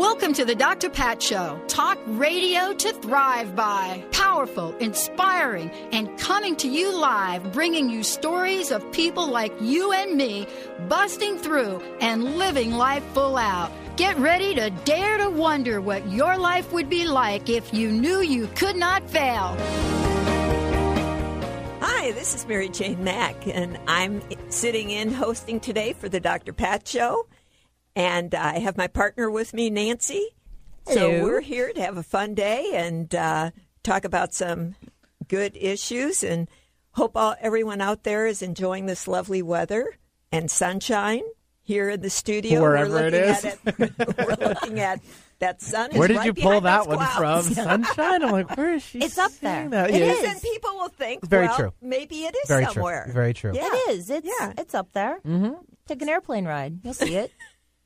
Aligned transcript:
Welcome 0.00 0.32
to 0.32 0.46
the 0.46 0.54
Dr. 0.54 0.88
Pat 0.88 1.22
Show. 1.22 1.60
Talk 1.68 1.98
radio 2.06 2.72
to 2.72 2.92
thrive 2.94 3.54
by. 3.54 4.02
Powerful, 4.12 4.74
inspiring, 4.78 5.70
and 5.92 6.18
coming 6.18 6.56
to 6.56 6.68
you 6.68 6.98
live, 6.98 7.52
bringing 7.52 7.90
you 7.90 8.02
stories 8.02 8.70
of 8.70 8.90
people 8.92 9.28
like 9.28 9.52
you 9.60 9.92
and 9.92 10.16
me 10.16 10.46
busting 10.88 11.36
through 11.36 11.82
and 12.00 12.38
living 12.38 12.72
life 12.72 13.04
full 13.12 13.36
out. 13.36 13.70
Get 13.98 14.16
ready 14.16 14.54
to 14.54 14.70
dare 14.86 15.18
to 15.18 15.28
wonder 15.28 15.82
what 15.82 16.10
your 16.10 16.38
life 16.38 16.72
would 16.72 16.88
be 16.88 17.04
like 17.04 17.50
if 17.50 17.74
you 17.74 17.92
knew 17.92 18.22
you 18.22 18.46
could 18.56 18.76
not 18.76 19.06
fail. 19.10 19.54
Hi, 21.82 22.12
this 22.12 22.34
is 22.34 22.46
Mary 22.48 22.70
Jane 22.70 23.04
Mack, 23.04 23.46
and 23.46 23.78
I'm 23.86 24.22
sitting 24.48 24.88
in 24.88 25.12
hosting 25.12 25.60
today 25.60 25.92
for 25.92 26.08
the 26.08 26.20
Dr. 26.20 26.54
Pat 26.54 26.88
Show. 26.88 27.26
And 27.96 28.34
I 28.34 28.58
have 28.60 28.76
my 28.76 28.86
partner 28.86 29.30
with 29.30 29.52
me, 29.52 29.68
Nancy. 29.70 30.28
So 30.86 31.22
we're 31.22 31.40
here 31.40 31.72
to 31.72 31.80
have 31.82 31.96
a 31.96 32.02
fun 32.02 32.34
day 32.34 32.70
and 32.74 33.14
uh, 33.14 33.50
talk 33.82 34.04
about 34.04 34.32
some 34.34 34.74
good 35.28 35.56
issues. 35.56 36.22
And 36.24 36.48
hope 36.92 37.16
all, 37.16 37.34
everyone 37.40 37.80
out 37.80 38.02
there 38.04 38.26
is 38.26 38.42
enjoying 38.42 38.86
this 38.86 39.06
lovely 39.06 39.42
weather 39.42 39.96
and 40.32 40.50
sunshine 40.50 41.22
here 41.62 41.90
in 41.90 42.00
the 42.00 42.10
studio. 42.10 42.60
Wherever 42.60 42.90
we're 42.90 43.10
looking 43.10 43.20
is. 43.20 43.44
At 43.44 43.58
it, 43.66 44.18
we're 44.40 44.48
looking 44.48 44.80
at 44.80 45.00
that 45.38 45.60
sun. 45.62 45.92
is 45.92 45.98
Where 45.98 46.08
did 46.08 46.16
right 46.18 46.26
you 46.26 46.34
pull 46.34 46.60
that 46.62 46.86
one 46.88 46.98
clouds. 46.98 47.46
from? 47.54 47.54
Sunshine? 47.84 48.22
I'm 48.24 48.30
like, 48.32 48.56
where 48.56 48.74
is 48.74 48.82
she? 48.82 48.98
It's 49.00 49.18
up 49.18 49.32
there. 49.40 49.68
That? 49.68 49.90
It 49.90 50.00
Yeah, 50.00 50.12
is. 50.12 50.24
And 50.32 50.42
people 50.42 50.70
will 50.74 50.88
think, 50.88 51.24
Very 51.28 51.46
well, 51.46 51.56
true. 51.56 51.72
maybe 51.82 52.24
it 52.24 52.34
is 52.34 52.48
Very 52.48 52.64
somewhere. 52.66 53.04
true. 53.04 53.12
Very 53.12 53.34
true. 53.34 53.52
Yeah. 53.54 53.68
It 53.70 53.90
is. 53.90 54.10
It's 54.10 54.26
Yeah. 54.40 54.52
it's 54.58 54.74
up 54.74 54.92
there. 54.92 55.20
Mm-hmm. 55.26 55.54
Take 55.86 56.02
an 56.02 56.08
airplane 56.08 56.46
ride. 56.46 56.80
You'll 56.82 56.94
see 56.94 57.14
it. 57.16 57.30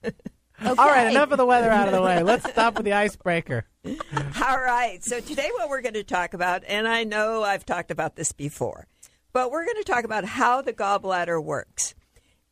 okay. 0.05 0.15
All 0.67 0.77
right, 0.77 1.11
enough 1.11 1.31
of 1.33 1.39
the 1.39 1.47
weather 1.47 1.71
out 1.71 1.89
of 1.89 1.95
the 1.95 2.03
way. 2.03 2.23
Let's 2.23 2.49
stop 2.49 2.77
with 2.77 2.85
the 2.85 2.93
icebreaker. 2.93 3.67
All 3.85 4.61
right. 4.61 5.03
So 5.03 5.21
today, 5.21 5.51
what 5.55 5.69
we're 5.69 5.83
going 5.83 5.95
to 5.95 6.05
talk 6.05 6.35
about, 6.35 6.63
and 6.67 6.87
I 6.89 7.05
know 7.05 7.43
I've 7.43 7.67
talked 7.67 7.91
about 7.91 8.17
this 8.17 8.33
before, 8.33 8.87
but 9.33 9.51
we're 9.51 9.65
going 9.65 9.83
to 9.83 9.85
talk 9.85 10.05
about 10.05 10.25
how 10.25 10.63
the 10.63 10.73
gallbladder 10.73 11.43
works. 11.43 11.95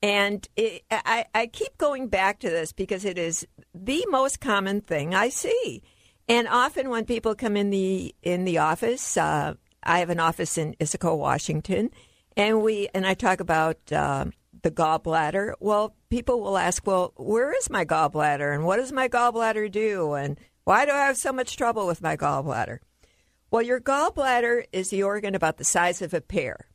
And 0.03 0.47
it, 0.57 0.83
I, 0.91 1.27
I 1.33 1.47
keep 1.47 1.79
going 1.79 2.09
back 2.09 2.41
to 2.41 2.51
this 2.51 2.73
because 2.73 3.05
it 3.05 3.19
is 3.19 3.47
the 3.73 4.05
most 4.11 4.41
common 4.41 4.81
thing 4.81 5.15
I 5.15 5.29
see. 5.29 5.83
And 6.29 6.49
often 6.49 6.89
when 6.89 7.05
people 7.05 7.35
come 7.35 7.57
in 7.57 7.71
the 7.71 8.15
in 8.23 8.45
the 8.45 8.59
office, 8.59 9.17
uh, 9.17 9.55
I 9.83 9.99
have 10.01 10.11
an 10.11 10.21
office 10.21 10.59
in 10.59 10.75
Issaquah, 10.81 11.17
Washington, 11.17 11.91
and 12.37 12.63
we 12.63 12.89
and 12.95 13.07
I 13.07 13.15
talk 13.15 13.41
about 13.41 13.79
uh, 13.93 14.27
the 14.63 14.71
gallbladder. 14.71 15.55
Well, 15.61 15.95
people 16.09 16.41
will 16.41 16.57
ask, 16.57 16.87
"Well, 16.87 17.13
where 17.17 17.57
is 17.57 17.71
my 17.71 17.85
gallbladder, 17.85 18.55
and 18.55 18.65
what 18.65 18.77
does 18.77 18.93
my 18.93 19.09
gallbladder 19.09 19.71
do, 19.71 20.15
and 20.15 20.39
why 20.65 20.87
do 20.87 20.93
I 20.93 21.07
have 21.07 21.17
so 21.17 21.33
much 21.33 21.57
trouble 21.57 21.87
with 21.87 22.03
my 22.03 22.17
gallbladder?" 22.17 22.79
Well, 23.51 23.63
your 23.63 23.81
gallbladder 23.81 24.65
is 24.73 24.91
the 24.91 25.03
organ 25.03 25.35
about 25.35 25.59
the 25.59 25.65
size 25.65 26.01
of 26.01 26.15
a 26.15 26.21
pear. 26.21 26.69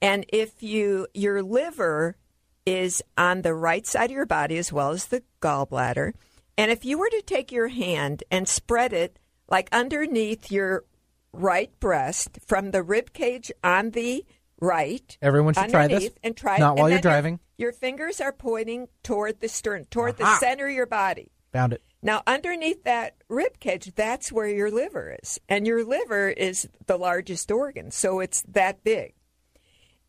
And 0.00 0.24
if 0.28 0.62
you 0.62 1.06
your 1.14 1.42
liver 1.42 2.16
is 2.64 3.02
on 3.18 3.42
the 3.42 3.54
right 3.54 3.86
side 3.86 4.10
of 4.10 4.16
your 4.16 4.26
body 4.26 4.56
as 4.56 4.72
well 4.72 4.90
as 4.90 5.06
the 5.06 5.22
gallbladder, 5.40 6.12
and 6.56 6.70
if 6.70 6.84
you 6.84 6.98
were 6.98 7.10
to 7.10 7.22
take 7.22 7.50
your 7.50 7.68
hand 7.68 8.22
and 8.30 8.46
spread 8.46 8.92
it 8.92 9.18
like 9.48 9.68
underneath 9.72 10.50
your 10.50 10.84
right 11.32 11.78
breast 11.80 12.38
from 12.46 12.70
the 12.70 12.82
rib 12.82 13.12
cage 13.12 13.50
on 13.64 13.90
the 13.90 14.24
right, 14.62 15.18
Everyone 15.20 15.52
should 15.54 15.68
try 15.70 15.88
this. 15.88 16.10
and 16.22 16.36
try 16.36 16.56
Not 16.58 16.76
while 16.76 16.88
you're 16.88 16.98
then 16.98 17.02
your- 17.04 17.12
driving. 17.12 17.40
Your, 17.58 17.72
fingers 17.72 18.20
are 18.20 18.32
pointing 18.32 18.88
toward 19.02 19.40
the 19.40 19.48
stern, 19.48 19.84
toward 19.90 20.16
the 20.16 20.36
center 20.38 20.66
of 20.68 20.72
your 20.74 20.86
body. 20.86 21.30
Found 21.52 21.72
it. 21.74 21.82
Now, 22.02 22.22
underneath 22.26 22.82
that 22.84 23.14
rib 23.28 23.60
cage, 23.60 23.92
that's 23.94 24.32
where 24.32 24.48
your 24.48 24.70
liver 24.70 25.16
is. 25.22 25.38
And 25.48 25.66
your 25.66 25.84
liver 25.84 26.28
is 26.30 26.68
the 26.86 26.96
largest 26.96 27.50
organ, 27.52 27.90
so 27.90 28.18
it's 28.20 28.42
that 28.48 28.82
big. 28.82 29.14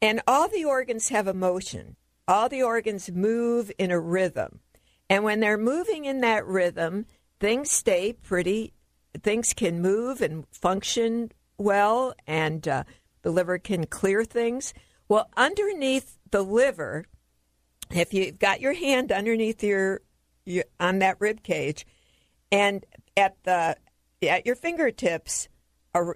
And 0.01 0.21
all 0.27 0.47
the 0.47 0.65
organs 0.65 1.09
have 1.09 1.27
a 1.27 1.33
motion. 1.33 1.95
All 2.27 2.49
the 2.49 2.63
organs 2.63 3.11
move 3.11 3.71
in 3.77 3.91
a 3.91 3.99
rhythm. 3.99 4.61
And 5.09 5.23
when 5.23 5.39
they're 5.39 5.57
moving 5.57 6.05
in 6.05 6.21
that 6.21 6.45
rhythm, 6.47 7.05
things 7.39 7.69
stay 7.69 8.13
pretty, 8.13 8.73
things 9.21 9.53
can 9.53 9.81
move 9.81 10.21
and 10.21 10.45
function 10.49 11.31
well, 11.59 12.15
and 12.25 12.67
uh, 12.67 12.83
the 13.23 13.31
liver 13.31 13.57
can 13.57 13.87
clear 13.87 14.23
things. 14.23 14.73
Well, 15.09 15.29
underneath 15.35 16.17
the 16.31 16.43
liver, 16.43 17.05
if 17.89 18.13
you've 18.13 18.39
got 18.39 18.61
your 18.61 18.73
hand 18.73 19.11
underneath 19.11 19.63
your, 19.63 20.01
your 20.45 20.65
on 20.79 20.99
that 20.99 21.19
rib 21.19 21.43
cage, 21.43 21.85
and 22.51 22.85
at 23.17 23.35
the 23.43 23.75
at 24.21 24.45
your 24.45 24.55
fingertips, 24.55 25.49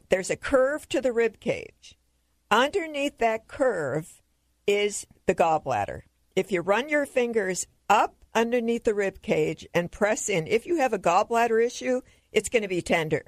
there's 0.09 0.29
a 0.29 0.35
curve 0.35 0.87
to 0.89 1.01
the 1.01 1.11
rib 1.11 1.39
cage. 1.39 1.97
Underneath 2.49 3.17
that 3.17 3.47
curve 3.47 4.21
is 4.65 5.05
the 5.25 5.35
gallbladder. 5.35 6.01
If 6.35 6.51
you 6.51 6.61
run 6.61 6.87
your 6.87 7.05
fingers 7.05 7.67
up 7.89 8.15
underneath 8.33 8.83
the 8.83 8.93
rib 8.93 9.21
cage 9.21 9.67
and 9.73 9.91
press 9.91 10.29
in, 10.29 10.47
if 10.47 10.65
you 10.65 10.77
have 10.77 10.93
a 10.93 10.99
gallbladder 10.99 11.65
issue, 11.65 12.01
it's 12.31 12.49
going 12.49 12.63
to 12.63 12.69
be 12.69 12.81
tender. 12.81 13.25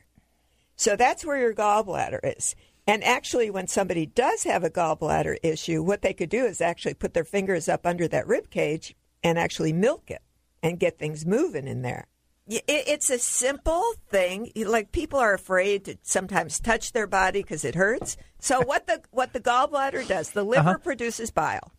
So 0.75 0.95
that's 0.95 1.25
where 1.25 1.39
your 1.39 1.53
gallbladder 1.53 2.19
is. 2.37 2.55
And 2.89 3.03
actually, 3.03 3.51
when 3.51 3.67
somebody 3.67 4.07
does 4.07 4.45
have 4.45 4.63
a 4.63 4.69
gallbladder 4.71 5.37
issue, 5.43 5.83
what 5.83 6.01
they 6.01 6.11
could 6.11 6.31
do 6.31 6.45
is 6.45 6.59
actually 6.59 6.95
put 6.95 7.13
their 7.13 7.23
fingers 7.23 7.69
up 7.69 7.85
under 7.85 8.07
that 8.07 8.25
rib 8.25 8.49
cage 8.49 8.95
and 9.23 9.37
actually 9.37 9.73
milk 9.73 10.09
it 10.09 10.23
and 10.63 10.79
get 10.79 10.97
things 10.97 11.23
moving 11.23 11.67
in 11.67 11.83
there. 11.83 12.07
It's 12.47 13.11
a 13.11 13.19
simple 13.19 13.93
thing. 14.09 14.51
Like 14.55 14.91
people 14.91 15.19
are 15.19 15.35
afraid 15.35 15.85
to 15.85 15.97
sometimes 16.01 16.59
touch 16.59 16.91
their 16.91 17.05
body 17.05 17.43
because 17.43 17.63
it 17.63 17.75
hurts. 17.75 18.17
So 18.39 18.59
what 18.65 18.87
the 18.87 19.03
what 19.11 19.33
the 19.33 19.39
gallbladder 19.39 20.07
does, 20.07 20.31
the 20.31 20.43
liver 20.43 20.69
uh-huh. 20.69 20.77
produces 20.79 21.29
bile, 21.29 21.71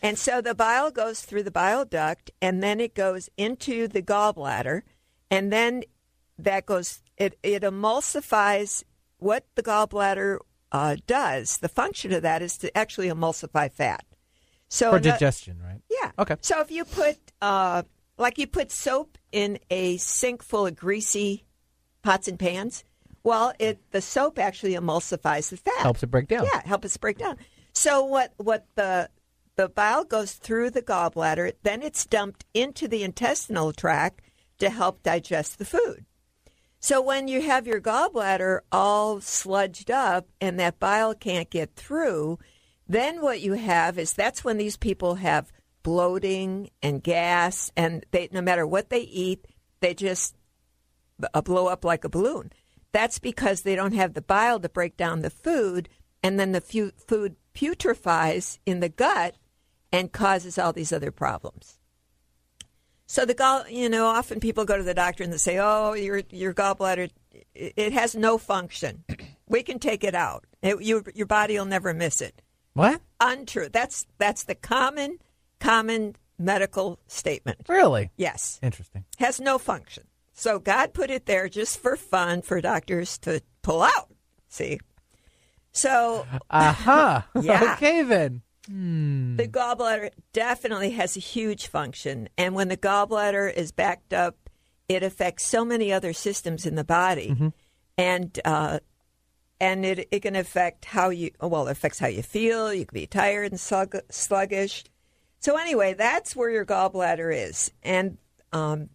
and 0.00 0.18
so 0.18 0.40
the 0.40 0.54
bile 0.54 0.90
goes 0.90 1.20
through 1.20 1.42
the 1.42 1.50
bile 1.50 1.84
duct, 1.84 2.30
and 2.40 2.62
then 2.62 2.80
it 2.80 2.94
goes 2.94 3.28
into 3.36 3.88
the 3.88 4.00
gallbladder, 4.00 4.84
and 5.30 5.52
then 5.52 5.82
that 6.38 6.64
goes 6.64 7.02
it 7.18 7.38
it 7.42 7.62
emulsifies 7.62 8.84
what 9.18 9.46
the 9.54 9.62
gallbladder 9.62 10.38
uh, 10.72 10.96
does. 11.06 11.58
The 11.58 11.68
function 11.68 12.12
of 12.12 12.22
that 12.22 12.42
is 12.42 12.58
to 12.58 12.76
actually 12.76 13.08
emulsify 13.08 13.70
fat. 13.70 14.04
So 14.68 14.90
For 14.92 14.98
digestion, 14.98 15.60
right? 15.62 15.80
yeah. 15.90 16.10
Okay. 16.18 16.36
So 16.40 16.60
if 16.60 16.70
you 16.70 16.84
put, 16.84 17.16
uh, 17.40 17.82
like 18.18 18.38
you 18.38 18.46
put 18.46 18.72
soap 18.72 19.18
in 19.30 19.58
a 19.70 19.96
sink 19.98 20.42
full 20.42 20.66
of 20.66 20.74
greasy 20.74 21.44
pots 22.02 22.26
and 22.28 22.38
pans, 22.38 22.84
well, 23.22 23.52
it 23.58 23.80
the 23.90 24.00
soap 24.00 24.38
actually 24.38 24.74
emulsifies 24.74 25.50
the 25.50 25.56
fat. 25.56 25.78
Helps 25.78 26.02
it 26.02 26.10
break 26.10 26.28
down. 26.28 26.44
Yeah, 26.44 26.62
help 26.64 26.84
it 26.84 26.96
break 27.00 27.18
down. 27.18 27.36
So 27.72 28.04
what 28.04 28.32
what 28.36 28.66
the 28.74 29.10
the 29.56 29.68
bile 29.68 30.04
goes 30.04 30.34
through 30.34 30.70
the 30.70 30.82
gallbladder, 30.82 31.52
then 31.62 31.82
it's 31.82 32.06
dumped 32.06 32.44
into 32.54 32.86
the 32.86 33.02
intestinal 33.02 33.72
tract 33.72 34.20
to 34.58 34.70
help 34.70 35.02
digest 35.02 35.58
the 35.58 35.64
food. 35.64 36.04
So 36.86 37.00
when 37.00 37.26
you 37.26 37.42
have 37.42 37.66
your 37.66 37.80
gallbladder 37.80 38.60
all 38.70 39.16
sludged 39.16 39.90
up 39.90 40.28
and 40.40 40.60
that 40.60 40.78
bile 40.78 41.16
can't 41.16 41.50
get 41.50 41.74
through, 41.74 42.38
then 42.86 43.20
what 43.20 43.40
you 43.40 43.54
have 43.54 43.98
is 43.98 44.12
that's 44.12 44.44
when 44.44 44.56
these 44.56 44.76
people 44.76 45.16
have 45.16 45.50
bloating 45.82 46.70
and 46.84 47.02
gas, 47.02 47.72
and 47.76 48.06
they 48.12 48.28
no 48.30 48.40
matter 48.40 48.64
what 48.64 48.88
they 48.88 49.00
eat, 49.00 49.48
they 49.80 49.94
just 49.94 50.36
uh, 51.34 51.42
blow 51.42 51.66
up 51.66 51.84
like 51.84 52.04
a 52.04 52.08
balloon. 52.08 52.52
That's 52.92 53.18
because 53.18 53.62
they 53.62 53.74
don't 53.74 53.94
have 53.94 54.14
the 54.14 54.22
bile 54.22 54.60
to 54.60 54.68
break 54.68 54.96
down 54.96 55.22
the 55.22 55.30
food, 55.30 55.88
and 56.22 56.38
then 56.38 56.52
the 56.52 56.60
food 56.60 57.34
putrefies 57.52 58.60
in 58.64 58.78
the 58.78 58.88
gut 58.88 59.34
and 59.90 60.12
causes 60.12 60.56
all 60.56 60.72
these 60.72 60.92
other 60.92 61.10
problems. 61.10 61.80
So 63.06 63.24
the 63.24 63.34
gall, 63.34 63.68
you 63.68 63.88
know, 63.88 64.06
often 64.06 64.40
people 64.40 64.64
go 64.64 64.76
to 64.76 64.82
the 64.82 64.94
doctor 64.94 65.22
and 65.22 65.32
they 65.32 65.38
say, 65.38 65.58
"Oh, 65.58 65.94
your 65.94 66.22
your 66.30 66.52
gallbladder, 66.52 67.10
it 67.54 67.92
has 67.92 68.14
no 68.14 68.36
function. 68.36 69.04
We 69.48 69.62
can 69.62 69.78
take 69.78 70.02
it 70.02 70.14
out. 70.14 70.44
It, 70.62 70.82
your 70.82 71.04
your 71.14 71.26
body 71.26 71.56
will 71.58 71.66
never 71.66 71.94
miss 71.94 72.20
it." 72.20 72.42
What? 72.74 73.00
Untrue. 73.20 73.68
That's 73.68 74.06
that's 74.18 74.44
the 74.44 74.54
common 74.56 75.18
common 75.60 76.16
medical 76.38 76.98
statement. 77.06 77.60
Really? 77.68 78.10
Yes, 78.16 78.58
Interesting. 78.62 79.04
has 79.18 79.40
no 79.40 79.58
function. 79.58 80.04
So 80.34 80.58
God 80.58 80.92
put 80.92 81.10
it 81.10 81.24
there 81.24 81.48
just 81.48 81.78
for 81.78 81.96
fun 81.96 82.42
for 82.42 82.60
doctors 82.60 83.16
to 83.18 83.40
pull 83.62 83.82
out. 83.82 84.10
See. 84.48 84.78
So 85.72 86.26
uh-huh. 86.30 86.38
Aha. 86.50 87.28
Yeah. 87.40 87.74
Okay 87.74 88.02
then. 88.02 88.42
The 89.36 89.48
gallbladder 89.48 90.10
definitely 90.32 90.90
has 90.92 91.16
a 91.16 91.20
huge 91.20 91.68
function. 91.68 92.28
And 92.36 92.54
when 92.54 92.68
the 92.68 92.76
gallbladder 92.76 93.52
is 93.52 93.72
backed 93.72 94.12
up, 94.12 94.36
it 94.88 95.02
affects 95.02 95.44
so 95.46 95.64
many 95.64 95.92
other 95.92 96.12
systems 96.12 96.66
in 96.66 96.74
the 96.74 96.84
body. 96.84 97.28
And, 97.98 98.40
uh, 98.44 98.80
and 99.60 99.84
it, 99.84 100.08
it 100.10 100.20
can 100.20 100.36
affect 100.36 100.84
how 100.84 101.10
you, 101.10 101.30
well, 101.40 101.68
it 101.68 101.72
affects 101.72 101.98
how 101.98 102.08
you 102.08 102.22
feel. 102.22 102.72
You 102.72 102.86
can 102.86 102.94
be 102.94 103.06
tired 103.06 103.52
and 103.52 103.60
slug, 103.60 103.96
sluggish. 104.10 104.84
So, 105.38 105.56
anyway, 105.56 105.94
that's 105.94 106.34
where 106.34 106.50
your 106.50 106.64
gallbladder 106.66 107.34
is. 107.34 107.70
And 107.82 108.18
um, 108.52 108.88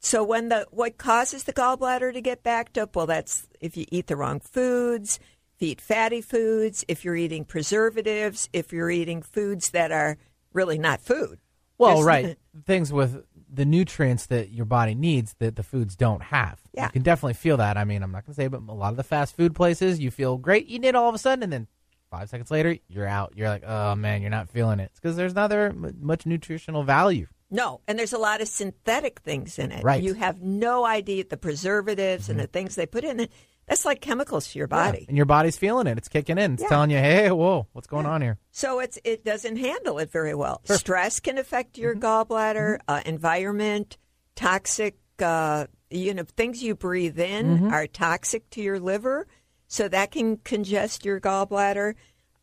So 0.00 0.22
when 0.22 0.50
the 0.50 0.66
what 0.70 0.98
causes 0.98 1.44
the 1.44 1.52
gallbladder 1.52 2.12
to 2.12 2.20
get 2.20 2.42
backed 2.42 2.76
up? 2.76 2.94
Well, 2.94 3.06
that's 3.06 3.48
if 3.60 3.76
you 3.76 3.86
eat 3.90 4.06
the 4.06 4.16
wrong 4.16 4.40
foods, 4.40 5.18
if 5.56 5.62
you 5.62 5.72
eat 5.72 5.80
fatty 5.80 6.20
foods, 6.20 6.84
if 6.88 7.04
you're 7.04 7.16
eating 7.16 7.44
preservatives, 7.44 8.48
if 8.52 8.72
you're 8.72 8.90
eating 8.90 9.22
foods 9.22 9.70
that 9.70 9.92
are 9.92 10.16
really 10.52 10.78
not 10.78 11.00
food. 11.00 11.38
Well, 11.78 12.02
There's- 12.02 12.06
right. 12.06 12.38
Things 12.66 12.92
with 12.92 13.24
the 13.52 13.64
nutrients 13.64 14.26
that 14.26 14.50
your 14.50 14.64
body 14.64 14.94
needs 14.94 15.34
that 15.38 15.56
the 15.56 15.62
foods 15.62 15.96
don't 15.96 16.22
have. 16.22 16.60
Yeah. 16.72 16.86
You 16.86 16.90
can 16.90 17.02
definitely 17.02 17.34
feel 17.34 17.56
that. 17.58 17.76
I 17.76 17.84
mean, 17.84 18.02
I'm 18.02 18.10
not 18.10 18.26
going 18.26 18.34
to 18.34 18.40
say, 18.40 18.48
but 18.48 18.62
a 18.68 18.72
lot 18.72 18.90
of 18.90 18.96
the 18.96 19.04
fast 19.04 19.36
food 19.36 19.54
places, 19.54 20.00
you 20.00 20.10
feel 20.10 20.38
great 20.38 20.66
eating 20.68 20.84
it 20.84 20.94
all 20.94 21.08
of 21.08 21.14
a 21.14 21.18
sudden, 21.18 21.44
and 21.44 21.52
then 21.52 21.68
five 22.10 22.28
seconds 22.28 22.50
later, 22.50 22.76
you're 22.88 23.06
out. 23.06 23.32
You're 23.36 23.48
like, 23.48 23.64
oh, 23.64 23.94
man, 23.94 24.22
you're 24.22 24.30
not 24.30 24.48
feeling 24.48 24.80
it. 24.80 24.84
It's 24.84 25.00
because 25.00 25.16
there's 25.16 25.34
not 25.34 25.50
there 25.50 25.72
much 25.72 26.26
nutritional 26.26 26.82
value. 26.82 27.26
No, 27.50 27.80
and 27.86 27.98
there's 27.98 28.12
a 28.12 28.18
lot 28.18 28.40
of 28.40 28.48
synthetic 28.48 29.20
things 29.20 29.58
in 29.58 29.70
it. 29.70 29.84
Right. 29.84 30.02
You 30.02 30.14
have 30.14 30.42
no 30.42 30.84
idea 30.84 31.24
the 31.24 31.36
preservatives 31.36 32.28
and 32.28 32.38
mm-hmm. 32.38 32.46
the 32.46 32.48
things 32.48 32.74
they 32.74 32.86
put 32.86 33.04
in 33.04 33.20
it. 33.20 33.30
That's 33.66 33.84
like 33.84 34.00
chemicals 34.00 34.48
to 34.52 34.58
your 34.58 34.68
body. 34.68 35.06
And 35.08 35.16
your 35.16 35.26
body's 35.26 35.56
feeling 35.56 35.86
it. 35.86 35.96
It's 35.96 36.08
kicking 36.08 36.36
in. 36.38 36.54
It's 36.54 36.62
Yeah. 36.62 36.68
telling 36.68 36.90
you, 36.90 36.98
hey, 36.98 37.30
whoa, 37.30 37.66
what's 37.72 37.86
going 37.86 38.06
on 38.06 38.20
here? 38.20 38.38
So 38.50 38.78
it's 38.80 38.98
it 39.04 39.24
doesn't 39.24 39.56
handle 39.56 39.98
it 39.98 40.10
very 40.10 40.34
well. 40.34 40.60
Stress 40.64 41.20
can 41.20 41.38
affect 41.38 41.78
your 41.78 41.94
gallbladder. 41.94 42.78
Uh, 42.86 43.00
environment, 43.06 43.96
toxic, 44.36 44.98
uh, 45.20 45.66
you 45.90 46.12
know, 46.12 46.24
things 46.36 46.62
you 46.62 46.74
breathe 46.74 47.18
in 47.18 47.72
are 47.72 47.86
toxic 47.86 48.50
to 48.50 48.60
your 48.60 48.78
liver, 48.78 49.26
so 49.66 49.88
that 49.88 50.10
can 50.10 50.36
congest 50.38 51.04
your 51.04 51.20
gallbladder. 51.20 51.94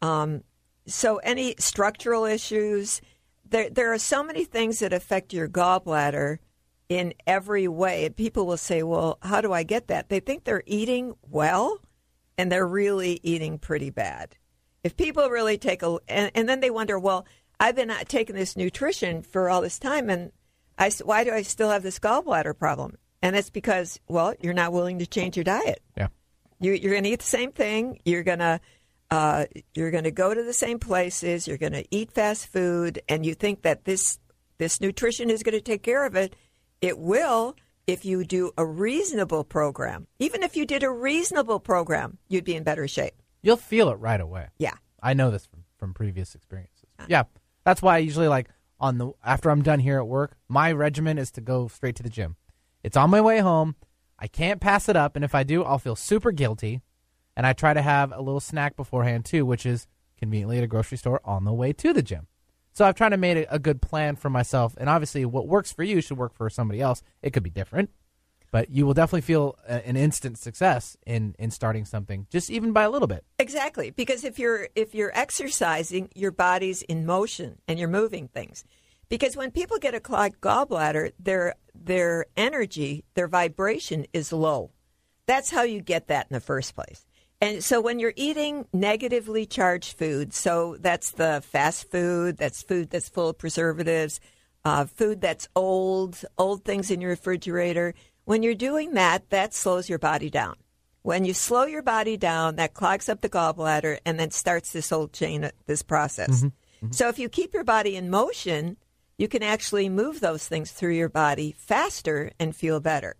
Um, 0.01 0.43
so 0.87 1.17
any 1.17 1.55
structural 1.59 2.25
issues, 2.25 2.99
there 3.47 3.69
there 3.69 3.93
are 3.93 3.99
so 3.99 4.23
many 4.23 4.43
things 4.43 4.79
that 4.79 4.91
affect 4.93 5.33
your 5.33 5.47
gallbladder 5.47 6.39
in 6.91 7.13
every 7.25 7.69
way. 7.69 8.09
People 8.09 8.45
will 8.45 8.57
say, 8.57 8.83
"Well, 8.83 9.17
how 9.21 9.39
do 9.39 9.53
I 9.53 9.63
get 9.63 9.87
that?" 9.87 10.09
They 10.09 10.19
think 10.19 10.43
they're 10.43 10.63
eating 10.65 11.15
well, 11.21 11.79
and 12.37 12.51
they're 12.51 12.67
really 12.67 13.21
eating 13.23 13.57
pretty 13.59 13.89
bad. 13.89 14.35
If 14.83 14.97
people 14.97 15.29
really 15.29 15.57
take 15.57 15.83
a, 15.83 15.99
and, 16.09 16.31
and 16.35 16.49
then 16.49 16.59
they 16.59 16.69
wonder, 16.69 16.99
well, 16.99 17.25
I've 17.61 17.77
been 17.77 17.93
taking 18.09 18.35
this 18.35 18.57
nutrition 18.57 19.21
for 19.21 19.49
all 19.49 19.61
this 19.61 19.79
time, 19.79 20.09
and 20.09 20.33
I, 20.77 20.91
why 21.05 21.23
do 21.23 21.31
I 21.31 21.43
still 21.43 21.69
have 21.69 21.83
this 21.83 21.97
gallbladder 21.97 22.57
problem? 22.57 22.97
And 23.21 23.37
it's 23.37 23.51
because, 23.51 23.99
well, 24.09 24.33
you're 24.41 24.53
not 24.53 24.73
willing 24.73 24.99
to 24.99 25.05
change 25.05 25.37
your 25.37 25.45
diet. 25.45 25.81
Yeah. 25.95 26.07
You, 26.59 26.73
you're 26.73 26.91
going 26.91 27.05
to 27.05 27.09
eat 27.11 27.19
the 27.19 27.25
same 27.25 27.53
thing. 27.53 28.01
You're 28.03 28.23
going 28.23 28.39
to 28.39 28.59
uh, 29.11 29.45
you're 29.75 29.91
going 29.91 30.05
to 30.05 30.11
go 30.11 30.33
to 30.33 30.43
the 30.43 30.53
same 30.53 30.79
places. 30.79 31.47
You're 31.47 31.57
going 31.57 31.73
to 31.73 31.85
eat 31.91 32.11
fast 32.11 32.47
food, 32.47 33.01
and 33.07 33.25
you 33.25 33.33
think 33.33 33.61
that 33.61 33.85
this 33.85 34.19
this 34.57 34.81
nutrition 34.81 35.29
is 35.29 35.43
going 35.43 35.55
to 35.55 35.61
take 35.61 35.83
care 35.83 36.05
of 36.05 36.15
it. 36.15 36.35
It 36.81 36.97
will 36.97 37.55
if 37.85 38.05
you 38.05 38.23
do 38.23 38.51
a 38.57 38.65
reasonable 38.65 39.43
program. 39.43 40.07
Even 40.19 40.41
if 40.41 40.55
you 40.55 40.65
did 40.65 40.83
a 40.83 40.89
reasonable 40.89 41.59
program, 41.59 42.17
you'd 42.27 42.43
be 42.43 42.55
in 42.55 42.63
better 42.63 42.87
shape. 42.87 43.13
You'll 43.43 43.57
feel 43.57 43.89
it 43.89 43.95
right 43.95 44.19
away. 44.19 44.47
Yeah. 44.57 44.73
I 45.01 45.13
know 45.13 45.29
this 45.29 45.45
from, 45.45 45.63
from 45.77 45.93
previous 45.93 46.33
experiences. 46.35 46.89
Yeah. 47.07 47.23
That's 47.63 47.81
why 47.81 47.95
I 47.95 47.99
usually 47.99 48.27
like 48.27 48.49
on 48.79 48.97
the 48.97 49.11
after 49.23 49.51
I'm 49.51 49.61
done 49.61 49.79
here 49.79 49.99
at 49.99 50.07
work, 50.07 50.35
my 50.47 50.71
regimen 50.71 51.17
is 51.17 51.31
to 51.31 51.41
go 51.41 51.67
straight 51.67 51.95
to 51.97 52.03
the 52.03 52.09
gym. 52.09 52.35
It's 52.83 52.97
on 52.97 53.11
my 53.11 53.21
way 53.21 53.39
home. 53.39 53.75
I 54.17 54.27
can't 54.27 54.59
pass 54.61 54.89
it 54.89 54.95
up, 54.95 55.15
and 55.15 55.25
if 55.25 55.33
I 55.33 55.43
do, 55.43 55.63
I'll 55.63 55.79
feel 55.79 55.95
super 55.95 56.31
guilty. 56.31 56.81
And 57.35 57.45
I 57.45 57.53
try 57.53 57.73
to 57.73 57.81
have 57.81 58.11
a 58.11 58.21
little 58.21 58.39
snack 58.39 58.75
beforehand 58.75 59.25
too, 59.25 59.45
which 59.45 59.65
is 59.65 59.87
conveniently 60.17 60.57
at 60.57 60.63
a 60.63 60.67
grocery 60.67 60.97
store 60.97 61.21
on 61.23 61.45
the 61.45 61.53
way 61.53 61.73
to 61.73 61.93
the 61.93 62.01
gym. 62.03 62.27
So 62.73 62.85
I've 62.85 62.95
tried 62.95 63.09
to 63.09 63.17
make 63.17 63.37
a, 63.37 63.55
a 63.55 63.59
good 63.59 63.81
plan 63.81 64.15
for 64.15 64.29
myself, 64.29 64.75
and 64.77 64.89
obviously, 64.89 65.25
what 65.25 65.47
works 65.47 65.71
for 65.71 65.83
you 65.83 66.01
should 66.01 66.17
work 66.17 66.33
for 66.33 66.49
somebody 66.49 66.81
else. 66.81 67.03
It 67.21 67.31
could 67.31 67.43
be 67.43 67.49
different, 67.49 67.89
but 68.51 68.69
you 68.69 68.85
will 68.85 68.93
definitely 68.93 69.21
feel 69.21 69.57
a, 69.67 69.85
an 69.87 69.97
instant 69.97 70.37
success 70.37 70.97
in 71.05 71.35
in 71.37 71.51
starting 71.51 71.85
something, 71.85 72.27
just 72.29 72.49
even 72.49 72.71
by 72.71 72.83
a 72.83 72.89
little 72.89 73.07
bit. 73.07 73.25
Exactly, 73.39 73.91
because 73.91 74.23
if 74.23 74.39
you're 74.39 74.69
if 74.75 74.95
you're 74.95 75.11
exercising, 75.13 76.09
your 76.15 76.31
body's 76.31 76.81
in 76.83 77.05
motion 77.05 77.59
and 77.67 77.79
you're 77.79 77.87
moving 77.87 78.27
things. 78.27 78.63
Because 79.09 79.35
when 79.35 79.51
people 79.51 79.77
get 79.77 79.93
a 79.93 79.99
clogged 79.99 80.39
gallbladder, 80.39 81.11
their 81.19 81.55
their 81.75 82.27
energy, 82.37 83.03
their 83.13 83.27
vibration 83.27 84.05
is 84.13 84.31
low. 84.31 84.71
That's 85.25 85.51
how 85.51 85.63
you 85.63 85.81
get 85.81 86.07
that 86.07 86.27
in 86.29 86.33
the 86.33 86.39
first 86.39 86.75
place. 86.75 87.05
And 87.41 87.63
so 87.63 87.81
when 87.81 87.97
you're 87.97 88.13
eating 88.15 88.67
negatively 88.71 89.47
charged 89.47 89.97
food, 89.97 90.31
so 90.31 90.77
that's 90.79 91.11
the 91.11 91.41
fast 91.43 91.89
food, 91.89 92.37
that's 92.37 92.61
food 92.61 92.91
that's 92.91 93.09
full 93.09 93.29
of 93.29 93.39
preservatives, 93.39 94.19
uh, 94.63 94.85
food 94.85 95.21
that's 95.21 95.49
old, 95.55 96.23
old 96.37 96.63
things 96.63 96.91
in 96.91 97.01
your 97.01 97.09
refrigerator. 97.09 97.95
When 98.25 98.43
you're 98.43 98.53
doing 98.53 98.93
that, 98.93 99.31
that 99.31 99.55
slows 99.55 99.89
your 99.89 99.97
body 99.97 100.29
down. 100.29 100.55
When 101.01 101.25
you 101.25 101.33
slow 101.33 101.65
your 101.65 101.81
body 101.81 102.15
down, 102.15 102.57
that 102.57 102.75
clogs 102.75 103.09
up 103.09 103.21
the 103.21 103.29
gallbladder 103.29 103.97
and 104.05 104.19
then 104.19 104.29
starts 104.29 104.71
this 104.71 104.91
whole 104.91 105.07
chain, 105.07 105.43
uh, 105.43 105.49
this 105.65 105.81
process. 105.81 106.29
Mm-hmm. 106.29 106.45
Mm-hmm. 106.45 106.91
So 106.91 107.09
if 107.09 107.17
you 107.17 107.27
keep 107.27 107.55
your 107.55 107.63
body 107.63 107.95
in 107.95 108.11
motion, 108.11 108.77
you 109.17 109.27
can 109.27 109.41
actually 109.41 109.89
move 109.89 110.19
those 110.19 110.47
things 110.47 110.71
through 110.71 110.93
your 110.93 111.09
body 111.09 111.55
faster 111.57 112.31
and 112.39 112.55
feel 112.55 112.79
better. 112.79 113.15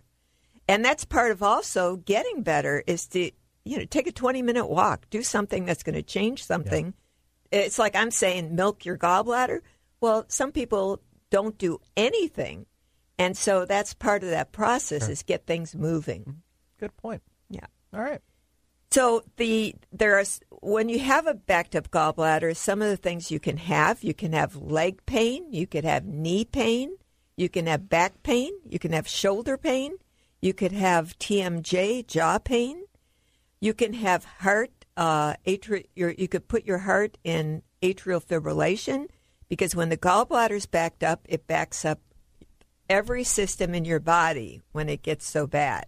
And 0.68 0.86
that's 0.86 1.06
part 1.06 1.32
of 1.32 1.42
also 1.42 1.96
getting 1.96 2.44
better 2.44 2.84
is 2.86 3.08
to, 3.08 3.32
you 3.64 3.78
know, 3.78 3.86
take 3.86 4.08
a 4.08 4.12
20 4.12 4.42
minute 4.42 4.68
walk, 4.68 5.10
do 5.10 5.24
something 5.24 5.66
that's 5.66 5.84
going 5.84 5.96
to 5.96 6.04
change 6.04 6.44
something. 6.44 6.94
It's 7.52 7.80
like 7.80 7.96
I'm 7.96 8.12
saying, 8.12 8.56
milk 8.56 8.86
your 8.86 8.98
gallbladder. 8.98 9.60
Well, 10.00 10.26
some 10.28 10.52
people 10.52 11.02
don't 11.30 11.58
do 11.58 11.80
anything. 11.96 12.66
And 13.18 13.38
so 13.38 13.66
that's 13.66 13.94
part 13.94 14.24
of 14.24 14.30
that 14.30 14.52
process 14.52 15.08
is 15.08 15.22
get 15.22 15.46
things 15.46 15.76
moving. 15.76 16.22
Mm-hmm. 16.22 16.32
Good 16.80 16.98
point. 16.98 17.22
Yeah. 17.50 17.68
All 17.94 18.02
right. 18.02 18.22
So 18.92 19.24
the 19.38 19.76
there 19.94 20.18
are 20.18 20.24
when 20.62 20.90
you 20.90 21.00
have 21.00 21.28
a 21.28 21.34
backed 21.34 21.76
up 21.76 21.92
gallbladder, 21.92 22.56
some 22.56 22.82
of 22.82 22.90
the 22.90 22.98
things 22.98 23.32
you 23.32 23.40
can 23.40 23.58
have, 23.58 24.04
you 24.04 24.14
can 24.14 24.34
have 24.34 24.56
leg 24.56 25.06
pain, 25.06 25.54
you 25.54 25.66
could 25.66 25.86
have 25.86 26.04
knee 26.06 26.44
pain, 26.44 26.98
you 27.38 27.48
can 27.48 27.68
have 27.68 27.88
back 27.88 28.22
pain, 28.24 28.52
you 28.68 28.80
can 28.80 28.92
have 28.92 29.08
shoulder 29.08 29.58
pain, 29.58 29.94
you 30.42 30.54
could 30.54 30.74
have 30.74 31.18
TMJ 31.20 32.06
jaw 32.08 32.38
pain, 32.40 32.84
you 33.62 33.74
can 33.74 33.94
have 33.94 34.26
heart 34.26 34.72
uh, 34.98 35.36
atri- 35.48 35.88
your, 35.96 36.10
you 36.12 36.28
could 36.28 36.48
put 36.48 36.66
your 36.66 36.80
heart 36.80 37.18
in 37.24 37.62
atrial 37.82 38.22
fibrillation 38.22 39.08
because 39.48 39.76
when 39.76 39.90
the 39.90 39.98
gallbladder's 39.98 40.66
backed 40.66 41.04
up, 41.04 41.22
it 41.30 41.48
backs 41.48 41.86
up 41.86 42.00
every 42.90 43.24
system 43.24 43.74
in 43.74 43.86
your 43.86 44.00
body 44.00 44.62
when 44.74 44.90
it 44.90 45.02
gets 45.02 45.26
so 45.26 45.48
bad. 45.48 45.86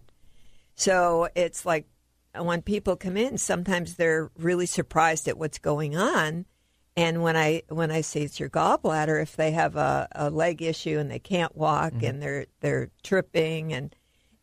So 0.74 1.28
it's 1.34 1.66
like 1.66 1.86
when 2.36 2.62
people 2.62 2.96
come 2.96 3.16
in, 3.16 3.38
sometimes 3.38 3.94
they're 3.94 4.30
really 4.38 4.66
surprised 4.66 5.28
at 5.28 5.38
what's 5.38 5.58
going 5.58 5.96
on. 5.96 6.46
And 6.96 7.22
when 7.22 7.36
I 7.36 7.62
when 7.68 7.90
I 7.90 8.02
say 8.02 8.22
it's 8.22 8.38
your 8.38 8.50
gallbladder, 8.50 9.20
if 9.20 9.34
they 9.34 9.50
have 9.50 9.74
a, 9.74 10.08
a 10.12 10.30
leg 10.30 10.62
issue 10.62 10.98
and 10.98 11.10
they 11.10 11.18
can't 11.18 11.56
walk 11.56 12.02
and 12.02 12.22
they're 12.22 12.46
they're 12.60 12.90
tripping 13.02 13.72
and 13.72 13.94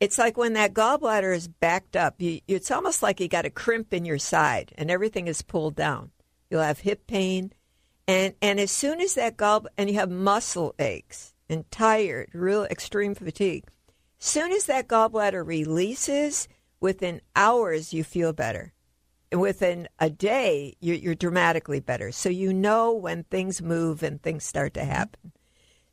it's 0.01 0.17
like 0.17 0.35
when 0.35 0.53
that 0.53 0.73
gallbladder 0.73 1.33
is 1.33 1.47
backed 1.47 1.95
up, 1.95 2.19
you, 2.19 2.41
it's 2.47 2.71
almost 2.71 3.03
like 3.03 3.19
you 3.19 3.27
got 3.27 3.45
a 3.45 3.51
crimp 3.51 3.93
in 3.93 4.03
your 4.03 4.17
side 4.17 4.73
and 4.75 4.89
everything 4.89 5.27
is 5.27 5.43
pulled 5.43 5.75
down. 5.75 6.09
You'll 6.49 6.63
have 6.63 6.79
hip 6.79 7.05
pain, 7.07 7.53
and 8.07 8.33
and 8.41 8.59
as 8.59 8.71
soon 8.71 8.99
as 8.99 9.13
that 9.13 9.37
gall 9.37 9.67
and 9.77 9.89
you 9.89 9.95
have 9.97 10.09
muscle 10.09 10.73
aches 10.79 11.33
and 11.47 11.69
tired, 11.69 12.31
real 12.33 12.65
extreme 12.65 13.13
fatigue. 13.13 13.65
Soon 14.17 14.51
as 14.51 14.65
that 14.65 14.87
gallbladder 14.87 15.45
releases, 15.45 16.47
within 16.79 17.21
hours 17.35 17.93
you 17.93 18.03
feel 18.03 18.33
better. 18.33 18.73
And 19.31 19.39
within 19.39 19.87
a 19.99 20.09
day, 20.09 20.75
you're, 20.81 20.97
you're 20.97 21.15
dramatically 21.15 21.79
better. 21.79 22.11
So 22.11 22.27
you 22.27 22.53
know 22.53 22.91
when 22.91 23.23
things 23.23 23.61
move 23.61 24.03
and 24.03 24.21
things 24.21 24.43
start 24.43 24.73
to 24.73 24.83
happen. 24.83 25.31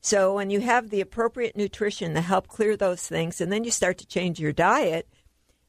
So 0.00 0.35
when 0.35 0.50
you 0.50 0.61
have 0.61 0.90
the 0.90 1.00
appropriate 1.00 1.57
nutrition 1.57 2.14
to 2.14 2.21
help 2.21 2.49
clear 2.49 2.76
those 2.76 3.07
things, 3.07 3.40
and 3.40 3.52
then 3.52 3.64
you 3.64 3.71
start 3.71 3.99
to 3.99 4.07
change 4.07 4.38
your 4.38 4.52
diet. 4.52 5.09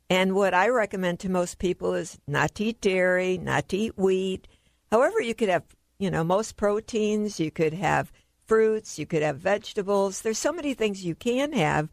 And 0.09 0.33
what 0.33 0.53
I 0.53 0.69
recommend 0.69 1.19
to 1.19 1.29
most 1.29 1.59
people 1.59 1.93
is 1.93 2.17
not 2.27 2.55
to 2.55 2.65
eat 2.65 2.81
dairy, 2.81 3.38
not 3.38 3.69
to 3.69 3.77
eat 3.77 3.98
wheat. 3.98 4.48
However, 4.91 5.21
you 5.21 5.36
could 5.36 5.50
have, 5.50 5.63
you 6.00 6.09
know, 6.09 6.24
most 6.24 6.57
proteins. 6.57 7.39
You 7.39 7.51
could 7.51 7.74
have 7.74 8.12
fruits. 8.48 8.98
You 8.98 9.05
could 9.05 9.21
have 9.21 9.38
vegetables. 9.38 10.21
There's 10.21 10.39
so 10.39 10.51
many 10.51 10.74
things 10.74 11.05
you 11.05 11.15
can 11.15 11.53
have. 11.53 11.89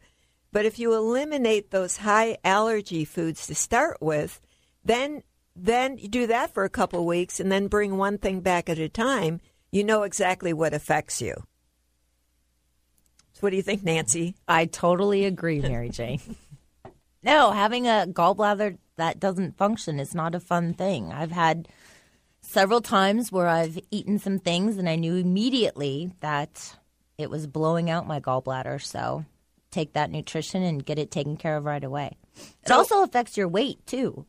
But 0.51 0.65
if 0.65 0.79
you 0.79 0.93
eliminate 0.93 1.69
those 1.69 1.97
high 1.97 2.37
allergy 2.43 3.05
foods 3.05 3.45
to 3.47 3.55
start 3.55 3.97
with, 4.01 4.41
then 4.83 5.23
then 5.55 5.97
you 5.97 6.07
do 6.07 6.27
that 6.27 6.53
for 6.53 6.63
a 6.63 6.69
couple 6.69 6.99
of 6.99 7.05
weeks 7.05 7.39
and 7.39 7.51
then 7.51 7.67
bring 7.67 7.97
one 7.97 8.19
thing 8.19 8.41
back 8.41 8.69
at 8.69 8.77
a 8.77 8.87
time. 8.87 9.41
You 9.71 9.83
know 9.83 10.03
exactly 10.03 10.53
what 10.53 10.73
affects 10.73 11.19
you. 11.21 11.33
So 13.37 13.41
what 13.41 13.51
do 13.51 13.55
you 13.55 13.61
think, 13.61 13.83
Nancy? 13.83 14.33
I 14.47 14.65
totally 14.65 15.25
agree, 15.25 15.61
Mary 15.61 15.89
Jane. 15.89 16.19
no, 17.23 17.51
having 17.51 17.85
a 17.87 18.07
gallbladder 18.09 18.79
that 18.95 19.19
doesn't 19.19 19.57
function 19.57 19.99
is 19.99 20.15
not 20.15 20.33
a 20.33 20.39
fun 20.39 20.73
thing. 20.73 21.11
I've 21.13 21.31
had 21.31 21.67
several 22.41 22.81
times 22.81 23.31
where 23.31 23.47
I've 23.47 23.77
eaten 23.91 24.17
some 24.17 24.39
things 24.39 24.77
and 24.77 24.89
I 24.89 24.95
knew 24.95 25.13
immediately 25.17 26.13
that 26.21 26.77
it 27.19 27.29
was 27.29 27.45
blowing 27.45 27.91
out 27.91 28.07
my 28.07 28.19
gallbladder. 28.19 28.81
So 28.81 29.23
take 29.69 29.93
that 29.93 30.09
nutrition 30.09 30.63
and 30.63 30.83
get 30.83 30.97
it 30.97 31.11
taken 31.11 31.37
care 31.37 31.57
of 31.57 31.65
right 31.65 31.83
away. 31.83 32.17
It 32.37 32.69
So- 32.69 32.77
also 32.77 33.03
affects 33.03 33.37
your 33.37 33.47
weight 33.47 33.85
too. 33.85 34.25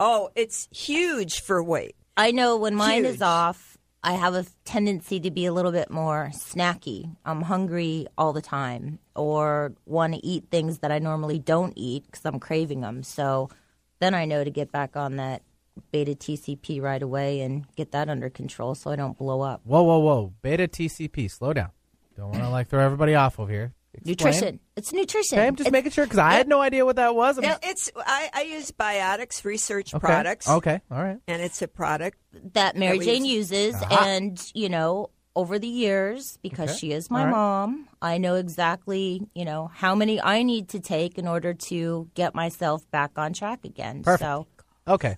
Oh, 0.00 0.30
it's 0.34 0.68
huge 0.70 1.40
for 1.40 1.62
weight. 1.62 1.96
I 2.16 2.30
know 2.30 2.56
when 2.56 2.74
mine 2.74 3.04
Huge. 3.04 3.16
is 3.16 3.20
off, 3.22 3.67
I 4.02 4.12
have 4.12 4.34
a 4.34 4.46
tendency 4.64 5.18
to 5.20 5.30
be 5.30 5.46
a 5.46 5.52
little 5.52 5.72
bit 5.72 5.90
more 5.90 6.30
snacky. 6.32 7.16
I'm 7.24 7.42
hungry 7.42 8.06
all 8.16 8.32
the 8.32 8.40
time 8.40 9.00
or 9.16 9.72
want 9.86 10.14
to 10.14 10.24
eat 10.24 10.44
things 10.50 10.78
that 10.78 10.92
I 10.92 11.00
normally 11.00 11.38
don't 11.38 11.72
eat 11.76 12.04
because 12.06 12.24
I'm 12.24 12.38
craving 12.38 12.80
them. 12.80 13.02
So 13.02 13.50
then 13.98 14.14
I 14.14 14.24
know 14.24 14.44
to 14.44 14.50
get 14.50 14.70
back 14.70 14.96
on 14.96 15.16
that 15.16 15.42
beta 15.90 16.12
TCP 16.12 16.80
right 16.80 17.02
away 17.02 17.40
and 17.40 17.66
get 17.74 17.90
that 17.92 18.08
under 18.08 18.30
control 18.30 18.74
so 18.74 18.90
I 18.90 18.96
don't 18.96 19.18
blow 19.18 19.40
up. 19.40 19.62
Whoa, 19.64 19.82
whoa, 19.82 19.98
whoa. 19.98 20.32
Beta 20.42 20.68
TCP. 20.68 21.30
Slow 21.30 21.52
down. 21.52 21.70
Don't 22.16 22.30
want 22.30 22.42
to 22.42 22.48
like 22.50 22.68
throw 22.68 22.84
everybody 22.84 23.14
off 23.14 23.38
over 23.38 23.50
here. 23.50 23.74
Explain. 24.04 24.32
Nutrition. 24.32 24.60
It's 24.76 24.92
nutrition. 24.92 25.38
Okay, 25.38 25.46
I'm 25.46 25.56
just 25.56 25.66
It's- 25.68 25.72
making 25.72 25.92
sure 25.92 26.04
because 26.06 26.18
I 26.18 26.32
had 26.32 26.48
no 26.48 26.60
idea 26.60 26.84
what 26.84 26.96
that 26.96 27.14
was. 27.14 27.38
I'm 27.38 27.42
Now, 27.44 27.56
it's 27.62 27.90
I, 27.96 28.30
I 28.32 28.42
use 28.42 28.70
Biotics 28.72 29.44
Research 29.44 29.94
okay. 29.94 30.00
Products, 30.06 30.48
Okay, 30.48 30.80
all 30.90 31.02
right. 31.02 31.18
and 31.28 31.42
it's 31.42 31.60
a 31.62 31.68
product. 31.68 32.18
that 32.54 32.76
Mary 32.76 32.98
we 32.98 33.04
Jane 33.04 33.24
use- 33.24 33.50
uses, 33.50 33.74
Aha. 33.74 34.04
and 34.06 34.40
you 34.54 34.68
know, 34.68 35.10
over 35.36 35.58
the 35.58 35.68
years, 35.68 36.38
because 36.42 36.70
Okay. 36.70 36.78
she 36.78 36.92
is 36.92 37.10
my 37.10 37.20
All 37.20 37.26
right. 37.26 37.30
mom, 37.32 37.88
I 38.02 38.18
know 38.18 38.34
exactly, 38.34 39.22
you 39.34 39.44
know, 39.44 39.70
how 39.72 39.94
many 39.94 40.20
I 40.20 40.42
need 40.42 40.68
to 40.70 40.80
take 40.80 41.16
in 41.18 41.28
order 41.28 41.54
to 41.54 42.08
get 42.14 42.34
myself 42.34 42.88
back 42.90 43.12
on 43.16 43.32
track 43.34 43.64
again. 43.64 44.02
Perfect. 44.02 44.20
So, 44.22 44.46
Okay. 44.88 45.16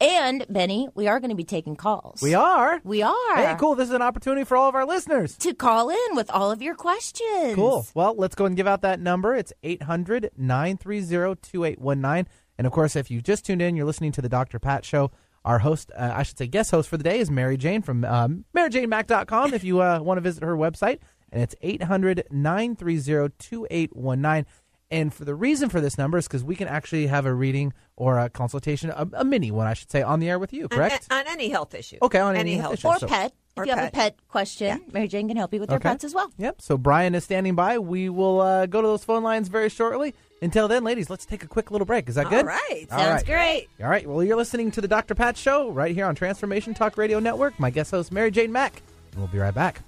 And 0.00 0.44
Benny, 0.50 0.88
we 0.94 1.08
are 1.08 1.20
going 1.20 1.30
to 1.30 1.36
be 1.36 1.44
taking 1.44 1.74
calls. 1.74 2.20
We 2.20 2.34
are. 2.34 2.80
We 2.84 3.02
are. 3.02 3.36
Hey, 3.36 3.56
cool. 3.58 3.74
This 3.74 3.88
is 3.88 3.94
an 3.94 4.02
opportunity 4.02 4.44
for 4.44 4.56
all 4.56 4.68
of 4.68 4.74
our 4.74 4.84
listeners. 4.84 5.38
To 5.38 5.54
call 5.54 5.88
in 5.88 6.14
with 6.14 6.30
all 6.30 6.50
of 6.50 6.60
your 6.60 6.74
questions. 6.74 7.54
Cool. 7.54 7.86
Well, 7.94 8.14
let's 8.16 8.34
go 8.34 8.44
and 8.44 8.56
give 8.56 8.66
out 8.66 8.82
that 8.82 9.00
number. 9.00 9.34
It's 9.34 9.54
800 9.62 10.32
930 10.36 11.40
2819. 11.40 12.30
And 12.58 12.66
of 12.66 12.72
course, 12.72 12.94
if 12.94 13.10
you 13.10 13.22
just 13.22 13.46
tuned 13.46 13.62
in, 13.62 13.74
you're 13.74 13.86
listening 13.86 14.12
to 14.12 14.22
the 14.22 14.28
Dr. 14.28 14.58
Pat 14.58 14.84
Show. 14.84 15.10
Our 15.46 15.60
host, 15.60 15.92
uh, 15.96 16.12
I 16.12 16.24
should 16.24 16.36
say 16.36 16.46
guest 16.48 16.72
host 16.72 16.88
for 16.88 16.96
the 16.96 17.04
day, 17.04 17.20
is 17.20 17.30
Mary 17.30 17.56
Jane 17.56 17.80
from 17.80 18.04
um, 18.04 18.44
MaryJaneMack.com 18.54 19.54
if 19.54 19.62
you 19.62 19.80
uh, 19.80 20.00
want 20.00 20.18
to 20.18 20.22
visit 20.22 20.42
her 20.42 20.56
website. 20.56 20.98
And 21.30 21.42
it's 21.42 21.54
800 21.62 22.24
930 22.30 23.32
2819. 23.38 24.44
And 24.90 25.12
for 25.12 25.24
the 25.24 25.34
reason 25.34 25.68
for 25.68 25.80
this 25.80 25.98
number 25.98 26.16
is 26.16 26.26
because 26.28 26.44
we 26.44 26.54
can 26.54 26.68
actually 26.68 27.08
have 27.08 27.26
a 27.26 27.34
reading 27.34 27.72
or 27.96 28.18
a 28.20 28.28
consultation, 28.30 28.90
a, 28.90 29.08
a 29.14 29.24
mini 29.24 29.50
one, 29.50 29.66
I 29.66 29.74
should 29.74 29.90
say, 29.90 30.02
on 30.02 30.20
the 30.20 30.28
air 30.28 30.38
with 30.38 30.52
you, 30.52 30.68
correct? 30.68 31.08
On, 31.10 31.18
on 31.18 31.26
any 31.26 31.48
health 31.48 31.74
issue. 31.74 31.98
Okay, 32.02 32.20
on 32.20 32.36
any, 32.36 32.52
any 32.52 32.60
health 32.60 32.74
issue. 32.74 32.88
Or 32.88 32.98
So- 32.98 33.08
pet. 33.08 33.32
Or 33.58 33.62
if 33.62 33.68
you 33.70 33.74
have 33.74 33.88
a 33.88 33.90
pet. 33.90 34.18
pet 34.18 34.28
question, 34.28 34.82
Mary 34.92 35.08
Jane 35.08 35.28
can 35.28 35.36
help 35.38 35.54
you 35.54 35.60
with 35.60 35.70
your 35.70 35.78
Okay. 35.78 35.88
pets 35.88 36.04
as 36.04 36.12
well. 36.14 36.30
Yep. 36.36 36.60
So 36.60 36.76
Brian 36.76 37.14
is 37.14 37.24
standing 37.24 37.54
by. 37.54 37.78
We 37.78 38.10
will 38.10 38.42
uh, 38.42 38.66
go 38.66 38.82
to 38.82 38.86
those 38.86 39.02
phone 39.02 39.22
lines 39.22 39.48
very 39.48 39.70
shortly. 39.70 40.14
Until 40.42 40.68
then, 40.68 40.84
ladies, 40.84 41.08
let's 41.08 41.24
take 41.24 41.42
a 41.42 41.46
quick 41.48 41.70
little 41.70 41.86
break. 41.86 42.06
Is 42.10 42.16
that 42.16 42.28
good? 42.28 42.40
All 42.40 42.44
right. 42.44 42.86
All 42.92 42.98
Sounds 42.98 43.22
right. 43.22 43.24
great. 43.24 43.68
All 43.82 43.88
right. 43.88 44.06
Well, 44.06 44.22
you're 44.22 44.36
listening 44.36 44.70
to 44.72 44.82
the 44.82 44.88
Dr. 44.88 45.14
Pat 45.14 45.38
Show 45.38 45.70
right 45.70 45.94
here 45.94 46.04
on 46.04 46.14
Transformation 46.14 46.74
Talk 46.74 46.98
Radio 46.98 47.18
Network. 47.18 47.58
My 47.58 47.70
guest 47.70 47.92
host, 47.92 48.12
Mary 48.12 48.30
Jane 48.30 48.52
Mack. 48.52 48.82
And 49.12 49.20
we'll 49.22 49.28
be 49.28 49.38
right 49.38 49.54
back. 49.54 49.80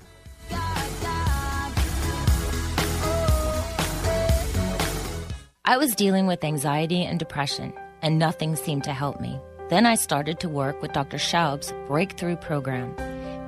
I 5.69 5.77
was 5.77 5.95
dealing 5.95 6.27
with 6.27 6.45
anxiety 6.45 7.05
and 7.05 7.19
depression, 7.19 7.75
and 8.01 8.19
nothing 8.19 8.57
seemed 8.57 8.85
to 8.85 8.95
help 8.95 9.21
me. 9.21 9.39
Then 9.69 9.85
I 9.85 9.97
started 9.97 10.41
to 10.41 10.49
work 10.49 10.81
with 10.81 10.95
Dr. 10.95 11.19
Schaub's 11.19 11.75
Breakthrough 11.87 12.37
Program. 12.37 12.97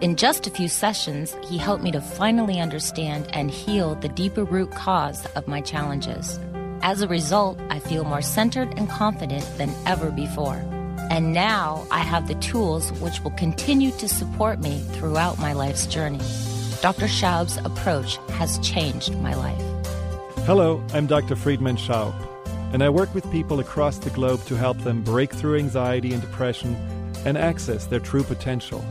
In 0.02 0.16
just 0.16 0.46
a 0.46 0.50
few 0.50 0.68
sessions, 0.68 1.34
he 1.42 1.56
helped 1.56 1.82
me 1.82 1.90
to 1.92 2.00
finally 2.02 2.60
understand 2.60 3.26
and 3.32 3.50
heal 3.50 3.94
the 3.94 4.10
deeper 4.10 4.44
root 4.44 4.70
cause 4.72 5.24
of 5.34 5.48
my 5.48 5.62
challenges. 5.62 6.38
As 6.82 7.00
a 7.00 7.08
result, 7.08 7.58
I 7.70 7.78
feel 7.78 8.04
more 8.04 8.20
centered 8.20 8.68
and 8.76 8.86
confident 8.90 9.50
than 9.56 9.74
ever 9.86 10.10
before. 10.10 10.62
And 11.08 11.32
now 11.32 11.86
I 11.90 12.00
have 12.00 12.28
the 12.28 12.34
tools 12.34 12.92
which 13.00 13.18
will 13.24 13.30
continue 13.30 13.92
to 13.92 14.08
support 14.08 14.60
me 14.60 14.80
throughout 14.92 15.38
my 15.38 15.54
life's 15.54 15.86
journey. 15.86 16.20
Dr. 16.82 17.08
Schaub's 17.08 17.56
approach 17.64 18.18
has 18.32 18.58
changed 18.58 19.16
my 19.20 19.32
life. 19.32 19.69
Hello, 20.50 20.84
I'm 20.92 21.06
Dr. 21.06 21.36
Friedemann 21.36 21.76
Schaub, 21.76 22.12
and 22.74 22.82
I 22.82 22.88
work 22.88 23.14
with 23.14 23.30
people 23.30 23.60
across 23.60 23.98
the 23.98 24.10
globe 24.10 24.42
to 24.46 24.56
help 24.56 24.76
them 24.78 25.00
break 25.00 25.32
through 25.32 25.58
anxiety 25.58 26.12
and 26.12 26.20
depression 26.20 26.74
and 27.24 27.38
access 27.38 27.86
their 27.86 28.00
true 28.00 28.24
potential. 28.24 28.84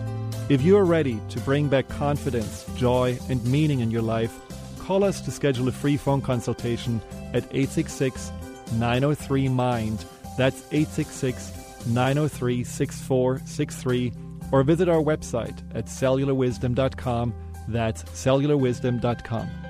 If 0.48 0.62
you 0.62 0.78
are 0.78 0.86
ready 0.86 1.20
to 1.28 1.40
bring 1.42 1.68
back 1.68 1.90
confidence, 1.90 2.66
joy, 2.78 3.20
and 3.28 3.44
meaning 3.44 3.82
in 3.82 3.92
your 3.92 4.02
life, 4.02 4.34
call 4.80 5.04
us 5.04 5.20
to 5.20 5.32
schedule 5.32 5.68
a 5.68 5.74
free 5.74 5.98
phone 5.98 6.22
consultation 6.22 7.02
at 7.34 7.44
866 7.52 8.32
903 8.76 9.50
MIND. 9.50 10.06
That's 10.38 10.64
866 10.72 11.88
903 11.88 12.64
6463, 12.64 14.14
or 14.54 14.64
visit 14.64 14.88
our 14.88 15.04
website 15.04 15.60
at 15.76 15.88
cellularwisdom.com. 15.88 17.34
That's 17.68 18.04
cellularwisdom.com. 18.04 19.69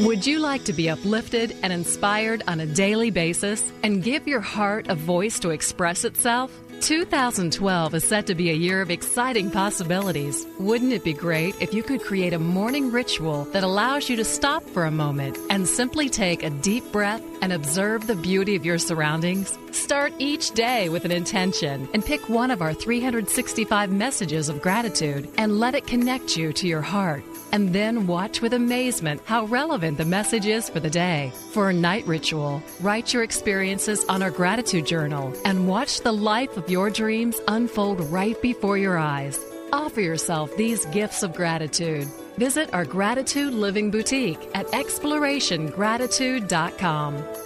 Would 0.00 0.26
you 0.26 0.40
like 0.40 0.64
to 0.64 0.74
be 0.74 0.90
uplifted 0.90 1.56
and 1.62 1.72
inspired 1.72 2.42
on 2.46 2.60
a 2.60 2.66
daily 2.66 3.10
basis 3.10 3.72
and 3.82 4.04
give 4.04 4.28
your 4.28 4.42
heart 4.42 4.88
a 4.88 4.94
voice 4.94 5.40
to 5.40 5.50
express 5.50 6.04
itself? 6.04 6.52
2012 6.82 7.94
is 7.94 8.04
set 8.04 8.26
to 8.26 8.34
be 8.34 8.50
a 8.50 8.54
year 8.54 8.82
of 8.82 8.90
exciting 8.90 9.50
possibilities. 9.50 10.46
Wouldn't 10.60 10.92
it 10.92 11.02
be 11.02 11.14
great 11.14 11.54
if 11.62 11.72
you 11.72 11.82
could 11.82 12.02
create 12.02 12.34
a 12.34 12.38
morning 12.38 12.92
ritual 12.92 13.44
that 13.46 13.64
allows 13.64 14.10
you 14.10 14.16
to 14.16 14.24
stop 14.24 14.62
for 14.64 14.84
a 14.84 14.90
moment 14.90 15.38
and 15.48 15.66
simply 15.66 16.10
take 16.10 16.42
a 16.42 16.50
deep 16.50 16.84
breath 16.92 17.22
and 17.40 17.50
observe 17.50 18.06
the 18.06 18.16
beauty 18.16 18.54
of 18.54 18.66
your 18.66 18.78
surroundings? 18.78 19.58
Start 19.72 20.12
each 20.18 20.50
day 20.50 20.90
with 20.90 21.06
an 21.06 21.10
intention 21.10 21.88
and 21.94 22.04
pick 22.04 22.28
one 22.28 22.50
of 22.50 22.60
our 22.60 22.74
365 22.74 23.90
messages 23.90 24.50
of 24.50 24.60
gratitude 24.60 25.26
and 25.38 25.58
let 25.58 25.74
it 25.74 25.86
connect 25.86 26.36
you 26.36 26.52
to 26.52 26.68
your 26.68 26.82
heart 26.82 27.24
and 27.56 27.72
then 27.72 28.06
watch 28.06 28.40
with 28.42 28.52
amazement 28.52 29.22
how 29.24 29.46
relevant 29.46 29.96
the 29.96 30.04
message 30.04 30.44
is 30.44 30.68
for 30.68 30.78
the 30.78 30.90
day. 30.90 31.32
For 31.52 31.70
a 31.70 31.72
night 31.72 32.06
ritual, 32.06 32.62
write 32.82 33.14
your 33.14 33.22
experiences 33.22 34.04
on 34.10 34.22
our 34.22 34.30
gratitude 34.30 34.86
journal 34.86 35.32
and 35.46 35.66
watch 35.66 36.02
the 36.02 36.12
life 36.12 36.58
of 36.58 36.68
your 36.68 36.90
dreams 36.90 37.40
unfold 37.48 38.00
right 38.12 38.38
before 38.42 38.76
your 38.76 38.98
eyes. 38.98 39.40
Offer 39.72 40.02
yourself 40.02 40.54
these 40.58 40.84
gifts 40.86 41.22
of 41.22 41.32
gratitude. 41.32 42.06
Visit 42.36 42.74
our 42.74 42.84
Gratitude 42.84 43.54
Living 43.54 43.90
Boutique 43.90 44.50
at 44.54 44.66
explorationgratitude.com. 44.66 47.45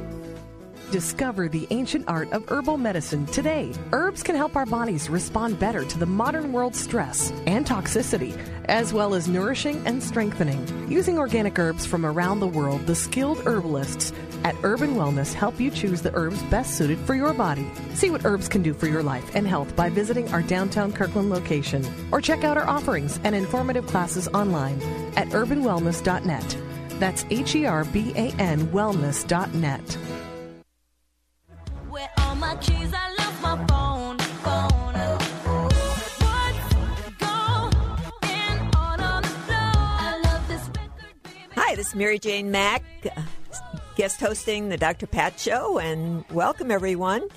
Discover 0.91 1.47
the 1.47 1.67
ancient 1.69 2.03
art 2.09 2.33
of 2.33 2.43
herbal 2.49 2.77
medicine 2.77 3.25
today. 3.27 3.71
Herbs 3.93 4.23
can 4.23 4.35
help 4.35 4.57
our 4.57 4.65
bodies 4.65 5.09
respond 5.09 5.57
better 5.57 5.85
to 5.85 5.97
the 5.97 6.05
modern 6.05 6.51
world's 6.51 6.81
stress 6.81 7.31
and 7.47 7.65
toxicity, 7.65 8.37
as 8.65 8.91
well 8.91 9.13
as 9.13 9.29
nourishing 9.29 9.81
and 9.87 10.03
strengthening. 10.03 10.91
Using 10.91 11.17
organic 11.17 11.57
herbs 11.57 11.85
from 11.85 12.05
around 12.05 12.41
the 12.41 12.47
world, 12.47 12.85
the 12.87 12.95
skilled 12.95 13.37
herbalists 13.45 14.11
at 14.43 14.55
Herban 14.55 14.95
Wellness 14.95 15.31
help 15.31 15.61
you 15.61 15.71
choose 15.71 16.01
the 16.01 16.13
herbs 16.13 16.43
best 16.43 16.77
suited 16.77 16.99
for 16.99 17.15
your 17.15 17.33
body. 17.33 17.65
See 17.93 18.09
what 18.09 18.25
herbs 18.25 18.49
can 18.49 18.61
do 18.61 18.73
for 18.73 18.87
your 18.87 19.01
life 19.01 19.33
and 19.33 19.47
health 19.47 19.73
by 19.77 19.89
visiting 19.89 20.27
our 20.33 20.41
downtown 20.41 20.91
Kirkland 20.91 21.29
location 21.29 21.89
or 22.11 22.19
check 22.19 22.43
out 22.43 22.57
our 22.57 22.67
offerings 22.67 23.17
and 23.23 23.33
informative 23.33 23.87
classes 23.87 24.27
online 24.33 24.81
at 25.15 25.29
herbanwellness.net. 25.29 26.57
That's 26.99 27.25
H 27.29 27.55
E 27.55 27.65
R 27.65 27.85
B 27.85 28.11
A 28.17 28.33
N 28.39 28.67
wellness.net. 28.67 29.97
Hi, 41.55 41.75
this 41.75 41.89
is 41.89 41.95
Mary 41.95 42.17
Jane 42.17 42.49
Mack, 42.49 42.83
guest 43.95 44.19
hosting 44.19 44.69
the 44.69 44.77
Dr. 44.77 45.05
Pat 45.05 45.39
Show, 45.39 45.77
and 45.77 46.25
welcome 46.31 46.71
everyone. 46.71 47.27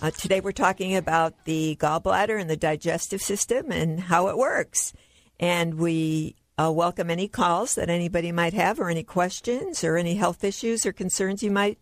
Uh, 0.00 0.10
today 0.12 0.40
we're 0.40 0.52
talking 0.52 0.96
about 0.96 1.44
the 1.44 1.76
gallbladder 1.78 2.40
and 2.40 2.48
the 2.48 2.56
digestive 2.56 3.20
system 3.20 3.70
and 3.70 4.00
how 4.00 4.28
it 4.28 4.38
works. 4.38 4.94
And 5.38 5.74
we 5.74 6.36
uh, 6.56 6.72
welcome 6.72 7.10
any 7.10 7.28
calls 7.28 7.74
that 7.74 7.90
anybody 7.90 8.32
might 8.32 8.54
have, 8.54 8.80
or 8.80 8.88
any 8.88 9.04
questions, 9.04 9.84
or 9.84 9.98
any 9.98 10.14
health 10.14 10.42
issues 10.42 10.86
or 10.86 10.92
concerns 10.92 11.42
you 11.42 11.50
might 11.50 11.78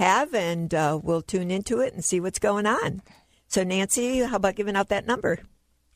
have, 0.00 0.34
and 0.34 0.74
uh, 0.74 0.98
we'll 1.02 1.22
tune 1.22 1.50
into 1.50 1.80
it 1.80 1.94
and 1.94 2.04
see 2.04 2.20
what's 2.20 2.38
going 2.38 2.66
on. 2.66 3.02
So, 3.46 3.62
Nancy, 3.64 4.18
how 4.20 4.36
about 4.36 4.54
giving 4.56 4.76
out 4.76 4.88
that 4.88 5.06
number? 5.06 5.38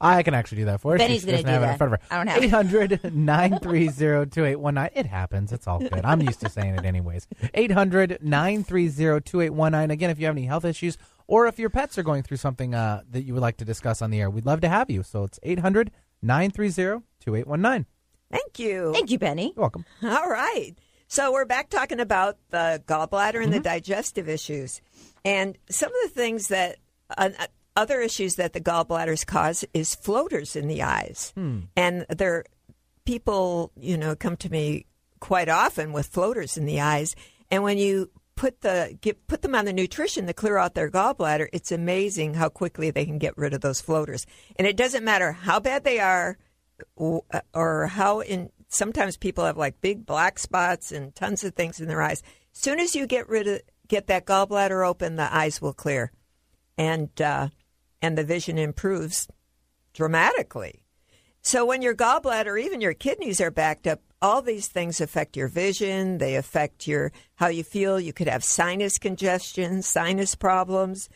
I 0.01 0.23
can 0.23 0.35
actually 0.35 0.59
do 0.59 0.65
that 0.67 0.81
for 0.81 0.93
her. 0.93 0.99
Benny's 0.99 1.21
She 1.21 1.27
gonna 1.27 1.39
doesn't 1.43 1.47
do 1.47 1.53
have 1.53 1.63
it 1.63 1.67
that. 1.67 1.73
in 1.73 1.79
front 1.79 1.95
of 1.95 2.01
her. 2.01 2.07
I 2.11 2.17
don't 2.19 2.27
have 2.27 2.43
it. 2.43 2.47
800 2.47 3.15
930 3.15 4.31
2819. 4.31 4.91
It 4.99 5.07
happens. 5.07 5.53
It's 5.53 5.67
all 5.67 5.79
good. 5.79 6.05
I'm 6.05 6.21
used 6.21 6.41
to 6.41 6.49
saying 6.51 6.75
it 6.75 6.85
anyways. 6.85 7.27
800 7.55 8.19
930 8.21 9.21
2819. 9.23 9.91
Again, 9.91 10.11
if 10.11 10.19
you 10.19 10.27
have 10.27 10.35
any 10.35 10.47
health 10.47 10.65
issues 10.65 10.99
or 11.27 11.47
if 11.47 11.59
your 11.59 11.71
pets 11.71 11.97
are 11.97 12.03
going 12.03 12.23
through 12.23 12.37
something 12.39 12.75
uh, 12.75 13.03
that 13.11 13.23
you 13.23 13.33
would 13.35 13.41
like 13.43 13.57
to 13.59 13.65
discuss 13.65 14.03
on 14.03 14.11
the 14.11 14.21
air, 14.21 14.29
we'd 14.29 14.45
love 14.47 14.61
to 14.63 14.69
have 14.69 14.91
you. 14.91 15.03
So 15.03 15.25
it's 15.25 15.39
800 15.43 15.91
930 16.23 17.03
2819. 17.21 17.87
Thank 18.31 18.59
you. 18.59 18.93
Thank 18.93 19.11
you, 19.11 19.19
Benny. 19.19 19.53
You're 19.57 19.63
welcome. 19.63 19.85
All 20.03 20.29
right. 20.29 20.73
So 21.15 21.31
we're 21.31 21.45
back 21.45 21.71
talking 21.71 22.01
about 22.01 22.39
the 22.51 22.83
gallbladder 22.89 23.41
and 23.41 23.53
the 23.53 23.61
digestive 23.61 24.29
issues. 24.29 24.83
And 25.25 25.57
some 25.71 25.91
of 25.91 25.95
the 26.03 26.09
things 26.09 26.49
that 26.49 26.79
uh, 27.17 27.31
uh, 27.39 27.47
other 27.77 28.01
issues 28.01 28.35
that 28.35 28.53
the 28.53 28.61
gallbladders 28.61 29.25
cause 29.25 29.65
is 29.73 29.95
floaters 29.95 30.57
in 30.57 30.67
the 30.67 30.83
eyes. 30.83 31.33
And 31.77 32.05
there 32.09 32.45
people, 33.05 33.71
you 33.79 33.97
know, 33.97 34.17
come 34.17 34.37
to 34.39 34.51
me 34.51 34.87
quite 35.21 35.49
often 35.49 35.93
with 35.93 36.09
floaters 36.09 36.57
in 36.57 36.67
the 36.67 36.81
eyes. 36.81 37.15
And 37.49 37.63
when 37.63 37.79
you 37.79 38.11
put 38.35 38.63
the 38.63 38.99
get, 39.01 39.25
put 39.29 39.43
them 39.43 39.55
on 39.55 39.67
the 39.67 39.73
nutrition 39.73 40.27
to 40.27 40.33
clear 40.33 40.59
out 40.59 40.75
their 40.75 40.91
gallbladder, 40.91 41.47
it's 41.53 41.71
amazing 41.71 42.35
how 42.35 42.49
quickly 42.49 42.91
they 42.91 43.07
can 43.07 43.19
get 43.19 43.39
rid 43.39 43.55
of 43.55 43.61
those 43.61 43.81
floaters. 43.81 44.27
And 44.57 44.67
it 44.67 44.77
doesn't 44.77 45.05
matter 45.05 45.31
how 45.31 45.61
bad 45.61 45.85
they 45.85 46.01
are 46.01 46.39
uh, 46.99 47.21
or 47.55 47.87
how 47.87 48.19
in 48.19 48.51
sometimes 48.75 49.17
people 49.17 49.45
have 49.45 49.57
like 49.57 49.81
big 49.81 50.05
black 50.05 50.39
spots 50.39 50.93
and 50.93 51.15
tons 51.15 51.45
of 51.45 51.55
things 51.55 51.81
in 51.81 51.89
their 51.89 52.03
eyes. 52.03 52.23
As 52.55 52.61
soon 52.61 52.81
as 52.81 52.95
you 52.95 53.07
get 53.07 53.29
rid 53.29 53.47
of 53.47 53.61
get 53.89 54.07
that 54.07 54.27
gallbladder 54.27 54.87
open, 54.87 55.17
the 55.17 55.35
eyes 55.35 55.61
will 55.61 55.73
clear, 55.73 56.13
and 56.77 57.09
uh, 57.21 57.49
and 58.03 58.19
the 58.19 58.25
vision 58.25 58.59
improves 58.59 59.29
dramatically. 59.93 60.83
So 61.43 61.67
when 61.67 61.83
your 61.83 61.95
gallbladder, 61.95 62.61
even 62.61 62.81
your 62.81 62.95
kidneys 62.95 63.41
are 63.41 63.51
backed 63.51 63.87
up, 63.87 64.01
all 64.23 64.41
these 64.41 64.69
things 64.69 65.01
affect 65.01 65.37
your 65.37 65.49
vision. 65.49 66.17
They 66.19 66.37
affect 66.37 66.87
your 66.87 67.13
how 67.35 67.49
you 67.49 67.63
feel. 67.63 68.01
You 68.01 68.15
could 68.15 68.29
have 68.29 68.43
sinus 68.43 68.99
congestion, 68.99 69.83
sinus 69.83 70.35
problems, 70.35 71.11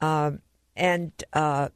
um, 0.00 0.40
and 0.74 1.12
uh, 1.34 1.68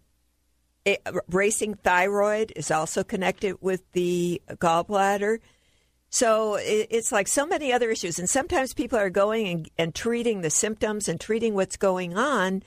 it, 0.85 1.03
racing 1.29 1.75
thyroid 1.75 2.53
is 2.57 2.71
also 2.71 3.05
connected 3.05 3.57
with 3.61 3.83
the 3.93 4.41
gallbladder. 4.49 5.39
So 6.11 6.55
it, 6.55 6.89
it's 6.91 7.13
like 7.13 7.29
so 7.29 7.47
many 7.47 7.73
other 7.73 7.91
issues, 7.91 8.19
and 8.19 8.29
sometimes 8.29 8.73
people 8.73 8.99
are 8.99 9.11
going 9.11 9.47
and, 9.47 9.71
and 9.77 9.95
treating 9.95 10.41
the 10.41 10.51
symptoms 10.51 11.09
and 11.09 11.21
treating 11.21 11.55
what's 11.55 11.77
going 11.77 12.17
on, 12.17 12.63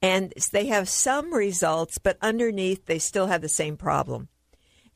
and 0.00 0.32
they 0.52 0.66
have 0.66 0.88
some 0.88 1.34
results, 1.34 1.98
but 1.98 2.18
underneath 2.22 2.86
they 2.86 2.98
still 2.98 3.26
have 3.26 3.42
the 3.42 3.48
same 3.48 3.76
problem. 3.76 4.28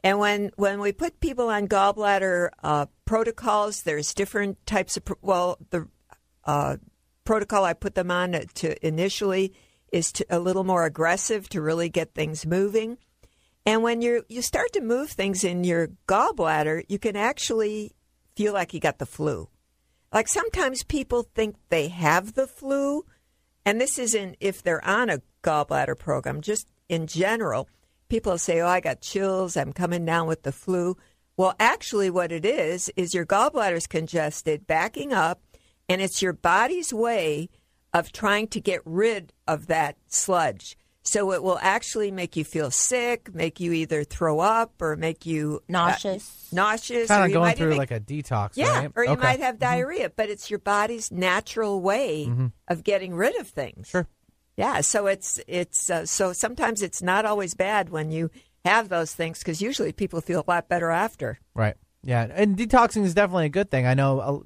And 0.04 0.20
when, 0.20 0.52
when 0.54 0.80
we 0.80 0.92
put 0.92 1.18
people 1.18 1.48
on 1.48 1.66
gallbladder 1.66 2.50
uh, 2.62 2.86
protocols, 3.04 3.82
there's 3.82 4.14
different 4.14 4.64
types 4.64 4.96
of, 4.96 5.02
well, 5.22 5.58
the 5.70 5.88
uh, 6.44 6.76
protocol 7.24 7.64
I 7.64 7.72
put 7.72 7.96
them 7.96 8.10
on 8.12 8.32
to 8.32 8.86
initially 8.86 9.52
is 9.92 10.12
to, 10.12 10.26
a 10.30 10.38
little 10.38 10.64
more 10.64 10.84
aggressive 10.84 11.48
to 11.50 11.60
really 11.60 11.88
get 11.88 12.14
things 12.14 12.46
moving. 12.46 12.98
And 13.66 13.82
when 13.82 14.00
you 14.00 14.24
you 14.28 14.42
start 14.42 14.72
to 14.72 14.80
move 14.80 15.10
things 15.10 15.44
in 15.44 15.64
your 15.64 15.88
gallbladder, 16.06 16.84
you 16.88 16.98
can 16.98 17.16
actually 17.16 17.94
feel 18.36 18.52
like 18.52 18.72
you 18.72 18.80
got 18.80 18.98
the 18.98 19.06
flu. 19.06 19.48
Like 20.12 20.28
sometimes 20.28 20.82
people 20.84 21.22
think 21.34 21.56
they 21.68 21.88
have 21.88 22.34
the 22.34 22.46
flu, 22.46 23.04
and 23.66 23.80
this 23.80 23.98
isn't 23.98 24.36
if 24.40 24.62
they're 24.62 24.84
on 24.84 25.10
a 25.10 25.20
gallbladder 25.42 25.98
program, 25.98 26.40
just 26.40 26.68
in 26.88 27.06
general. 27.06 27.68
People 28.08 28.38
say, 28.38 28.60
Oh, 28.60 28.66
I 28.66 28.80
got 28.80 29.02
chills, 29.02 29.56
I'm 29.56 29.72
coming 29.72 30.04
down 30.04 30.26
with 30.26 30.44
the 30.44 30.52
flu. 30.52 30.96
Well, 31.36 31.54
actually, 31.60 32.10
what 32.10 32.32
it 32.32 32.44
is, 32.44 32.90
is 32.96 33.14
your 33.14 33.26
gallbladder's 33.26 33.86
congested, 33.86 34.66
backing 34.66 35.12
up, 35.12 35.42
and 35.88 36.02
it's 36.02 36.22
your 36.22 36.32
body's 36.32 36.92
way 36.92 37.48
of 37.98 38.12
trying 38.12 38.48
to 38.48 38.60
get 38.60 38.80
rid 38.84 39.32
of 39.46 39.66
that 39.66 39.96
sludge. 40.08 40.76
So 41.02 41.32
it 41.32 41.42
will 41.42 41.58
actually 41.62 42.10
make 42.10 42.36
you 42.36 42.44
feel 42.44 42.70
sick, 42.70 43.34
make 43.34 43.60
you 43.60 43.72
either 43.72 44.04
throw 44.04 44.40
up 44.40 44.82
or 44.82 44.94
make 44.94 45.24
you 45.24 45.60
uh, 45.70 45.72
Nauseous. 45.72 46.48
nauseous. 46.52 47.08
Kind 47.08 47.24
of 47.24 47.32
going 47.32 47.54
through 47.56 47.68
even- 47.68 47.78
like 47.78 47.90
a 47.90 48.00
detox, 48.00 48.50
yeah, 48.56 48.80
right? 48.80 48.92
or 48.94 49.04
you 49.04 49.10
Okay. 49.12 49.22
might 49.22 49.40
have 49.40 49.58
diarrhea, 49.58 50.10
but 50.14 50.28
it's 50.28 50.50
your 50.50 50.58
body's 50.58 51.10
natural 51.10 51.80
way 51.80 52.30
of 52.68 52.84
getting 52.84 53.14
rid 53.14 53.34
of 53.40 53.48
things. 53.48 53.88
Sure. 53.88 54.06
Yeah, 54.58 54.80
so 54.82 55.06
it's 55.06 55.40
it's 55.48 55.88
uh, 55.88 56.04
so 56.04 56.32
sometimes 56.34 56.82
it's 56.82 57.00
not 57.00 57.24
always 57.24 57.54
bad 57.54 57.88
when 57.88 58.10
you 58.10 58.30
have 58.64 58.88
those 58.90 59.14
things 59.14 59.38
because 59.38 59.62
usually 59.62 59.92
people 59.92 60.20
feel 60.20 60.44
a 60.46 60.50
lot 60.50 60.68
better 60.68 60.90
after. 60.90 61.38
Right. 61.54 61.76
Yeah, 62.02 62.26
and 62.30 62.56
detoxing 62.56 63.04
is 63.04 63.14
definitely 63.14 63.46
a 63.46 63.50
good 63.50 63.70
thing. 63.70 63.86
I 63.86 63.94
know 63.94 64.18
uh, 64.20 64.38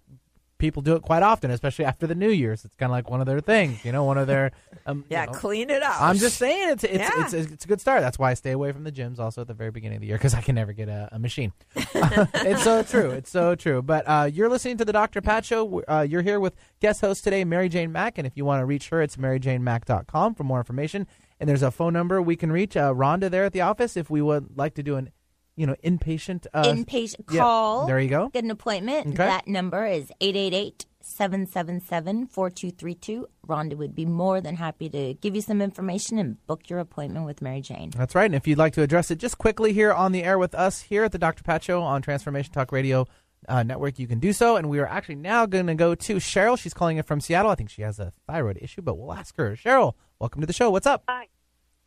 people 0.62 0.80
do 0.80 0.94
it 0.94 1.02
quite 1.02 1.24
often, 1.24 1.50
especially 1.50 1.84
after 1.84 2.06
the 2.06 2.14
New 2.14 2.30
Year's. 2.30 2.64
It's 2.64 2.76
kind 2.76 2.88
of 2.88 2.92
like 2.94 3.10
one 3.10 3.20
of 3.20 3.26
their 3.26 3.40
things, 3.40 3.84
you 3.84 3.90
know, 3.90 4.04
one 4.04 4.16
of 4.16 4.28
their. 4.28 4.52
Um, 4.86 4.98
you 4.98 5.04
Yeah, 5.16 5.24
know- 5.24 5.32
clean 5.32 5.70
it 5.70 5.82
up. 5.82 6.00
I'm 6.00 6.16
just 6.16 6.38
saying 6.38 6.70
it's 6.70 6.84
it's, 6.84 6.94
Yeah. 6.98 7.24
it's 7.24 7.34
it's 7.34 7.64
a 7.64 7.68
good 7.68 7.80
start. 7.80 8.00
That's 8.00 8.16
why 8.16 8.30
I 8.30 8.34
stay 8.34 8.52
away 8.52 8.70
from 8.70 8.84
the 8.84 8.92
gyms 8.92 9.18
also 9.18 9.40
at 9.40 9.48
the 9.48 9.54
very 9.54 9.72
beginning 9.72 9.96
of 9.96 10.00
the 10.02 10.06
year 10.06 10.16
because 10.16 10.34
I 10.34 10.40
can 10.40 10.54
never 10.54 10.72
get 10.72 10.88
a, 10.88 11.08
a 11.10 11.18
machine. 11.18 11.52
it's 11.74 12.62
so 12.62 12.84
true. 12.84 13.10
It's 13.10 13.28
so 13.30 13.56
true. 13.56 13.82
But 13.82 14.04
uh, 14.06 14.30
you're 14.32 14.48
listening 14.48 14.76
to 14.78 14.84
the 14.84 14.92
Dr. 14.92 15.20
Pat 15.20 15.44
Show. 15.44 15.82
Uh, 15.88 16.06
you're 16.08 16.22
here 16.22 16.38
with 16.38 16.54
guest 16.80 17.00
host 17.00 17.24
today, 17.24 17.44
Mary 17.44 17.68
Jane 17.68 17.90
Mack, 17.90 18.16
and 18.16 18.26
if 18.26 18.36
you 18.36 18.44
want 18.44 18.60
to 18.60 18.64
reach 18.64 18.88
her, 18.90 19.02
it's 19.02 19.16
maryjanemack.com 19.16 20.34
for 20.36 20.44
more 20.44 20.58
information. 20.58 21.08
And 21.40 21.48
there's 21.48 21.62
a 21.62 21.72
phone 21.72 21.92
number 21.92 22.22
we 22.22 22.36
can 22.36 22.52
reach 22.52 22.76
uh, 22.76 22.94
Rhonda 22.94 23.28
there 23.28 23.44
at 23.44 23.52
the 23.52 23.62
office 23.62 23.96
if 23.96 24.08
we 24.08 24.22
would 24.22 24.56
like 24.56 24.74
to 24.74 24.82
do 24.84 24.94
an, 24.94 25.10
you 25.56 25.66
know, 25.66 25.74
inpatient 25.84 26.46
uh, 26.54 26.64
Inpatient 26.64 27.30
yeah, 27.32 27.40
call. 27.42 27.86
there 27.86 28.00
you 28.00 28.08
go. 28.08 28.28
Get 28.30 28.44
an 28.44 28.50
appointment. 28.50 29.08
Okay. 29.08 29.16
That 29.16 29.46
number 29.46 29.86
is 29.86 30.10
888 30.20 30.86
777 31.04 32.26
4232. 32.28 33.26
Rhonda 33.46 33.76
would 33.76 33.94
be 33.94 34.06
more 34.06 34.40
than 34.40 34.56
happy 34.56 34.88
to 34.90 35.14
give 35.14 35.34
you 35.34 35.40
some 35.42 35.60
information 35.60 36.18
and 36.18 36.44
book 36.46 36.70
your 36.70 36.78
appointment 36.78 37.26
with 37.26 37.42
Mary 37.42 37.60
Jane. 37.60 37.90
That's 37.90 38.14
right. 38.14 38.24
And 38.26 38.34
if 38.34 38.46
you'd 38.46 38.58
like 38.58 38.72
to 38.74 38.82
address 38.82 39.10
it 39.10 39.16
just 39.18 39.36
quickly 39.38 39.72
here 39.72 39.92
on 39.92 40.12
the 40.12 40.22
air 40.22 40.38
with 40.38 40.54
us 40.54 40.80
here 40.82 41.04
at 41.04 41.12
the 41.12 41.18
Dr. 41.18 41.42
Pat 41.42 41.64
Show 41.64 41.82
on 41.82 42.02
Transformation 42.02 42.52
Talk 42.52 42.72
Radio 42.72 43.06
uh, 43.48 43.62
Network, 43.62 43.98
you 43.98 44.06
can 44.06 44.20
do 44.20 44.32
so. 44.32 44.56
And 44.56 44.70
we 44.70 44.78
are 44.78 44.86
actually 44.86 45.16
now 45.16 45.44
going 45.46 45.66
to 45.66 45.74
go 45.74 45.94
to 45.94 46.16
Cheryl. 46.16 46.58
She's 46.58 46.72
calling 46.74 46.96
in 46.96 47.02
from 47.02 47.20
Seattle. 47.20 47.50
I 47.50 47.56
think 47.56 47.70
she 47.70 47.82
has 47.82 47.98
a 47.98 48.12
thyroid 48.26 48.58
issue, 48.62 48.82
but 48.82 48.94
we'll 48.96 49.12
ask 49.12 49.36
her. 49.36 49.56
Cheryl, 49.56 49.94
welcome 50.20 50.40
to 50.40 50.46
the 50.46 50.52
show. 50.52 50.70
What's 50.70 50.86
up? 50.86 51.02
Hi. 51.08 51.26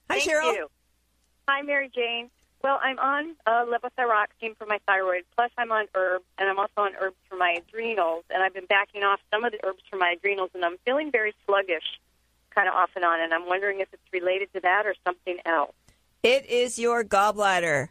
Hi, 0.10 0.19
Thank 0.19 0.30
Cheryl. 0.30 0.54
you. 0.54 0.67
Hi, 1.47 1.62
Mary 1.62 1.89
Jane. 1.95 2.30
Well, 2.65 2.80
I'm 2.82 2.97
on 2.97 3.36
uh, 3.45 3.63
levothyroxine 3.65 4.58
for 4.58 4.65
my 4.65 4.80
thyroid, 4.88 5.21
plus 5.36 5.51
I'm 5.56 5.71
on 5.71 5.86
herbs, 5.93 6.25
and 6.39 6.49
I'm 6.49 6.58
also 6.58 6.73
on 6.78 6.93
herbs 6.99 7.15
for 7.30 7.38
my 7.38 7.60
adrenals, 7.60 8.23
and 8.32 8.41
I've 8.41 8.56
been 8.56 8.65
backing 8.65 9.04
off 9.04 9.19
some 9.32 9.43
of 9.43 9.51
the 9.51 9.60
herbs 9.63 9.84
for 9.88 9.97
my 9.97 10.15
adrenals, 10.17 10.49
and 10.56 10.65
I'm 10.65 10.78
feeling 10.84 11.12
very 11.12 11.36
sluggish 11.45 11.84
kind 12.56 12.67
of 12.67 12.73
off 12.73 12.89
and 12.95 13.06
on, 13.06 13.21
and 13.21 13.36
I'm 13.36 13.45
wondering 13.47 13.82
if 13.82 13.89
it's 13.93 14.01
related 14.12 14.51
to 14.54 14.62
that 14.62 14.88
or 14.88 14.95
something 15.06 15.38
else. 15.45 15.75
It 16.23 16.47
is 16.47 16.80
your 16.80 17.04
gallbladder. 17.04 17.89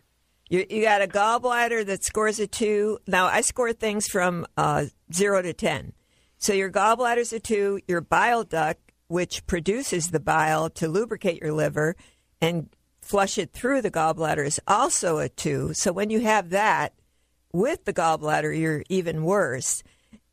You, 0.50 0.66
you 0.68 0.82
got 0.82 1.02
a 1.02 1.06
gallbladder 1.06 1.86
that 1.86 2.02
scores 2.02 2.40
a 2.40 2.48
two. 2.48 2.98
Now, 3.06 3.26
I 3.26 3.42
score 3.42 3.72
things 3.72 4.08
from 4.08 4.44
uh, 4.56 4.86
zero 5.12 5.40
to 5.40 5.52
10. 5.52 5.92
So 6.38 6.52
your 6.52 6.68
gallbladder 6.68 6.96
gallbladder's 6.96 7.32
a 7.32 7.38
two. 7.38 7.78
Your 7.86 8.00
bile 8.00 8.42
duct, 8.42 8.80
which 9.06 9.46
produces 9.46 10.10
the 10.10 10.18
bile 10.18 10.68
to 10.70 10.88
lubricate 10.88 11.40
your 11.40 11.52
liver 11.52 11.94
and 12.40 12.70
flush 13.04 13.38
it 13.38 13.52
through 13.52 13.82
the 13.82 13.90
gallbladder, 13.90 14.44
is 14.46 14.60
also 14.66 15.18
a 15.18 15.28
two. 15.28 15.74
So 15.74 15.92
when 15.92 16.10
you 16.10 16.20
have 16.20 16.50
that 16.50 16.94
with 17.52 17.84
the 17.84 17.92
gallbladder, 17.92 18.58
you're 18.58 18.82
even 18.88 19.24
worse. 19.24 19.82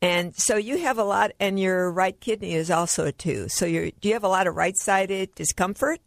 And 0.00 0.34
so 0.34 0.56
you 0.56 0.78
have 0.78 0.98
a 0.98 1.04
lot, 1.04 1.30
and 1.38 1.60
your 1.60 1.90
right 1.90 2.18
kidney 2.18 2.54
is 2.54 2.70
also 2.70 3.06
a 3.06 3.12
two. 3.12 3.48
So 3.48 3.66
you're, 3.66 3.90
do 4.00 4.08
you 4.08 4.14
have 4.14 4.24
a 4.24 4.28
lot 4.28 4.46
of 4.46 4.56
right 4.56 4.76
sided 4.76 5.34
discomfort? 5.34 6.00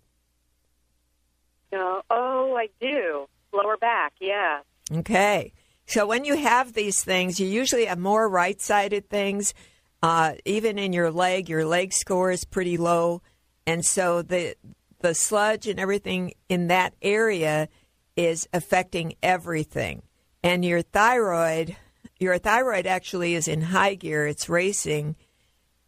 No. 1.71 2.01
Oh, 2.10 2.56
I 2.58 2.67
do. 2.82 3.28
Lower 3.54 3.78
back, 3.78 4.13
yeah. 4.19 4.60
Okay. 4.91 5.54
So 5.86 6.06
when 6.08 6.25
you 6.25 6.36
have 6.36 6.73
these 6.73 7.04
things, 7.04 7.39
you 7.39 7.47
usually 7.47 7.86
have 7.86 7.99
more 7.99 8.28
right 8.28 8.60
sided 8.60 9.10
things. 9.10 9.54
Uh, 10.01 10.34
even 10.43 10.78
in 10.78 10.93
your 10.93 11.12
leg, 11.12 11.47
your 11.47 11.65
leg 11.65 11.93
score 11.93 12.32
is 12.32 12.43
pretty 12.43 12.78
low. 12.78 13.21
And 13.65 13.86
so 13.86 14.21
the 14.21 14.56
the 14.99 15.13
sludge 15.13 15.67
and 15.67 15.79
everything 15.79 16.34
in 16.49 16.67
that 16.67 16.93
area 17.01 17.69
is 18.15 18.47
affecting 18.53 19.15
everything. 19.21 20.01
And 20.43 20.63
your 20.63 20.81
thyroid, 20.81 21.75
your 22.19 22.38
thyroid 22.38 22.86
actually 22.86 23.36
is 23.36 23.47
in 23.47 23.62
high 23.62 23.95
gear. 23.95 24.27
It's 24.27 24.49
racing 24.49 25.15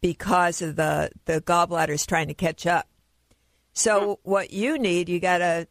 because 0.00 0.62
of 0.62 0.76
the 0.76 1.10
the 1.24 1.40
gallbladder's 1.40 2.06
trying 2.06 2.28
to 2.28 2.34
catch 2.34 2.66
up. 2.66 2.88
So 3.72 4.00
hmm. 4.00 4.30
what 4.30 4.52
you 4.52 4.78
need, 4.78 5.08
you 5.08 5.20
gotta 5.20 5.68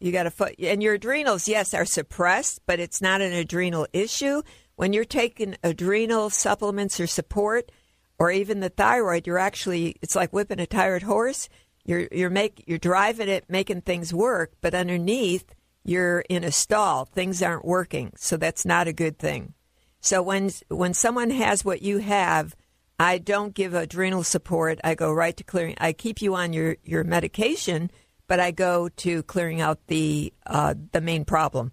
you 0.00 0.12
gotta 0.12 0.30
foot 0.30 0.54
and 0.58 0.82
your 0.82 0.94
adrenals, 0.94 1.48
yes, 1.48 1.74
are 1.74 1.84
suppressed, 1.84 2.60
but 2.66 2.80
it's 2.80 3.02
not 3.02 3.20
an 3.20 3.32
adrenal 3.32 3.86
issue. 3.92 4.42
When 4.76 4.92
you're 4.92 5.04
taking 5.04 5.56
adrenal 5.62 6.30
supplements 6.30 6.98
or 6.98 7.06
support, 7.06 7.70
or 8.18 8.30
even 8.30 8.60
the 8.60 8.68
thyroid, 8.68 9.26
you're 9.26 9.38
actually 9.38 9.96
it's 10.00 10.16
like 10.16 10.32
whipping 10.32 10.60
a 10.60 10.66
tired 10.66 11.02
horse. 11.02 11.48
You're 11.84 12.08
you're 12.12 12.30
make 12.30 12.64
you're 12.66 12.78
driving 12.78 13.28
it, 13.28 13.44
making 13.48 13.82
things 13.82 14.14
work, 14.14 14.52
but 14.60 14.74
underneath 14.74 15.54
you're 15.84 16.20
in 16.28 16.44
a 16.44 16.52
stall. 16.52 17.04
Things 17.04 17.42
aren't 17.42 17.64
working, 17.64 18.12
so 18.16 18.36
that's 18.36 18.64
not 18.64 18.86
a 18.86 18.92
good 18.92 19.18
thing. 19.18 19.54
So 20.00 20.22
when 20.22 20.50
when 20.68 20.94
someone 20.94 21.30
has 21.30 21.64
what 21.64 21.82
you 21.82 21.98
have, 21.98 22.54
I 22.98 23.18
don't 23.18 23.54
give 23.54 23.74
adrenal 23.74 24.22
support. 24.22 24.78
I 24.84 24.94
go 24.94 25.12
right 25.12 25.36
to 25.36 25.44
clearing. 25.44 25.74
I 25.80 25.92
keep 25.92 26.22
you 26.22 26.36
on 26.36 26.52
your, 26.52 26.76
your 26.84 27.02
medication, 27.02 27.90
but 28.28 28.38
I 28.38 28.52
go 28.52 28.88
to 28.88 29.24
clearing 29.24 29.60
out 29.60 29.86
the 29.88 30.32
uh, 30.46 30.74
the 30.92 31.00
main 31.00 31.24
problem. 31.24 31.72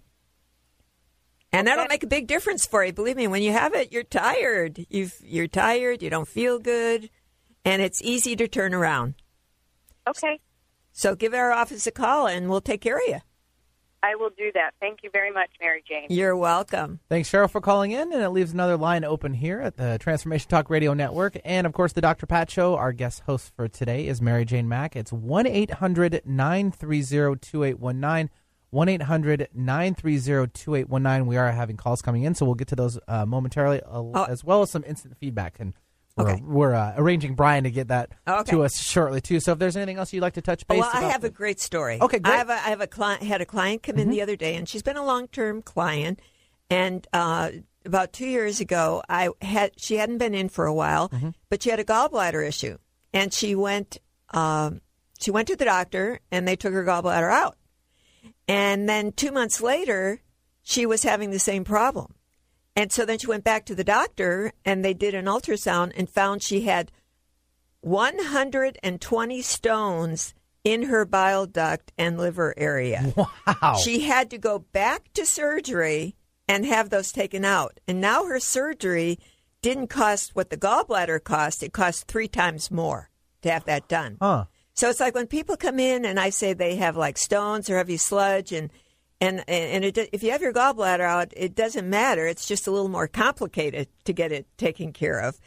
And 1.52 1.66
that'll 1.66 1.86
make 1.86 2.04
a 2.04 2.08
big 2.08 2.26
difference 2.26 2.66
for 2.66 2.84
you. 2.84 2.92
Believe 2.92 3.16
me, 3.16 3.26
when 3.26 3.42
you 3.42 3.52
have 3.52 3.74
it, 3.74 3.92
you're 3.92 4.04
tired. 4.04 4.86
You've, 4.88 5.16
you're 5.20 5.48
tired. 5.48 6.00
You 6.00 6.08
don't 6.08 6.28
feel 6.28 6.60
good, 6.60 7.10
and 7.64 7.82
it's 7.82 8.00
easy 8.02 8.36
to 8.36 8.46
turn 8.46 8.72
around. 8.72 9.14
Okay, 10.10 10.40
So 10.92 11.14
give 11.14 11.34
our 11.34 11.52
office 11.52 11.86
a 11.86 11.90
call, 11.90 12.26
and 12.26 12.50
we'll 12.50 12.60
take 12.60 12.80
care 12.80 12.96
of 12.96 13.02
you. 13.06 13.18
I 14.02 14.14
will 14.14 14.30
do 14.30 14.50
that. 14.54 14.70
Thank 14.80 15.00
you 15.02 15.10
very 15.12 15.30
much, 15.30 15.50
Mary 15.60 15.84
Jane. 15.86 16.06
You're 16.08 16.36
welcome. 16.36 17.00
Thanks, 17.10 17.30
Cheryl, 17.30 17.50
for 17.50 17.60
calling 17.60 17.90
in, 17.90 18.12
and 18.12 18.22
it 18.22 18.30
leaves 18.30 18.52
another 18.52 18.78
line 18.78 19.04
open 19.04 19.34
here 19.34 19.60
at 19.60 19.76
the 19.76 19.98
Transformation 20.00 20.48
Talk 20.48 20.70
Radio 20.70 20.94
Network. 20.94 21.36
And 21.44 21.66
of 21.66 21.74
course, 21.74 21.92
the 21.92 22.00
Dr. 22.00 22.26
Pat 22.26 22.50
Show. 22.50 22.76
Our 22.76 22.92
guest 22.92 23.20
host 23.26 23.52
for 23.54 23.68
today 23.68 24.06
is 24.06 24.22
Mary 24.22 24.46
Jane 24.46 24.68
Mack. 24.68 24.96
It's 24.96 25.12
1 25.12 25.46
800 25.46 26.22
930 26.24 27.36
2819. 27.40 28.30
1 28.70 28.88
800 28.88 29.48
930 29.52 30.50
2819. 30.54 31.26
We 31.26 31.36
are 31.36 31.50
having 31.52 31.76
calls 31.76 32.00
coming 32.00 32.22
in, 32.22 32.34
so 32.34 32.46
we'll 32.46 32.54
get 32.54 32.68
to 32.68 32.76
those 32.76 32.98
uh, 33.06 33.26
momentarily, 33.26 33.80
uh, 33.84 34.24
as 34.24 34.42
well 34.44 34.62
as 34.62 34.70
some 34.70 34.84
instant 34.86 35.16
feedback. 35.18 35.56
And 35.58 35.74
we're, 35.74 35.89
Okay. 36.20 36.42
we're 36.44 36.74
uh, 36.74 36.94
arranging 36.96 37.34
Brian 37.34 37.64
to 37.64 37.70
get 37.70 37.88
that 37.88 38.10
Okay. 38.26 38.50
to 38.52 38.64
us 38.64 38.80
shortly, 38.80 39.20
too. 39.20 39.40
So 39.40 39.52
if 39.52 39.58
there's 39.58 39.76
anything 39.76 39.98
else 39.98 40.12
you'd 40.12 40.20
like 40.20 40.34
to 40.34 40.42
touch 40.42 40.66
base 40.66 40.80
well, 40.80 40.90
I 40.92 41.02
have 41.04 41.24
a 41.24 41.30
great 41.30 41.60
story. 41.60 41.98
Okay, 42.00 42.18
great. 42.18 42.34
I 42.34 42.36
have 42.38 42.50
a, 42.50 42.54
I 42.54 42.68
have 42.70 42.80
a 42.80 42.86
client 42.86 43.22
had 43.22 43.40
a 43.40 43.46
client 43.46 43.82
come 43.82 43.98
in 43.98 44.10
the 44.10 44.22
other 44.22 44.36
day, 44.36 44.56
and 44.56 44.68
she's 44.68 44.82
been 44.82 44.96
a 44.96 45.04
long 45.04 45.28
term 45.28 45.62
client. 45.62 46.20
And 46.68 47.06
uh, 47.12 47.50
about 47.84 48.12
two 48.12 48.26
years 48.26 48.60
ago, 48.60 49.02
I 49.08 49.30
had 49.42 49.72
she 49.76 49.96
hadn't 49.96 50.18
been 50.18 50.34
in 50.34 50.48
for 50.48 50.66
a 50.66 50.74
while, 50.74 51.10
but 51.48 51.62
she 51.62 51.70
had 51.70 51.80
a 51.80 51.84
gallbladder 51.84 52.46
issue, 52.46 52.78
and 53.12 53.32
she 53.32 53.54
went 53.54 53.98
um, 54.30 54.80
she 55.20 55.30
went 55.30 55.48
to 55.48 55.56
the 55.56 55.64
doctor, 55.64 56.20
and 56.30 56.46
they 56.46 56.56
took 56.56 56.72
her 56.72 56.84
gallbladder 56.84 57.30
out. 57.30 57.56
And 58.48 58.88
then 58.88 59.12
two 59.12 59.32
months 59.32 59.60
later, 59.60 60.20
she 60.62 60.86
was 60.86 61.02
having 61.02 61.30
the 61.30 61.38
same 61.38 61.64
problem. 61.64 62.14
And 62.80 62.90
so 62.90 63.04
then 63.04 63.18
she 63.18 63.26
went 63.26 63.44
back 63.44 63.66
to 63.66 63.74
the 63.74 63.84
doctor 63.84 64.54
and 64.64 64.82
they 64.82 64.94
did 64.94 65.12
an 65.12 65.26
ultrasound 65.26 65.92
and 65.96 66.08
found 66.08 66.42
she 66.42 66.62
had 66.62 66.90
120 67.82 69.42
stones 69.42 70.32
in 70.64 70.84
her 70.84 71.04
bile 71.04 71.44
duct 71.44 71.92
and 71.98 72.16
liver 72.16 72.54
area. 72.56 73.12
Wow. 73.14 73.74
She 73.74 74.00
had 74.00 74.30
to 74.30 74.38
go 74.38 74.60
back 74.60 75.12
to 75.12 75.26
surgery 75.26 76.16
and 76.48 76.64
have 76.64 76.88
those 76.88 77.12
taken 77.12 77.44
out. 77.44 77.78
And 77.86 78.00
now 78.00 78.24
her 78.24 78.40
surgery 78.40 79.18
didn't 79.60 79.88
cost 79.88 80.34
what 80.34 80.48
the 80.48 80.56
gallbladder 80.56 81.22
cost, 81.22 81.62
it 81.62 81.74
cost 81.74 82.06
three 82.06 82.28
times 82.28 82.70
more 82.70 83.10
to 83.42 83.50
have 83.50 83.66
that 83.66 83.88
done. 83.88 84.16
Huh. 84.22 84.46
So 84.72 84.88
it's 84.88 85.00
like 85.00 85.14
when 85.14 85.26
people 85.26 85.58
come 85.58 85.78
in 85.78 86.06
and 86.06 86.18
I 86.18 86.30
say 86.30 86.54
they 86.54 86.76
have 86.76 86.96
like 86.96 87.18
stones 87.18 87.68
or 87.68 87.76
heavy 87.76 87.98
sludge 87.98 88.52
and 88.52 88.70
and 89.20 89.44
and 89.48 89.84
it, 89.84 89.98
if 90.12 90.22
you 90.22 90.30
have 90.32 90.42
your 90.42 90.52
gallbladder 90.52 91.00
out, 91.00 91.32
it 91.36 91.54
doesn't 91.54 91.88
matter. 91.88 92.26
It's 92.26 92.46
just 92.46 92.66
a 92.66 92.70
little 92.70 92.88
more 92.88 93.08
complicated 93.08 93.88
to 94.04 94.12
get 94.12 94.32
it 94.32 94.46
taken 94.56 94.92
care 94.92 95.20
of. 95.20 95.38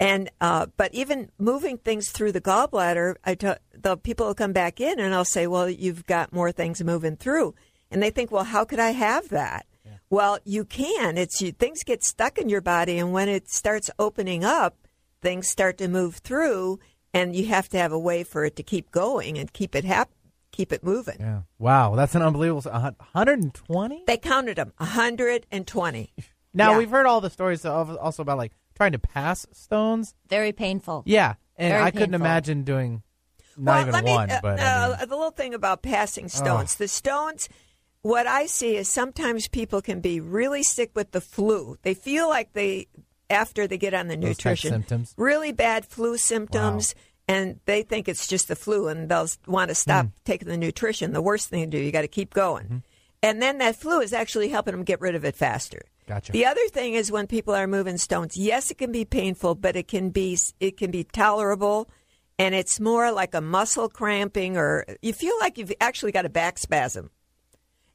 And 0.00 0.30
uh, 0.40 0.66
but 0.76 0.92
even 0.94 1.30
moving 1.38 1.78
things 1.78 2.10
through 2.10 2.32
the 2.32 2.40
gallbladder, 2.40 3.14
I 3.24 3.34
t- 3.36 3.52
the 3.72 3.96
people 3.96 4.26
will 4.26 4.34
come 4.34 4.52
back 4.52 4.80
in 4.80 4.98
and 4.98 5.14
I'll 5.14 5.24
say, 5.24 5.46
well, 5.46 5.70
you've 5.70 6.06
got 6.06 6.32
more 6.32 6.50
things 6.50 6.82
moving 6.82 7.16
through, 7.16 7.54
and 7.90 8.02
they 8.02 8.10
think, 8.10 8.32
well, 8.32 8.44
how 8.44 8.64
could 8.64 8.80
I 8.80 8.90
have 8.90 9.28
that? 9.28 9.66
Well, 10.10 10.38
you 10.44 10.64
can. 10.64 11.16
It's 11.16 11.40
you, 11.40 11.52
things 11.52 11.84
get 11.84 12.02
stuck 12.04 12.36
in 12.36 12.48
your 12.48 12.60
body, 12.60 12.98
and 12.98 13.12
when 13.12 13.28
it 13.28 13.48
starts 13.48 13.90
opening 13.98 14.44
up, 14.44 14.76
things 15.22 15.48
start 15.48 15.78
to 15.78 15.88
move 15.88 16.16
through, 16.16 16.80
and 17.14 17.34
you 17.34 17.46
have 17.46 17.68
to 17.70 17.78
have 17.78 17.92
a 17.92 17.98
way 17.98 18.22
for 18.24 18.44
it 18.44 18.56
to 18.56 18.62
keep 18.62 18.90
going 18.90 19.38
and 19.38 19.52
keep 19.52 19.74
it 19.74 19.84
hap- 19.84 20.10
keep 20.52 20.72
it 20.72 20.84
moving. 20.84 21.16
Yeah. 21.18 21.40
Wow. 21.58 21.96
That's 21.96 22.14
an 22.14 22.22
unbelievable. 22.22 22.62
120? 22.70 24.04
They 24.06 24.16
counted 24.18 24.56
them, 24.56 24.72
120. 24.78 26.12
Now, 26.54 26.72
Yeah. 26.72 26.78
we've 26.78 26.90
heard 26.90 27.06
all 27.06 27.22
the 27.22 27.30
stories 27.30 27.64
of, 27.64 27.96
also 27.96 28.20
about 28.22 28.36
like 28.36 28.52
trying 28.76 28.92
to 28.92 28.98
pass 28.98 29.46
stones. 29.52 30.14
Very 30.28 30.52
painful. 30.52 31.02
Yeah. 31.06 31.34
And 31.56 31.70
Very 31.72 31.82
I 31.82 31.90
couldn't 31.90 32.10
painful. 32.10 32.26
imagine 32.26 32.62
doing 32.64 33.02
not 33.56 33.80
even 33.80 33.92
let 33.94 34.04
me- 34.04 34.10
one, 34.12 34.30
uh, 34.30 34.40
but 34.42 34.60
I 34.60 34.62
uh, 34.84 34.88
mean- 34.88 34.96
Oh. 35.00 35.06
the 35.06 35.16
little 35.16 35.30
thing 35.30 35.54
about 35.54 35.82
passing 35.82 36.28
stones, 36.28 36.74
the 36.74 36.88
stones. 36.88 37.48
What 38.02 38.26
I 38.26 38.44
see 38.46 38.76
is 38.76 38.86
sometimes 38.88 39.48
people 39.48 39.80
can 39.80 40.00
be 40.00 40.20
really 40.20 40.62
sick 40.62 40.90
with 40.94 41.12
the 41.12 41.20
flu. 41.22 41.78
They 41.82 41.94
feel 41.94 42.28
like 42.28 42.52
they 42.52 42.88
after 43.30 43.66
they 43.66 43.78
get 43.78 43.94
on 43.94 44.08
the 44.08 44.16
Those 44.16 44.30
nutrition 44.30 44.70
symptoms. 44.72 45.14
really 45.16 45.52
bad 45.52 45.86
flu 45.86 46.18
symptoms. 46.18 46.94
And 47.28 47.60
they 47.66 47.82
think 47.82 48.08
it's 48.08 48.26
just 48.26 48.48
the 48.48 48.56
flu, 48.56 48.88
and 48.88 49.08
they'll 49.08 49.28
want 49.46 49.68
to 49.68 49.74
stop 49.74 50.06
Hmm. 50.06 50.10
taking 50.24 50.48
the 50.48 50.56
nutrition. 50.56 51.12
The 51.12 51.22
worst 51.22 51.48
thing 51.48 51.70
to 51.70 51.78
do, 51.78 51.82
you 51.82 51.92
got 51.92 52.02
to 52.02 52.08
keep 52.08 52.34
going. 52.34 52.82
And 53.22 53.40
then 53.40 53.58
that 53.58 53.76
flu 53.76 54.00
is 54.00 54.12
actually 54.12 54.48
helping 54.48 54.72
them 54.72 54.82
get 54.82 55.00
rid 55.00 55.14
of 55.14 55.24
it 55.24 55.36
faster. 55.36 55.82
Gotcha. 56.08 56.32
The 56.32 56.44
other 56.46 56.66
thing 56.68 56.94
is 56.94 57.12
when 57.12 57.28
people 57.28 57.54
are 57.54 57.68
moving 57.68 57.96
stones, 57.96 58.36
yes, 58.36 58.72
it 58.72 58.78
can 58.78 58.90
be 58.90 59.04
painful, 59.04 59.54
but 59.54 59.76
it 59.76 59.86
can 59.86 60.10
be 60.10 60.36
it 60.58 60.76
can 60.76 60.90
be 60.90 61.04
tolerable, 61.04 61.88
and 62.40 62.56
it's 62.56 62.80
more 62.80 63.12
like 63.12 63.34
a 63.34 63.40
muscle 63.40 63.88
cramping, 63.88 64.56
or 64.56 64.84
you 65.00 65.12
feel 65.12 65.34
like 65.38 65.58
you've 65.58 65.72
actually 65.80 66.10
got 66.10 66.26
a 66.26 66.28
back 66.28 66.58
spasm, 66.58 67.10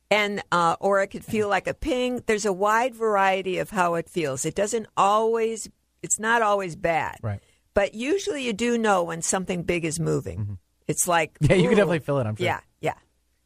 and 0.09 0.41
uh, 0.53 0.77
or 0.79 1.01
it 1.01 1.07
could 1.07 1.25
feel 1.25 1.49
like 1.49 1.67
a 1.67 1.73
ping. 1.73 2.23
There's 2.25 2.45
a 2.45 2.53
wide 2.53 2.95
variety 2.95 3.57
of 3.57 3.71
how 3.71 3.95
it 3.95 4.09
feels. 4.09 4.45
It 4.45 4.55
doesn't 4.55 4.87
always. 4.95 5.69
It's 6.01 6.17
not 6.19 6.41
always 6.41 6.75
bad, 6.77 7.17
Right. 7.21 7.41
But 7.77 7.93
usually, 7.93 8.43
you 8.43 8.53
do 8.53 8.75
know 8.75 9.03
when 9.03 9.21
something 9.21 9.61
big 9.61 9.85
is 9.85 9.99
moving. 9.99 10.57
It's 10.87 11.07
like 11.07 11.37
Mm-hmm. 11.37 11.45
Yeah, 11.51 11.57
you 11.57 11.69
can 11.69 11.77
definitely 11.77 11.99
feel 11.99 12.17
it, 12.17 12.25
I'm 12.25 12.35
sure. 12.35 12.43
Yeah, 12.43 12.61
yeah. 12.81 12.95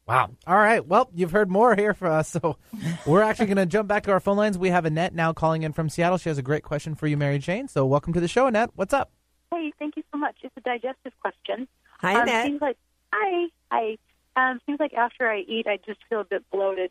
Wow. 0.08 0.30
All 0.46 0.56
right. 0.56 0.82
Well, 0.86 1.10
you've 1.14 1.32
heard 1.32 1.50
more 1.50 1.76
here 1.76 1.92
for 1.92 2.08
us. 2.08 2.30
So 2.40 2.56
we're 3.04 3.20
actually 3.20 3.44
going 3.48 3.58
to 3.58 3.66
jump 3.66 3.88
back 3.88 4.04
to 4.04 4.10
our 4.10 4.20
phone 4.20 4.38
lines. 4.38 4.56
We 4.56 4.70
have 4.70 4.86
Annette 4.86 5.14
now 5.14 5.34
calling 5.34 5.64
in 5.64 5.74
from 5.74 5.90
Seattle. 5.90 6.16
She 6.16 6.30
has 6.30 6.38
a 6.38 6.42
great 6.42 6.62
question 6.62 6.94
for 6.94 7.06
you, 7.06 7.18
Mary 7.18 7.38
Jane. 7.38 7.68
So 7.68 7.84
welcome 7.84 8.14
to 8.14 8.20
the 8.20 8.26
show, 8.26 8.46
Annette. 8.46 8.70
What's 8.74 8.94
up? 8.94 9.10
Hey, 9.50 9.70
thank 9.78 9.98
you 9.98 10.02
so 10.10 10.16
much. 10.16 10.36
It's 10.42 10.56
a 10.56 10.62
digestive 10.62 11.12
question. 11.20 11.68
Hi, 12.00 12.14
um, 12.14 12.22
Annette. 12.22 12.46
Seems 12.46 12.62
like 12.62 12.78
hi, 13.12 13.48
hi. 13.70 13.98
Um, 14.34 14.60
seems 14.64 14.80
like 14.80 14.94
after 14.94 15.28
I 15.28 15.40
eat, 15.40 15.66
I 15.66 15.78
just 15.84 16.00
feel 16.08 16.20
a 16.20 16.24
bit 16.24 16.42
bloated, 16.50 16.90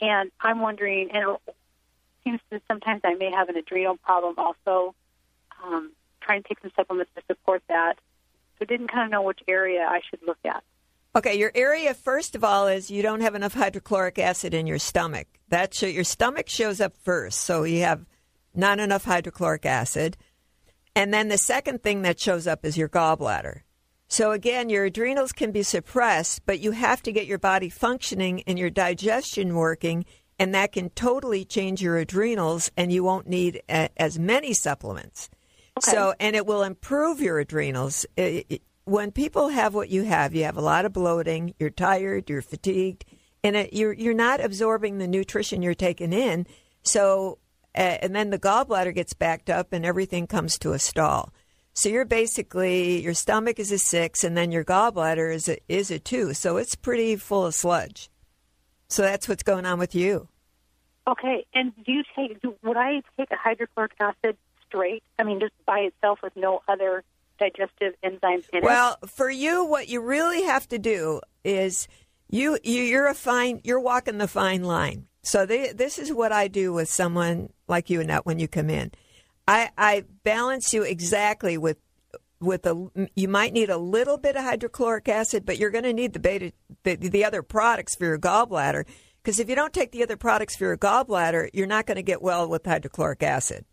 and 0.00 0.30
I'm 0.40 0.62
wondering. 0.62 1.10
And 1.12 1.36
it 1.46 1.54
seems 2.24 2.40
that 2.48 2.62
sometimes 2.68 3.02
I 3.04 3.16
may 3.16 3.30
have 3.30 3.50
an 3.50 3.56
adrenal 3.58 3.98
problem 3.98 4.36
also. 4.38 4.94
Um, 5.62 5.92
trying 6.20 6.42
to 6.42 6.48
take 6.48 6.60
some 6.60 6.72
supplements 6.76 7.10
to 7.16 7.22
support 7.26 7.62
that. 7.68 7.98
So 8.58 8.64
didn't 8.64 8.88
kind 8.88 9.04
of 9.04 9.10
know 9.10 9.22
which 9.22 9.40
area 9.48 9.86
I 9.88 10.00
should 10.08 10.20
look 10.26 10.38
at. 10.44 10.62
Okay, 11.16 11.38
your 11.38 11.50
area 11.54 11.92
first 11.92 12.36
of 12.36 12.44
all 12.44 12.68
is 12.68 12.90
you 12.90 13.02
don't 13.02 13.22
have 13.22 13.34
enough 13.34 13.54
hydrochloric 13.54 14.18
acid 14.18 14.54
in 14.54 14.66
your 14.66 14.78
stomach. 14.78 15.26
That 15.48 15.74
show, 15.74 15.86
your 15.86 16.04
stomach 16.04 16.48
shows 16.48 16.80
up 16.80 16.96
first, 16.96 17.40
so 17.40 17.64
you 17.64 17.80
have 17.80 18.06
not 18.54 18.78
enough 18.78 19.04
hydrochloric 19.04 19.66
acid. 19.66 20.16
And 20.94 21.12
then 21.12 21.28
the 21.28 21.38
second 21.38 21.82
thing 21.82 22.02
that 22.02 22.20
shows 22.20 22.46
up 22.46 22.64
is 22.64 22.76
your 22.76 22.88
gallbladder. 22.88 23.62
So 24.06 24.32
again, 24.32 24.68
your 24.68 24.84
adrenals 24.84 25.32
can 25.32 25.52
be 25.52 25.62
suppressed, 25.62 26.44
but 26.44 26.60
you 26.60 26.72
have 26.72 27.02
to 27.02 27.12
get 27.12 27.26
your 27.26 27.38
body 27.38 27.68
functioning 27.68 28.42
and 28.46 28.58
your 28.58 28.70
digestion 28.70 29.54
working, 29.54 30.04
and 30.38 30.54
that 30.54 30.72
can 30.72 30.90
totally 30.90 31.44
change 31.44 31.80
your 31.80 31.96
adrenals, 31.96 32.70
and 32.76 32.92
you 32.92 33.04
won't 33.04 33.28
need 33.28 33.62
a, 33.68 33.88
as 33.96 34.18
many 34.18 34.52
supplements. 34.52 35.30
So, 35.82 36.14
and 36.20 36.36
it 36.36 36.46
will 36.46 36.62
improve 36.62 37.20
your 37.20 37.38
adrenals. 37.38 38.06
It- 38.16 38.46
it- 38.48 38.62
when 38.84 39.12
people 39.12 39.48
have 39.50 39.74
what 39.74 39.88
you 39.88 40.02
have, 40.02 40.34
you 40.34 40.44
have 40.44 40.56
a 40.56 40.60
lot 40.60 40.84
of 40.84 40.92
bloating, 40.92 41.54
you're 41.58 41.70
tired, 41.70 42.28
you're 42.28 42.42
fatigued, 42.42 43.04
and 43.44 43.54
it, 43.54 43.72
you're 43.72 43.92
you're 43.92 44.14
not 44.14 44.40
absorbing 44.44 44.98
the 44.98 45.06
nutrition 45.06 45.62
you're 45.62 45.74
taking 45.74 46.12
in. 46.12 46.46
So, 46.82 47.38
uh, 47.74 47.98
and 48.02 48.14
then 48.16 48.30
the 48.30 48.38
gallbladder 48.38 48.94
gets 48.94 49.12
backed 49.12 49.48
up, 49.48 49.72
and 49.72 49.86
everything 49.86 50.26
comes 50.26 50.58
to 50.60 50.72
a 50.72 50.78
stall. 50.78 51.32
So 51.72 51.88
you're 51.88 52.04
basically 52.04 53.00
your 53.00 53.14
stomach 53.14 53.60
is 53.60 53.70
a 53.70 53.78
six, 53.78 54.24
and 54.24 54.36
then 54.36 54.50
your 54.50 54.64
gallbladder 54.64 55.32
is 55.32 55.48
a, 55.48 55.58
is 55.68 55.90
a 55.90 55.98
two. 56.00 56.34
So 56.34 56.56
it's 56.56 56.74
pretty 56.74 57.14
full 57.16 57.46
of 57.46 57.54
sludge. 57.54 58.10
So 58.88 59.02
that's 59.02 59.28
what's 59.28 59.44
going 59.44 59.66
on 59.66 59.78
with 59.78 59.94
you. 59.94 60.28
Okay, 61.06 61.46
and 61.54 61.72
do 61.84 61.92
you 61.92 62.02
take? 62.16 62.40
Do, 62.42 62.56
would 62.64 62.76
I 62.76 63.02
take 63.16 63.30
a 63.30 63.36
hydrochloric 63.36 63.92
acid 64.00 64.36
straight? 64.70 65.02
I 65.18 65.24
mean, 65.24 65.40
just 65.40 65.52
by 65.66 65.80
itself 65.80 66.20
with 66.22 66.36
no 66.36 66.62
other 66.68 67.04
digestive 67.38 67.94
enzymes 68.04 68.44
in 68.52 68.62
Well, 68.62 68.96
for 69.06 69.28
you, 69.28 69.64
what 69.64 69.88
you 69.88 70.00
really 70.00 70.44
have 70.44 70.68
to 70.68 70.78
do 70.78 71.20
is 71.44 71.88
you, 72.28 72.58
you 72.62 72.82
you're 72.82 73.08
a 73.08 73.14
fine 73.14 73.60
you're 73.64 73.80
walking 73.80 74.18
the 74.18 74.28
fine 74.28 74.62
line. 74.62 75.06
So 75.22 75.44
they, 75.44 75.72
this 75.72 75.98
is 75.98 76.12
what 76.12 76.32
I 76.32 76.48
do 76.48 76.72
with 76.72 76.88
someone 76.88 77.50
like 77.68 77.90
you, 77.90 78.00
Annette, 78.00 78.24
when 78.24 78.38
you 78.38 78.48
come 78.48 78.70
in. 78.70 78.92
I, 79.46 79.70
I 79.76 80.04
balance 80.22 80.72
you 80.72 80.82
exactly 80.82 81.58
with 81.58 81.78
with 82.40 82.64
a 82.64 82.90
you 83.14 83.28
might 83.28 83.52
need 83.52 83.68
a 83.68 83.76
little 83.76 84.16
bit 84.16 84.36
of 84.36 84.44
hydrochloric 84.44 85.08
acid, 85.08 85.44
but 85.44 85.58
you're 85.58 85.70
going 85.70 85.84
to 85.84 85.92
need 85.92 86.12
the 86.12 86.20
beta 86.20 86.52
the, 86.84 86.96
the 86.96 87.24
other 87.24 87.42
products 87.42 87.96
for 87.96 88.04
your 88.04 88.18
gallbladder 88.18 88.86
because 89.22 89.38
if 89.38 89.48
you 89.48 89.54
don't 89.54 89.72
take 89.72 89.92
the 89.92 90.02
other 90.02 90.16
products 90.16 90.56
for 90.56 90.64
your 90.64 90.78
gallbladder, 90.78 91.50
you're 91.52 91.66
not 91.66 91.86
going 91.86 91.96
to 91.96 92.02
get 92.02 92.22
well 92.22 92.48
with 92.48 92.64
hydrochloric 92.64 93.22
acid. 93.22 93.64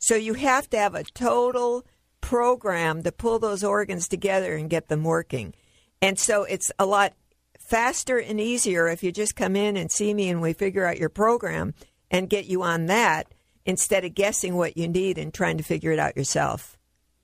So 0.00 0.16
you 0.16 0.34
have 0.34 0.68
to 0.70 0.78
have 0.78 0.94
a 0.94 1.04
total 1.04 1.86
program 2.20 3.02
to 3.04 3.12
pull 3.12 3.38
those 3.38 3.62
organs 3.62 4.08
together 4.08 4.56
and 4.56 4.68
get 4.68 4.88
them 4.88 5.04
working. 5.04 5.54
And 6.02 6.18
so 6.18 6.44
it's 6.44 6.72
a 6.78 6.86
lot 6.86 7.12
faster 7.58 8.18
and 8.18 8.40
easier 8.40 8.88
if 8.88 9.02
you 9.02 9.12
just 9.12 9.36
come 9.36 9.54
in 9.54 9.76
and 9.76 9.92
see 9.92 10.12
me 10.12 10.28
and 10.28 10.42
we 10.42 10.52
figure 10.52 10.86
out 10.86 10.98
your 10.98 11.10
program 11.10 11.74
and 12.10 12.28
get 12.28 12.46
you 12.46 12.62
on 12.62 12.86
that 12.86 13.32
instead 13.64 14.04
of 14.04 14.14
guessing 14.14 14.56
what 14.56 14.76
you 14.76 14.88
need 14.88 15.18
and 15.18 15.32
trying 15.32 15.58
to 15.58 15.62
figure 15.62 15.92
it 15.92 15.98
out 15.98 16.16
yourself. 16.16 16.76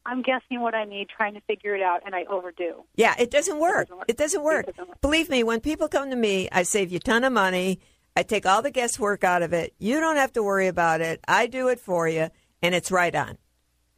I'm 0.05 0.23
guessing 0.23 0.61
what 0.61 0.75
I 0.75 0.85
need, 0.85 1.09
trying 1.09 1.35
to 1.35 1.41
figure 1.41 1.75
it 1.75 1.83
out, 1.83 2.03
and 2.07 2.15
I 2.15 2.25
overdo. 2.31 2.85
Yeah, 2.95 3.17
it 3.19 3.31
doesn't 3.31 3.59
work. 3.59 3.89
doesn't 3.89 3.97
work. 3.97 4.09
It 4.09 4.17
doesn't 4.17 4.43
work. 4.45 4.69
It 4.69 4.77
doesn't 4.77 4.89
work. 4.89 5.01
Believe 5.01 5.29
me, 5.29 5.43
when 5.43 5.61
people 5.61 5.89
come 5.89 6.11
to 6.11 6.17
me, 6.17 6.49
I 6.53 6.63
save 6.63 6.93
you 6.93 6.99
a 6.99 7.01
ton 7.01 7.25
of 7.25 7.33
money. 7.33 7.81
I 8.15 8.23
take 8.23 8.47
all 8.47 8.63
the 8.63 8.71
guesswork 8.71 9.25
out 9.25 9.43
of 9.43 9.53
it. 9.53 9.75
You 9.79 9.99
don't 9.99 10.17
have 10.17 10.33
to 10.35 10.45
worry 10.45 10.69
about 10.69 11.01
it. 11.01 11.21
I 11.27 11.49
do 11.49 11.69
it 11.69 11.81
for 11.81 12.07
you, 12.09 12.29
and 12.63 12.75
it's 12.75 12.91
right 12.91 13.15
on. 13.15 13.39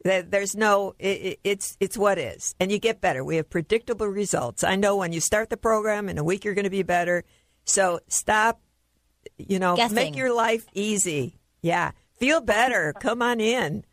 There's 0.03 0.55
no, 0.55 0.95
it, 0.97 1.07
it- 1.21 1.39
it's 1.43 1.75
it's 1.81 1.97
what 1.97 2.17
is, 2.17 2.55
and 2.59 2.71
you 2.71 2.79
get 2.79 3.01
better. 3.01 3.23
We 3.23 3.35
have 3.35 3.49
predictable 3.49 4.07
results. 4.07 4.63
I 4.63 4.75
know 4.77 4.95
when 4.95 5.11
you 5.11 5.19
start 5.19 5.49
the 5.49 5.57
program 5.57 6.07
in 6.07 6.17
a 6.17 6.23
week, 6.23 6.45
you're 6.45 6.53
going 6.53 6.63
to 6.63 6.69
be 6.69 6.83
better. 6.83 7.25
So 7.65 7.99
stop, 8.07 8.61
you 9.37 9.59
know, 9.59 9.75
Guessing. 9.75 9.95
make 9.95 10.15
your 10.15 10.33
life 10.33 10.65
easy. 10.73 11.39
Yeah, 11.61 11.91
feel 12.17 12.39
better. 12.39 12.93
Come 13.01 13.21
on 13.21 13.41
in. 13.41 13.83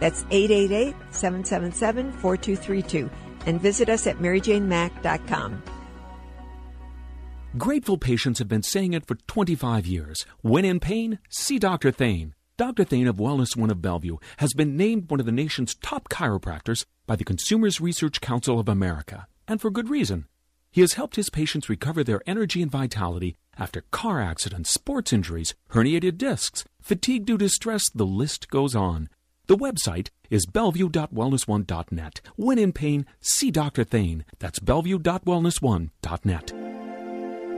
That's 0.00 0.24
888 0.30 0.94
777 1.10 2.12
4232. 2.12 3.10
And 3.46 3.60
visit 3.60 3.88
us 3.88 4.06
at 4.06 4.18
maryjanemack.com. 4.18 5.62
Grateful 7.56 7.98
patients 7.98 8.40
have 8.40 8.48
been 8.48 8.64
saying 8.64 8.94
it 8.94 9.06
for 9.06 9.14
25 9.14 9.86
years. 9.86 10.26
When 10.40 10.64
in 10.64 10.80
pain, 10.80 11.20
see 11.28 11.58
Dr. 11.58 11.92
Thane. 11.92 12.34
Dr. 12.56 12.84
Thane 12.84 13.06
of 13.06 13.16
Wellness 13.16 13.56
One 13.56 13.70
of 13.70 13.82
Bellevue 13.82 14.16
has 14.38 14.54
been 14.54 14.76
named 14.76 15.10
one 15.10 15.20
of 15.20 15.26
the 15.26 15.32
nation's 15.32 15.74
top 15.74 16.08
chiropractors 16.08 16.84
by 17.06 17.16
the 17.16 17.24
Consumers 17.24 17.80
Research 17.80 18.20
Council 18.20 18.58
of 18.58 18.68
America, 18.68 19.26
and 19.46 19.60
for 19.60 19.70
good 19.70 19.88
reason. 19.88 20.26
He 20.70 20.80
has 20.80 20.94
helped 20.94 21.14
his 21.14 21.30
patients 21.30 21.68
recover 21.68 22.02
their 22.02 22.22
energy 22.26 22.60
and 22.60 22.70
vitality 22.70 23.36
after 23.56 23.82
car 23.92 24.20
accidents, 24.20 24.70
sports 24.70 25.12
injuries, 25.12 25.54
herniated 25.70 26.18
discs, 26.18 26.64
fatigue 26.80 27.26
due 27.26 27.38
to 27.38 27.48
stress, 27.48 27.88
the 27.90 28.06
list 28.06 28.48
goes 28.48 28.74
on. 28.74 29.08
The 29.46 29.56
website 29.56 30.08
is 30.30 30.46
bellevue.wellness1.net. 30.46 32.20
When 32.36 32.58
in 32.58 32.72
pain, 32.72 33.04
see 33.20 33.50
Dr. 33.50 33.84
Thane. 33.84 34.24
That's 34.38 34.58
bellevue.wellness1.net. 34.58 36.52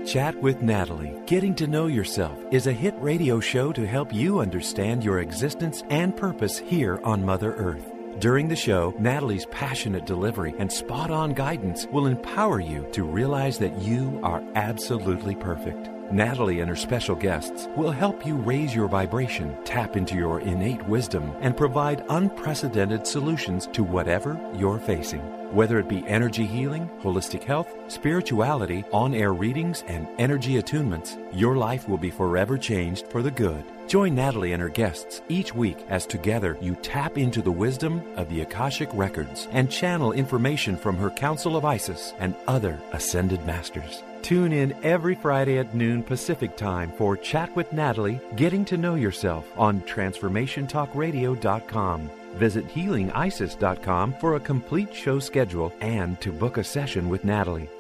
Chat 0.07 0.40
with 0.40 0.62
Natalie 0.62 1.20
Getting 1.27 1.55
to 1.57 1.66
Know 1.66 1.87
Yourself 1.87 2.38
is 2.53 2.66
a 2.66 2.72
hit 2.72 2.94
radio 2.99 3.38
show 3.40 3.72
to 3.72 3.87
help 3.87 4.12
you 4.12 4.40
understand 4.40 5.05
your 5.05 5.20
existence 5.20 5.83
and 5.88 6.16
purpose 6.16 6.59
here 6.59 7.01
on 7.05 7.25
Mother 7.25 7.55
Earth. 7.55 7.92
During 8.18 8.49
the 8.49 8.57
show, 8.57 8.94
Natalie's 8.99 9.46
passionate 9.46 10.07
delivery 10.07 10.55
and 10.59 10.72
spot 10.72 11.11
on 11.11 11.35
guidance 11.35 11.87
will 11.92 12.07
empower 12.07 12.61
you 12.61 12.87
to 12.92 13.05
realize 13.05 13.59
that 13.59 13.83
you 13.83 14.18
are 14.22 14.42
absolutely 14.55 15.35
perfect. 15.35 15.95
Natalie 16.12 16.60
and 16.60 16.68
her 16.68 16.76
special 16.76 17.16
guests 17.16 17.68
will 17.76 17.90
help 17.90 18.24
you 18.24 18.36
raise 18.36 18.74
your 18.74 18.88
vibration, 18.88 19.56
tap 19.64 19.96
into 19.96 20.14
your 20.14 20.40
innate 20.40 20.86
wisdom, 20.86 21.32
and 21.40 21.56
provide 21.56 22.04
unprecedented 22.08 23.06
solutions 23.06 23.66
to 23.72 23.82
whatever 23.82 24.38
you're 24.54 24.78
facing. 24.78 25.20
Whether 25.52 25.78
it 25.78 25.88
be 25.88 26.06
energy 26.06 26.46
healing, 26.46 26.90
holistic 27.02 27.42
health, 27.42 27.72
spirituality, 27.88 28.84
on 28.92 29.14
air 29.14 29.32
readings, 29.32 29.84
and 29.88 30.08
energy 30.18 30.60
attunements, 30.60 31.16
your 31.32 31.56
life 31.56 31.88
will 31.88 31.98
be 31.98 32.10
forever 32.10 32.58
changed 32.58 33.06
for 33.08 33.22
the 33.22 33.30
good. 33.30 33.64
Join 33.86 34.14
Natalie 34.16 34.52
and 34.52 34.62
her 34.62 34.68
guests 34.68 35.22
each 35.28 35.54
week 35.54 35.78
as 35.88 36.06
together 36.06 36.58
you 36.60 36.74
tap 36.76 37.16
into 37.16 37.42
the 37.42 37.52
wisdom 37.52 38.02
of 38.16 38.28
the 38.28 38.40
Akashic 38.40 38.88
Records 38.92 39.46
and 39.52 39.70
channel 39.70 40.12
information 40.12 40.76
from 40.76 40.96
her 40.96 41.10
Council 41.10 41.56
of 41.56 41.64
Isis 41.64 42.12
and 42.18 42.34
other 42.48 42.80
ascended 42.92 43.44
masters. 43.46 44.02
Tune 44.26 44.52
in 44.52 44.74
every 44.82 45.14
Friday 45.14 45.58
at 45.58 45.72
noon 45.72 46.02
Pacific 46.02 46.56
Time 46.56 46.90
for 46.98 47.16
Chat 47.16 47.54
with 47.54 47.72
Natalie 47.72 48.20
Getting 48.34 48.64
to 48.64 48.76
Know 48.76 48.96
Yourself 48.96 49.48
on 49.56 49.80
TransformationTalkRadio.com. 49.82 52.10
Visit 52.34 52.66
HealingIsis.com 52.66 54.14
for 54.14 54.34
a 54.34 54.40
complete 54.40 54.92
show 54.92 55.20
schedule 55.20 55.72
and 55.80 56.20
to 56.20 56.32
book 56.32 56.58
a 56.58 56.64
session 56.64 57.08
with 57.08 57.24
Natalie. 57.24 57.70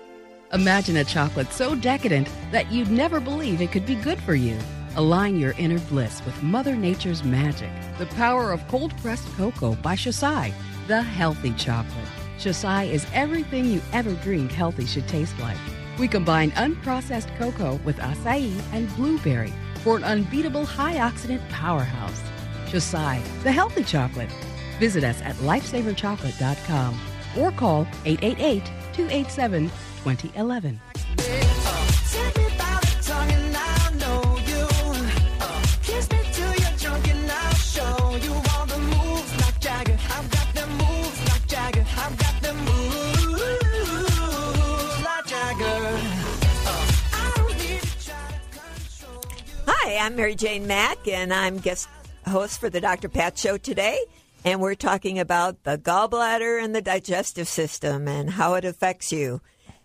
Imagine 0.52 0.98
a 0.98 1.04
chocolate 1.04 1.52
so 1.52 1.74
decadent 1.74 2.28
that 2.52 2.70
you'd 2.70 2.92
never 2.92 3.18
believe 3.18 3.60
it 3.60 3.72
could 3.72 3.84
be 3.84 3.96
good 3.96 4.20
for 4.20 4.36
you. 4.36 4.56
Align 4.94 5.40
your 5.40 5.54
inner 5.58 5.80
bliss 5.80 6.24
with 6.24 6.40
Mother 6.44 6.76
Nature's 6.76 7.24
magic. 7.24 7.72
The 7.98 8.06
power 8.14 8.52
of 8.52 8.64
cold 8.68 8.96
pressed 8.98 9.26
cocoa 9.36 9.74
by 9.74 9.96
Xocai, 9.96 10.52
the 10.86 11.02
healthy 11.02 11.54
chocolate. 11.54 12.06
Xocai 12.38 12.88
is 12.88 13.04
everything 13.12 13.64
you 13.64 13.80
ever 13.92 14.12
dreamed 14.22 14.52
healthy 14.52 14.86
should 14.86 15.08
taste 15.08 15.36
like. 15.40 15.58
We 15.98 16.08
combine 16.08 16.50
unprocessed 16.52 17.36
cocoa 17.38 17.80
with 17.84 17.96
acai 17.96 18.60
and 18.72 18.94
blueberry 18.96 19.52
for 19.82 19.96
an 19.96 20.04
unbeatable 20.04 20.66
high 20.66 20.96
oxidant 20.96 21.48
powerhouse. 21.48 22.22
Xocai, 22.66 23.22
the 23.42 23.52
healthy 23.52 23.84
chocolate. 23.84 24.30
Visit 24.78 25.04
us 25.04 25.22
at 25.22 25.36
lifesaverchocolate.com 25.36 26.98
or 27.38 27.50
call 27.52 27.86
888 28.04 28.64
287 28.92 29.70
2011. 30.04 30.80
Hi, 49.96 50.04
I'm 50.04 50.16
Mary 50.16 50.34
Jane 50.34 50.66
Mack, 50.66 51.08
and 51.08 51.32
I'm 51.32 51.56
guest 51.56 51.88
host 52.28 52.60
for 52.60 52.68
the 52.68 52.82
Dr. 52.82 53.08
Pat 53.08 53.38
Show 53.38 53.56
today. 53.56 53.98
And 54.44 54.60
we're 54.60 54.74
talking 54.74 55.18
about 55.18 55.62
the 55.62 55.78
gallbladder 55.78 56.62
and 56.62 56.74
the 56.74 56.82
digestive 56.82 57.48
system 57.48 58.06
and 58.06 58.28
how 58.28 58.54
it 58.54 58.66
affects 58.66 59.10
you. 59.10 59.40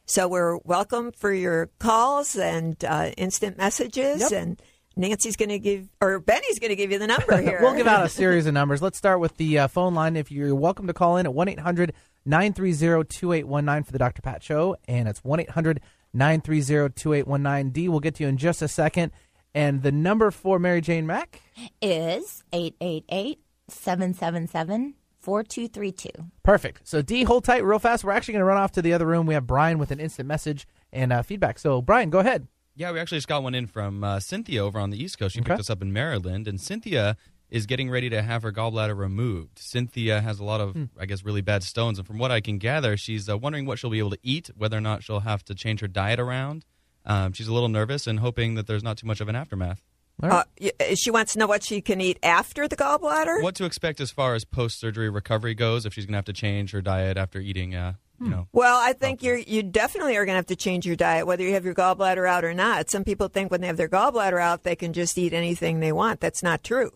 So 0.06 0.28
we're 0.28 0.58
welcome 0.65 1.13
for 1.13 1.32
your 1.32 1.69
calls 1.80 2.36
and 2.36 2.84
uh, 2.84 3.12
instant 3.15 3.58
messages. 3.58 4.34
And 4.34 4.62
Nancy's 4.97 5.38
going 5.38 5.47
to 5.47 5.60
give, 5.60 5.88
or 6.02 6.19
Benny's 6.19 6.60
going 6.60 6.71
to 6.71 6.76
give 6.76 6.91
you 6.91 7.00
the 7.00 7.08
number 7.08 7.38
here. 7.41 7.60
we'll 7.62 7.76
give 7.76 7.88
out 7.88 8.06
a 8.06 8.10
series 8.10 8.45
of 8.47 8.54
numbers. 8.54 8.82
Let's 8.82 8.97
start 8.97 9.21
with 9.21 9.38
the 9.38 9.60
uh, 9.60 9.67
phone 9.69 9.93
line. 9.93 10.17
If 10.17 10.30
you're 10.30 10.54
welcome 10.54 10.88
to 10.88 10.93
call 10.93 11.15
in 11.15 11.26
at 11.26 11.34
1 11.34 11.47
800 11.47 11.93
930 12.26 13.08
2819 13.08 13.84
for 13.86 13.91
the 13.93 14.00
Dr. 14.00 14.21
Pat 14.21 14.43
Show, 14.43 14.76
and 14.89 15.08
it's 15.08 15.24
1 15.24 15.39
800 15.39 15.80
930 16.13 16.93
2819. 16.95 17.71
D, 17.71 17.88
we'll 17.88 18.02
get 18.02 18.15
to 18.15 18.24
you 18.24 18.30
in 18.30 18.36
just 18.36 18.62
a 18.62 18.67
second. 18.67 19.13
And 19.54 19.84
the 19.84 19.92
number 19.92 20.32
for 20.32 20.60
Mary 20.60 20.82
Jane 20.82 21.06
Mack? 21.06 21.42
Is 21.82 22.44
888 22.54 23.40
777 23.68 24.96
4232. 25.20 26.10
Perfect. 26.44 26.82
So, 26.88 27.02
D, 27.02 27.24
hold 27.24 27.44
tight 27.44 27.64
real 27.64 27.78
fast. 27.80 28.04
We're 28.04 28.12
actually 28.12 28.34
going 28.34 28.42
to 28.42 28.46
run 28.46 28.58
off 28.58 28.72
to 28.74 28.82
the 28.82 28.94
other 28.94 29.06
room. 29.06 29.26
We 29.28 29.34
have 29.36 29.46
Brian 29.46 29.78
with 29.78 29.92
an 29.92 30.00
instant 30.00 30.28
message 30.28 30.68
and 30.92 31.14
uh, 31.14 31.22
feedback. 31.22 31.60
So, 31.60 31.82
Brian, 31.82 32.10
go 32.10 32.20
ahead. 32.20 32.48
Yeah, 32.76 32.92
we 32.92 33.00
actually 33.00 33.18
just 33.18 33.28
got 33.28 33.44
one 33.44 33.54
in 33.54 33.68
from 33.68 34.04
uh, 34.04 34.20
Cynthia 34.20 34.64
over 34.64 34.80
on 34.80 34.90
the 34.90 35.02
East 35.02 35.20
Coast. 35.20 35.36
She 35.36 35.42
Okay. 35.42 35.50
picked 35.50 35.60
us 35.60 35.70
up 35.70 35.82
in 35.82 35.94
Maryland, 35.94 36.48
and 36.48 36.60
Cynthia 36.60 37.18
is 37.50 37.66
getting 37.66 37.90
ready 37.92 38.10
to 38.10 38.22
have 38.22 38.42
her 38.44 38.52
gallbladder 38.52 38.98
removed. 38.98 39.60
Cynthia 39.60 40.22
has 40.22 40.40
a 40.40 40.44
lot 40.44 40.62
of, 40.62 40.76
I 40.98 41.06
guess, 41.06 41.24
really 41.24 41.42
bad 41.42 41.64
stones, 41.64 42.00
and 42.00 42.08
from 42.08 42.18
what 42.18 42.32
I 42.32 42.40
can 42.40 42.58
gather, 42.58 42.96
she's 42.98 43.30
uh, 43.30 43.38
wondering 43.38 43.66
what 43.66 43.78
she'll 43.78 43.90
be 43.90 44.00
able 44.00 44.12
to 44.12 44.20
eat, 44.24 44.50
whether 44.56 44.78
or 44.78 44.82
not 44.82 45.04
she'll 45.04 45.20
have 45.20 45.44
to 45.46 45.54
change 45.54 45.82
her 45.82 45.88
diet 45.90 46.20
around. 46.20 46.66
Um, 47.06 47.34
she's 47.34 47.48
a 47.48 47.54
little 47.54 47.70
nervous 47.70 48.08
and 48.08 48.20
hoping 48.20 48.56
that 48.56 48.68
there's 48.68 48.84
not 48.84 48.98
too 48.98 49.08
much 49.08 49.22
of 49.22 49.28
an 49.28 49.36
aftermath. 49.36 49.82
Uh, 50.22 50.44
she 50.94 51.10
wants 51.10 51.34
to 51.34 51.40
know 51.40 51.48
what 51.48 51.64
she 51.64 51.82
can 51.82 52.00
eat 52.00 52.20
after 52.22 52.68
the 52.68 52.76
gallbladder. 52.76 53.42
What 53.42 53.56
to 53.56 53.66
expect 53.66 54.00
as 54.00 54.12
far 54.12 54.36
as 54.36 54.46
post-surgery 54.46 55.10
recovery 55.10 55.56
goes 55.56 55.86
if 55.86 55.94
she's 55.96 56.06
going 56.06 56.14
to 56.14 56.18
have 56.18 56.26
to 56.26 56.34
change 56.34 56.72
her 56.72 56.82
diet 56.82 57.18
after 57.18 57.40
eating, 57.40 57.74
uh, 57.74 57.94
you 58.20 58.30
know, 58.30 58.48
Well, 58.54 58.78
I 58.80 58.94
think 58.94 59.24
you're 59.24 59.38
you 59.38 59.64
definitely 59.64 60.16
are 60.16 60.26
going 60.26 60.36
to 60.36 60.38
have 60.38 60.46
to 60.48 60.56
change 60.56 60.86
your 60.86 60.96
diet, 60.96 61.26
whether 61.26 61.44
you 61.44 61.54
have 61.54 61.66
your 61.66 61.74
gallbladder 61.74 62.30
out 62.30 62.46
or 62.46 62.54
not. 62.54 62.92
Some 62.92 63.04
people 63.04 63.30
think 63.30 63.50
when 63.50 63.62
they 63.62 63.68
have 63.68 63.78
their 63.78 63.90
gallbladder 63.90 64.40
out, 64.40 64.62
they 64.62 64.76
can 64.76 64.94
just 64.94 65.18
eat 65.18 65.34
anything 65.34 65.80
they 65.80 65.92
want. 65.92 66.20
That's 66.20 66.44
not 66.44 66.64
true. 66.64 66.92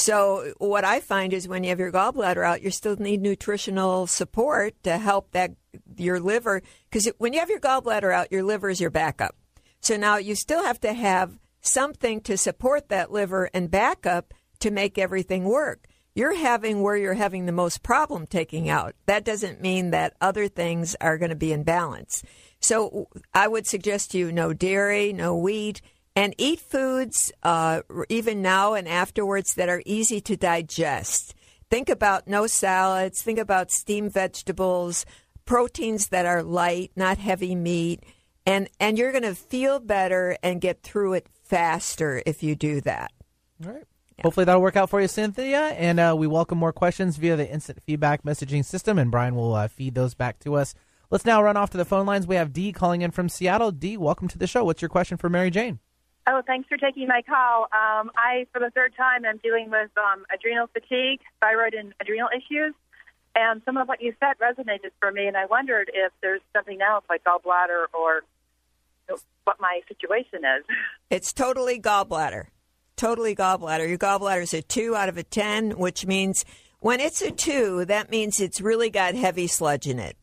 So 0.00 0.54
what 0.56 0.82
I 0.82 1.00
find 1.00 1.34
is 1.34 1.46
when 1.46 1.62
you 1.62 1.68
have 1.68 1.78
your 1.78 1.92
gallbladder 1.92 2.42
out, 2.42 2.62
you 2.62 2.70
still 2.70 2.96
need 2.96 3.20
nutritional 3.20 4.06
support 4.06 4.82
to 4.84 4.96
help 4.96 5.32
that 5.32 5.50
your 5.94 6.18
liver 6.18 6.62
because 6.90 7.06
when 7.18 7.34
you 7.34 7.40
have 7.40 7.50
your 7.50 7.60
gallbladder 7.60 8.10
out, 8.10 8.32
your 8.32 8.42
liver 8.42 8.70
is 8.70 8.80
your 8.80 8.88
backup. 8.88 9.36
So 9.82 9.98
now 9.98 10.16
you 10.16 10.34
still 10.34 10.64
have 10.64 10.80
to 10.80 10.94
have 10.94 11.38
something 11.60 12.22
to 12.22 12.38
support 12.38 12.88
that 12.88 13.12
liver 13.12 13.50
and 13.52 13.70
backup 13.70 14.32
to 14.60 14.70
make 14.70 14.96
everything 14.96 15.44
work. 15.44 15.86
You're 16.14 16.34
having 16.34 16.80
where 16.80 16.96
you're 16.96 17.12
having 17.12 17.44
the 17.44 17.52
most 17.52 17.82
problem 17.82 18.26
taking 18.26 18.70
out. 18.70 18.94
That 19.04 19.22
doesn't 19.26 19.60
mean 19.60 19.90
that 19.90 20.16
other 20.18 20.48
things 20.48 20.96
are 21.02 21.18
going 21.18 21.28
to 21.28 21.36
be 21.36 21.52
in 21.52 21.62
balance. 21.62 22.22
So 22.58 23.08
I 23.34 23.48
would 23.48 23.66
suggest 23.66 24.12
to 24.12 24.18
you 24.18 24.32
no 24.32 24.54
dairy, 24.54 25.12
no 25.12 25.36
wheat, 25.36 25.82
and 26.16 26.34
eat 26.38 26.60
foods 26.60 27.32
uh, 27.42 27.82
even 28.08 28.42
now 28.42 28.74
and 28.74 28.88
afterwards 28.88 29.54
that 29.54 29.68
are 29.68 29.82
easy 29.86 30.20
to 30.22 30.36
digest. 30.36 31.34
Think 31.70 31.88
about 31.88 32.26
no 32.26 32.46
salads. 32.46 33.22
Think 33.22 33.38
about 33.38 33.70
steamed 33.70 34.12
vegetables, 34.12 35.06
proteins 35.44 36.08
that 36.08 36.26
are 36.26 36.42
light, 36.42 36.90
not 36.96 37.18
heavy 37.18 37.54
meat, 37.54 38.02
and 38.44 38.68
and 38.80 38.98
you're 38.98 39.12
going 39.12 39.22
to 39.22 39.34
feel 39.34 39.78
better 39.78 40.36
and 40.42 40.60
get 40.60 40.82
through 40.82 41.14
it 41.14 41.28
faster 41.44 42.22
if 42.26 42.42
you 42.42 42.56
do 42.56 42.80
that. 42.80 43.12
All 43.64 43.72
right. 43.72 43.84
Hopefully 44.22 44.44
that'll 44.44 44.60
work 44.60 44.76
out 44.76 44.90
for 44.90 45.00
you, 45.00 45.08
Cynthia. 45.08 45.68
And 45.68 45.98
uh, 45.98 46.14
we 46.18 46.26
welcome 46.26 46.58
more 46.58 46.72
questions 46.72 47.16
via 47.16 47.36
the 47.36 47.50
instant 47.50 47.82
feedback 47.82 48.22
messaging 48.22 48.64
system, 48.64 48.98
and 48.98 49.10
Brian 49.10 49.34
will 49.34 49.54
uh, 49.54 49.68
feed 49.68 49.94
those 49.94 50.14
back 50.14 50.38
to 50.40 50.54
us. 50.56 50.74
Let's 51.10 51.24
now 51.24 51.42
run 51.42 51.56
off 51.56 51.70
to 51.70 51.78
the 51.78 51.84
phone 51.84 52.06
lines. 52.06 52.26
We 52.26 52.36
have 52.36 52.52
Dee 52.52 52.72
calling 52.72 53.02
in 53.02 53.12
from 53.12 53.28
Seattle. 53.28 53.72
Dee, 53.72 53.96
welcome 53.96 54.28
to 54.28 54.38
the 54.38 54.46
show. 54.46 54.64
What's 54.64 54.82
your 54.82 54.88
question 54.88 55.16
for 55.16 55.30
Mary 55.30 55.50
Jane? 55.50 55.78
Oh, 56.26 56.42
thanks 56.46 56.68
for 56.68 56.76
taking 56.76 57.08
my 57.08 57.22
call. 57.22 57.64
Um, 57.64 58.10
I, 58.16 58.46
for 58.52 58.60
the 58.60 58.70
third 58.70 58.94
time, 58.96 59.24
am 59.24 59.38
dealing 59.42 59.70
with 59.70 59.90
um, 59.96 60.24
adrenal 60.32 60.66
fatigue, 60.68 61.20
thyroid, 61.40 61.74
and 61.74 61.92
adrenal 62.00 62.28
issues. 62.34 62.74
And 63.34 63.62
some 63.64 63.76
of 63.76 63.88
what 63.88 64.02
you 64.02 64.14
said 64.20 64.34
resonated 64.40 64.90
for 64.98 65.10
me, 65.12 65.26
and 65.26 65.36
I 65.36 65.46
wondered 65.46 65.90
if 65.94 66.12
there's 66.20 66.40
something 66.52 66.80
else 66.82 67.04
like 67.08 67.24
gallbladder 67.24 67.86
or 67.92 68.22
what 69.44 69.60
my 69.60 69.80
situation 69.88 70.40
is. 70.44 70.64
It's 71.10 71.32
totally 71.32 71.80
gallbladder. 71.80 72.46
Totally 72.96 73.34
gallbladder. 73.34 73.88
Your 73.88 73.98
gallbladder 73.98 74.42
is 74.42 74.54
a 74.54 74.62
two 74.62 74.94
out 74.94 75.08
of 75.08 75.16
a 75.16 75.22
10, 75.22 75.78
which 75.78 76.06
means 76.06 76.44
when 76.80 77.00
it's 77.00 77.22
a 77.22 77.30
two, 77.30 77.84
that 77.86 78.10
means 78.10 78.40
it's 78.40 78.60
really 78.60 78.90
got 78.90 79.14
heavy 79.14 79.46
sludge 79.46 79.86
in 79.86 79.98
it. 79.98 80.16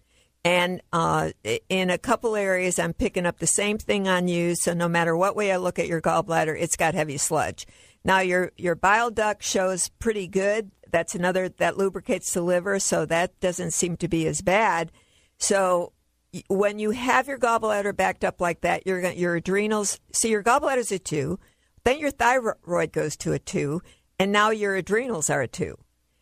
And 0.47 0.81
uh, 0.93 1.31
in 1.67 1.89
a 1.89 1.97
couple 1.97 2.37
areas, 2.37 2.79
I'm 2.79 2.93
picking 2.93 3.25
up 3.25 3.39
the 3.39 3.47
same 3.47 3.77
thing 3.77 4.07
on 4.07 4.29
you. 4.29 4.55
So 4.55 4.73
no 4.73 4.87
matter 4.87 5.13
what 5.13 5.35
way 5.35 5.51
I 5.51 5.57
look 5.57 5.77
at 5.77 5.89
your 5.89 6.01
gallbladder, 6.01 6.55
it's 6.57 6.77
got 6.77 6.93
heavy 6.93 7.17
sludge. 7.17 7.67
Now 8.05 8.21
your 8.21 8.53
your 8.55 8.75
bile 8.75 9.11
duct 9.11 9.43
shows 9.43 9.89
pretty 9.99 10.25
good. 10.25 10.71
That's 10.89 11.15
another 11.15 11.49
that 11.49 11.77
lubricates 11.77 12.31
the 12.31 12.41
liver, 12.43 12.79
so 12.79 13.05
that 13.05 13.37
doesn't 13.41 13.71
seem 13.71 13.97
to 13.97 14.07
be 14.07 14.25
as 14.25 14.41
bad. 14.41 14.93
So 15.37 15.91
when 16.47 16.79
you 16.79 16.91
have 16.91 17.27
your 17.27 17.39
gallbladder 17.39 17.93
backed 17.93 18.23
up 18.23 18.39
like 18.39 18.61
that, 18.61 18.87
your 18.87 19.01
your 19.11 19.35
adrenals. 19.35 19.99
See, 20.13 20.29
your 20.29 20.43
gallbladder's 20.43 20.93
a 20.93 20.99
two, 20.99 21.39
then 21.83 21.99
your 21.99 22.11
thyroid 22.11 22.93
goes 22.93 23.17
to 23.17 23.33
a 23.33 23.39
two, 23.39 23.81
and 24.17 24.31
now 24.31 24.51
your 24.51 24.77
adrenals 24.77 25.29
are 25.29 25.41
a 25.41 25.47
two. 25.49 25.77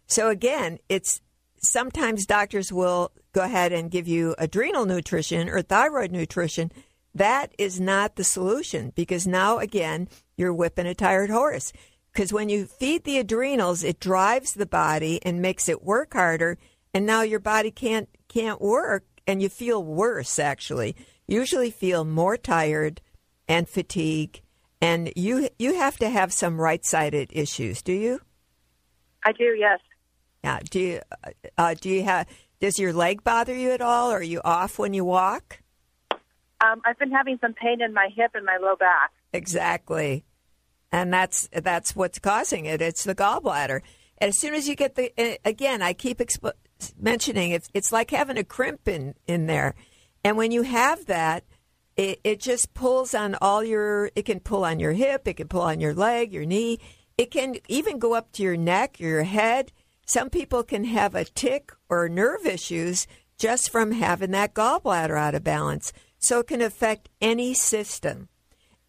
So 0.08 0.30
again, 0.30 0.80
it's 0.90 1.22
sometimes 1.62 2.26
doctors 2.26 2.74
will 2.74 3.12
go 3.36 3.42
ahead 3.42 3.74
and 3.74 3.92
give 3.92 4.08
you 4.08 4.34
adrenal 4.38 4.86
nutrition 4.86 5.50
or 5.50 5.62
thyroid 5.62 6.10
nutrition. 6.10 6.72
That 7.14 7.54
is 7.58 7.82
not 7.82 8.16
the 8.16 8.24
solution 8.24 8.94
because 8.96 9.28
now 9.28 9.60
again 9.60 10.08
you're 10.38 10.54
whipping 10.54 10.88
a 10.88 10.96
tired 10.96 11.30
horse. 11.30 11.74
Because 12.14 12.32
when 12.32 12.48
you 12.48 12.66
feed 12.66 13.04
the 13.04 13.18
adrenals, 13.18 13.84
it 13.84 14.00
drives 14.00 14.54
the 14.54 14.66
body 14.66 15.20
and 15.24 15.42
makes 15.42 15.68
it 15.68 15.84
work 15.84 16.14
harder, 16.14 16.58
and 16.94 17.06
now 17.06 17.24
your 17.24 17.42
body 17.42 17.72
can't 17.72 18.08
can't 18.30 18.62
work, 18.62 19.04
and 19.28 19.42
you 19.42 19.50
feel 19.50 19.84
worse. 19.84 20.40
Actually, 20.40 20.96
usually 21.28 21.72
feel 21.72 22.06
more 22.06 22.38
tired 22.38 23.02
and 23.50 23.68
fatigue, 23.68 24.42
and 24.80 25.12
you 25.18 25.50
you 25.60 25.76
have 25.76 25.98
to 25.98 26.10
have 26.10 26.32
some 26.32 26.62
right 26.62 26.86
sided 26.86 27.32
issues. 27.34 27.82
Do 27.82 27.92
you? 27.92 28.22
I 29.26 29.34
do, 29.34 29.54
yes. 29.58 29.82
Yeah. 30.42 30.60
Do 30.70 30.80
you 30.80 31.02
uh, 31.58 31.74
do 31.74 31.90
you 31.90 32.04
have? 32.04 32.28
Does 32.66 32.80
your 32.80 32.94
leg 32.94 33.24
bother 33.24 33.54
you 33.56 33.70
at 33.74 33.82
all? 33.82 34.12
Or 34.12 34.18
are 34.18 34.24
you 34.24 34.42
off 34.44 34.80
when 34.80 34.96
you 34.96 35.06
walk? 35.06 35.60
Um, 36.12 36.82
I've 36.84 36.98
been 36.98 37.12
having 37.12 37.38
some 37.40 37.54
pain 37.54 37.80
in 37.80 37.94
my 37.94 38.10
hip 38.16 38.32
and 38.34 38.44
my 38.44 38.58
low 38.60 38.76
back. 38.76 39.12
Exactly, 39.34 40.26
and 40.92 41.14
that's 41.14 41.48
that's 41.54 41.96
what's 41.96 42.18
causing 42.18 42.66
it. 42.66 42.82
It's 42.82 43.04
the 43.04 43.14
gallbladder. 43.14 43.82
And 44.18 44.30
as 44.30 44.40
soon 44.40 44.56
as 44.56 44.68
you 44.68 44.76
get 44.76 44.96
the 44.96 45.14
uh, 45.16 45.38
again, 45.46 45.84
I 45.84 45.94
keep 45.94 46.18
expo- 46.18 46.54
mentioning 47.00 47.52
it's 47.52 47.70
it's 47.76 47.92
like 47.92 48.10
having 48.10 48.40
a 48.40 48.44
crimp 48.44 48.88
in 48.88 49.14
in 49.28 49.46
there, 49.46 49.76
and 50.24 50.36
when 50.36 50.52
you 50.52 50.64
have 50.64 51.06
that, 51.06 51.44
it, 51.96 52.20
it 52.24 52.40
just 52.40 52.74
pulls 52.74 53.14
on 53.14 53.36
all 53.42 53.64
your. 53.64 54.10
It 54.16 54.26
can 54.26 54.40
pull 54.40 54.66
on 54.66 54.80
your 54.80 54.94
hip. 54.94 55.28
It 55.28 55.36
can 55.36 55.50
pull 55.50 55.62
on 55.62 55.80
your 55.80 55.94
leg, 55.94 56.34
your 56.34 56.46
knee. 56.46 56.80
It 57.16 57.30
can 57.30 57.58
even 57.68 58.00
go 58.00 58.16
up 58.16 58.32
to 58.32 58.42
your 58.42 58.58
neck, 58.58 59.00
your 59.00 59.22
head. 59.22 59.72
Some 60.06 60.30
people 60.30 60.64
can 60.64 60.84
have 60.86 61.16
a 61.16 61.26
tic 61.26 61.72
or 61.90 62.08
nerve 62.08 62.46
issues 62.46 63.08
just 63.38 63.72
from 63.72 63.92
having 63.92 64.32
that 64.32 64.54
gallbladder 64.54 65.18
out 65.18 65.36
of 65.36 65.44
balance. 65.44 65.92
So 66.20 66.40
it 66.40 66.48
can 66.48 66.62
affect 66.62 67.10
any 67.22 67.54
system. 67.54 68.30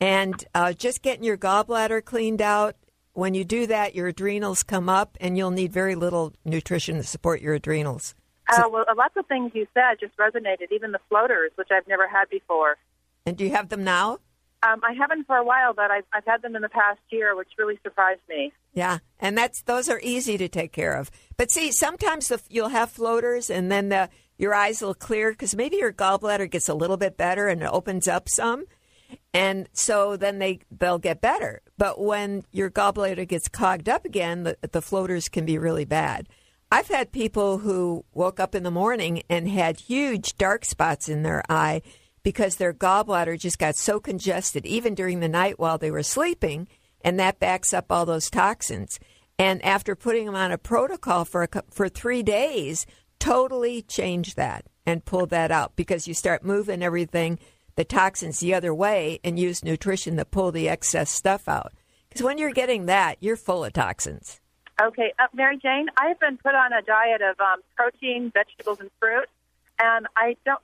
And 0.00 0.44
uh, 0.54 0.74
just 0.74 1.02
getting 1.02 1.24
your 1.24 1.38
gallbladder 1.38 2.04
cleaned 2.04 2.42
out, 2.42 2.76
when 3.14 3.32
you 3.32 3.44
do 3.44 3.66
that, 3.66 3.94
your 3.94 4.08
adrenals 4.08 4.62
come 4.62 4.90
up 4.90 5.16
and 5.20 5.38
you'll 5.38 5.50
need 5.50 5.72
very 5.72 5.94
little 5.94 6.34
nutrition 6.44 6.96
to 6.96 7.02
support 7.02 7.40
your 7.40 7.54
adrenals. 7.54 8.14
Uh, 8.48 8.64
well, 8.70 8.84
lots 8.94 9.16
of 9.16 9.26
things 9.26 9.52
you 9.54 9.66
said 9.72 9.96
just 9.98 10.16
resonated, 10.18 10.70
even 10.70 10.92
the 10.92 11.00
floaters, 11.08 11.50
which 11.56 11.68
I've 11.72 11.88
never 11.88 12.06
had 12.06 12.28
before. 12.30 12.76
And 13.24 13.36
do 13.36 13.44
you 13.44 13.50
have 13.50 13.70
them 13.70 13.84
now? 13.84 14.18
Um, 14.62 14.80
I 14.82 14.94
haven't 14.94 15.26
for 15.26 15.36
a 15.36 15.44
while, 15.44 15.74
but 15.74 15.90
I've, 15.90 16.04
I've 16.12 16.24
had 16.24 16.42
them 16.42 16.56
in 16.56 16.62
the 16.62 16.68
past 16.68 17.00
year, 17.10 17.36
which 17.36 17.48
really 17.58 17.78
surprised 17.82 18.22
me. 18.28 18.52
Yeah, 18.72 18.98
and 19.20 19.36
that's 19.36 19.62
those 19.62 19.88
are 19.88 20.00
easy 20.02 20.38
to 20.38 20.48
take 20.48 20.72
care 20.72 20.94
of. 20.94 21.10
But 21.36 21.50
see, 21.50 21.70
sometimes 21.72 22.28
the, 22.28 22.40
you'll 22.48 22.70
have 22.70 22.90
floaters, 22.90 23.50
and 23.50 23.70
then 23.70 23.90
the 23.90 24.08
your 24.38 24.54
eyes 24.54 24.82
will 24.82 24.94
clear 24.94 25.30
because 25.30 25.54
maybe 25.54 25.76
your 25.76 25.92
gallbladder 25.92 26.50
gets 26.50 26.68
a 26.68 26.74
little 26.74 26.96
bit 26.96 27.16
better 27.16 27.48
and 27.48 27.62
it 27.62 27.70
opens 27.70 28.08
up 28.08 28.28
some, 28.28 28.64
and 29.32 29.68
so 29.72 30.16
then 30.16 30.38
they 30.38 30.60
they'll 30.70 30.98
get 30.98 31.20
better. 31.20 31.60
But 31.78 32.00
when 32.00 32.44
your 32.50 32.70
gallbladder 32.70 33.28
gets 33.28 33.48
clogged 33.48 33.88
up 33.88 34.04
again, 34.04 34.44
the, 34.44 34.58
the 34.72 34.82
floaters 34.82 35.28
can 35.28 35.44
be 35.44 35.58
really 35.58 35.84
bad. 35.84 36.28
I've 36.72 36.88
had 36.88 37.12
people 37.12 37.58
who 37.58 38.04
woke 38.12 38.40
up 38.40 38.54
in 38.54 38.64
the 38.64 38.70
morning 38.70 39.22
and 39.30 39.48
had 39.48 39.80
huge 39.80 40.36
dark 40.36 40.64
spots 40.64 41.08
in 41.08 41.22
their 41.22 41.42
eye 41.48 41.82
because 42.26 42.56
their 42.56 42.74
gallbladder 42.74 43.38
just 43.38 43.56
got 43.56 43.76
so 43.76 44.00
congested, 44.00 44.66
even 44.66 44.96
during 44.96 45.20
the 45.20 45.28
night 45.28 45.60
while 45.60 45.78
they 45.78 45.92
were 45.92 46.02
sleeping, 46.02 46.66
and 47.02 47.20
that 47.20 47.38
backs 47.38 47.72
up 47.72 47.86
all 47.88 48.04
those 48.04 48.28
toxins. 48.28 48.98
And 49.38 49.64
after 49.64 49.94
putting 49.94 50.26
them 50.26 50.34
on 50.34 50.50
a 50.50 50.58
protocol 50.58 51.24
for 51.24 51.44
a, 51.44 51.62
for 51.70 51.88
three 51.88 52.24
days, 52.24 52.84
totally 53.20 53.80
changed 53.80 54.34
that 54.34 54.64
and 54.84 55.04
pulled 55.04 55.30
that 55.30 55.52
out 55.52 55.76
because 55.76 56.08
you 56.08 56.14
start 56.14 56.44
moving 56.44 56.82
everything, 56.82 57.38
the 57.76 57.84
toxins 57.84 58.40
the 58.40 58.54
other 58.54 58.74
way, 58.74 59.20
and 59.22 59.38
use 59.38 59.62
nutrition 59.62 60.16
to 60.16 60.24
pull 60.24 60.50
the 60.50 60.68
excess 60.68 61.12
stuff 61.12 61.48
out. 61.48 61.74
Because 62.08 62.24
when 62.24 62.38
you're 62.38 62.50
getting 62.50 62.86
that, 62.86 63.18
you're 63.20 63.36
full 63.36 63.64
of 63.64 63.72
toxins. 63.72 64.40
Okay, 64.82 65.12
uh, 65.20 65.28
Mary 65.32 65.58
Jane, 65.62 65.86
I 65.96 66.08
have 66.08 66.18
been 66.18 66.38
put 66.38 66.56
on 66.56 66.72
a 66.72 66.82
diet 66.82 67.22
of 67.22 67.38
um, 67.38 67.60
protein, 67.76 68.32
vegetables, 68.34 68.80
and 68.80 68.90
fruit, 68.98 69.28
and 69.78 70.08
I 70.16 70.34
don't, 70.44 70.60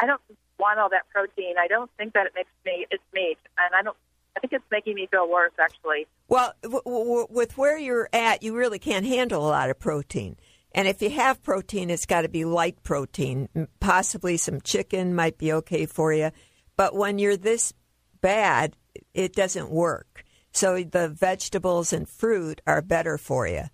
I 0.00 0.06
don't 0.06 0.20
want 0.58 0.78
all 0.78 0.90
that 0.90 1.08
protein. 1.12 1.54
I 1.58 1.66
don't 1.66 1.90
think 1.96 2.12
that 2.14 2.26
it 2.26 2.32
makes 2.34 2.50
me 2.64 2.86
it's 2.90 3.02
meat, 3.12 3.38
and 3.58 3.74
I 3.74 3.82
don't. 3.82 3.96
I 4.36 4.40
think 4.40 4.52
it's 4.52 4.64
making 4.70 4.96
me 4.96 5.06
feel 5.08 5.30
worse, 5.30 5.52
actually. 5.60 6.08
Well, 6.26 6.52
w- 6.62 6.82
w- 6.84 7.26
with 7.30 7.56
where 7.56 7.78
you're 7.78 8.08
at, 8.12 8.42
you 8.42 8.56
really 8.56 8.80
can't 8.80 9.06
handle 9.06 9.46
a 9.46 9.48
lot 9.48 9.70
of 9.70 9.78
protein. 9.78 10.36
And 10.72 10.88
if 10.88 11.00
you 11.00 11.10
have 11.10 11.40
protein, 11.40 11.88
it's 11.88 12.04
got 12.04 12.22
to 12.22 12.28
be 12.28 12.44
light 12.44 12.82
protein. 12.82 13.48
Possibly 13.78 14.36
some 14.36 14.60
chicken 14.60 15.14
might 15.14 15.38
be 15.38 15.52
okay 15.52 15.86
for 15.86 16.12
you. 16.12 16.32
But 16.76 16.96
when 16.96 17.20
you're 17.20 17.36
this 17.36 17.72
bad, 18.20 18.76
it 19.12 19.34
doesn't 19.34 19.70
work. 19.70 20.24
So 20.50 20.82
the 20.82 21.08
vegetables 21.08 21.92
and 21.92 22.08
fruit 22.08 22.60
are 22.66 22.82
better 22.82 23.18
for 23.18 23.46
you. 23.46 23.64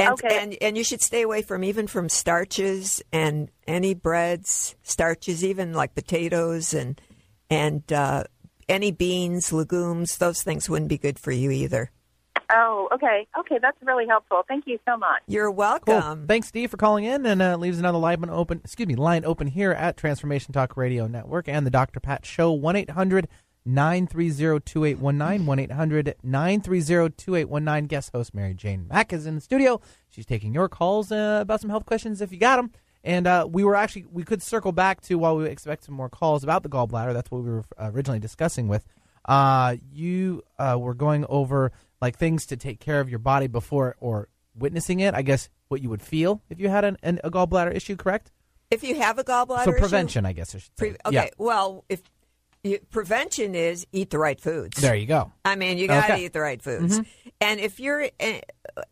And, 0.00 0.10
Okay. 0.12 0.38
and 0.40 0.56
and 0.60 0.76
you 0.78 0.84
should 0.84 1.02
stay 1.02 1.22
away 1.22 1.42
from 1.42 1.64
even 1.64 1.86
from 1.88 2.08
starches 2.08 3.02
and 3.12 3.50
any 3.66 3.94
breads, 3.94 4.76
starches, 4.82 5.44
even 5.44 5.72
like 5.72 5.94
potatoes 5.94 6.72
and 6.72 7.00
and 7.50 7.90
uh, 7.92 8.24
any 8.68 8.92
beans, 8.92 9.52
legumes. 9.52 10.18
Those 10.18 10.42
things 10.42 10.68
wouldn't 10.70 10.88
be 10.88 10.98
good 10.98 11.18
for 11.18 11.32
you 11.32 11.50
either. 11.50 11.90
Oh, 12.50 12.88
okay, 12.94 13.26
okay, 13.40 13.58
that's 13.60 13.76
really 13.82 14.06
helpful. 14.06 14.42
Thank 14.48 14.66
you 14.66 14.78
so 14.88 14.96
much. 14.96 15.20
You're 15.26 15.48
Cool. 15.48 15.54
welcome. 15.56 16.26
Thanks, 16.26 16.48
Steve, 16.48 16.70
for 16.70 16.78
calling 16.78 17.04
in 17.04 17.26
and 17.26 17.42
uh, 17.42 17.56
leaves 17.56 17.78
another 17.78 17.98
line 17.98 18.24
open. 18.30 18.60
Excuse 18.64 18.88
me, 18.88 18.94
line 18.96 19.24
open 19.26 19.48
here 19.48 19.72
at 19.72 19.98
Transformation 19.98 20.54
Talk 20.54 20.74
Radio 20.76 21.06
Network 21.06 21.46
and 21.48 21.66
the 21.66 21.70
Dr. 21.70 22.00
Pat 22.00 22.24
Show. 22.24 22.52
One 22.52 22.76
930 23.68 24.94
One 24.94 25.20
800 25.60 26.14
930 26.22 27.86
Guest 27.86 28.10
host 28.12 28.34
Mary 28.34 28.54
Jane 28.54 28.86
Mack 28.88 29.12
is 29.12 29.26
in 29.26 29.34
the 29.34 29.40
studio. 29.40 29.80
She's 30.08 30.24
taking 30.26 30.54
your 30.54 30.68
calls 30.68 31.12
uh, 31.12 31.38
about 31.42 31.60
some 31.60 31.68
health 31.70 31.84
questions 31.84 32.20
if 32.22 32.32
you 32.32 32.38
got 32.38 32.56
them. 32.56 32.70
And 33.04 33.26
uh, 33.26 33.46
we 33.50 33.62
were 33.64 33.74
actually 33.74 34.06
we 34.10 34.24
could 34.24 34.42
circle 34.42 34.72
back 34.72 35.02
to 35.02 35.16
while 35.16 35.36
we 35.36 35.46
expect 35.46 35.84
some 35.84 35.94
more 35.94 36.08
calls 36.08 36.42
about 36.42 36.62
the 36.62 36.68
gallbladder. 36.68 37.12
That's 37.12 37.30
what 37.30 37.42
we 37.44 37.50
were 37.50 37.64
uh, 37.76 37.90
originally 37.92 38.18
discussing 38.18 38.68
with. 38.68 38.86
Uh, 39.24 39.76
you 39.92 40.42
uh, 40.58 40.76
were 40.78 40.94
going 40.94 41.26
over 41.28 41.70
like 42.00 42.16
things 42.16 42.46
to 42.46 42.56
take 42.56 42.80
care 42.80 43.00
of 43.00 43.10
your 43.10 43.18
body 43.18 43.46
before 43.48 43.96
or 44.00 44.28
witnessing 44.56 45.00
it. 45.00 45.14
I 45.14 45.22
guess 45.22 45.48
what 45.68 45.82
you 45.82 45.90
would 45.90 46.02
feel 46.02 46.42
if 46.48 46.58
you 46.58 46.68
had 46.70 46.84
an, 46.84 46.96
an, 47.02 47.20
a 47.22 47.30
gallbladder 47.30 47.74
issue, 47.74 47.96
correct? 47.96 48.32
If 48.70 48.82
you 48.82 48.96
have 48.96 49.18
a 49.18 49.24
gallbladder 49.24 49.64
so 49.64 49.70
issue- 49.70 49.78
prevention, 49.80 50.26
I 50.26 50.32
guess 50.32 50.54
I 50.54 50.58
should 50.58 50.70
say. 50.78 50.90
Pre- 50.90 50.96
okay, 51.06 51.14
Yeah. 51.14 51.28
well, 51.38 51.84
if 51.88 52.02
you, 52.64 52.78
prevention 52.90 53.54
is 53.54 53.86
eat 53.92 54.10
the 54.10 54.18
right 54.18 54.40
foods. 54.40 54.80
There 54.80 54.94
you 54.94 55.06
go. 55.06 55.32
I 55.44 55.56
mean, 55.56 55.78
you 55.78 55.86
got 55.86 56.06
to 56.06 56.12
Okay. 56.14 56.24
eat 56.24 56.32
the 56.32 56.40
right 56.40 56.60
foods. 56.60 56.98
Mhm. 57.00 57.06
And 57.40 57.60
if 57.60 57.78
you're, 57.78 58.08
eh, 58.18 58.40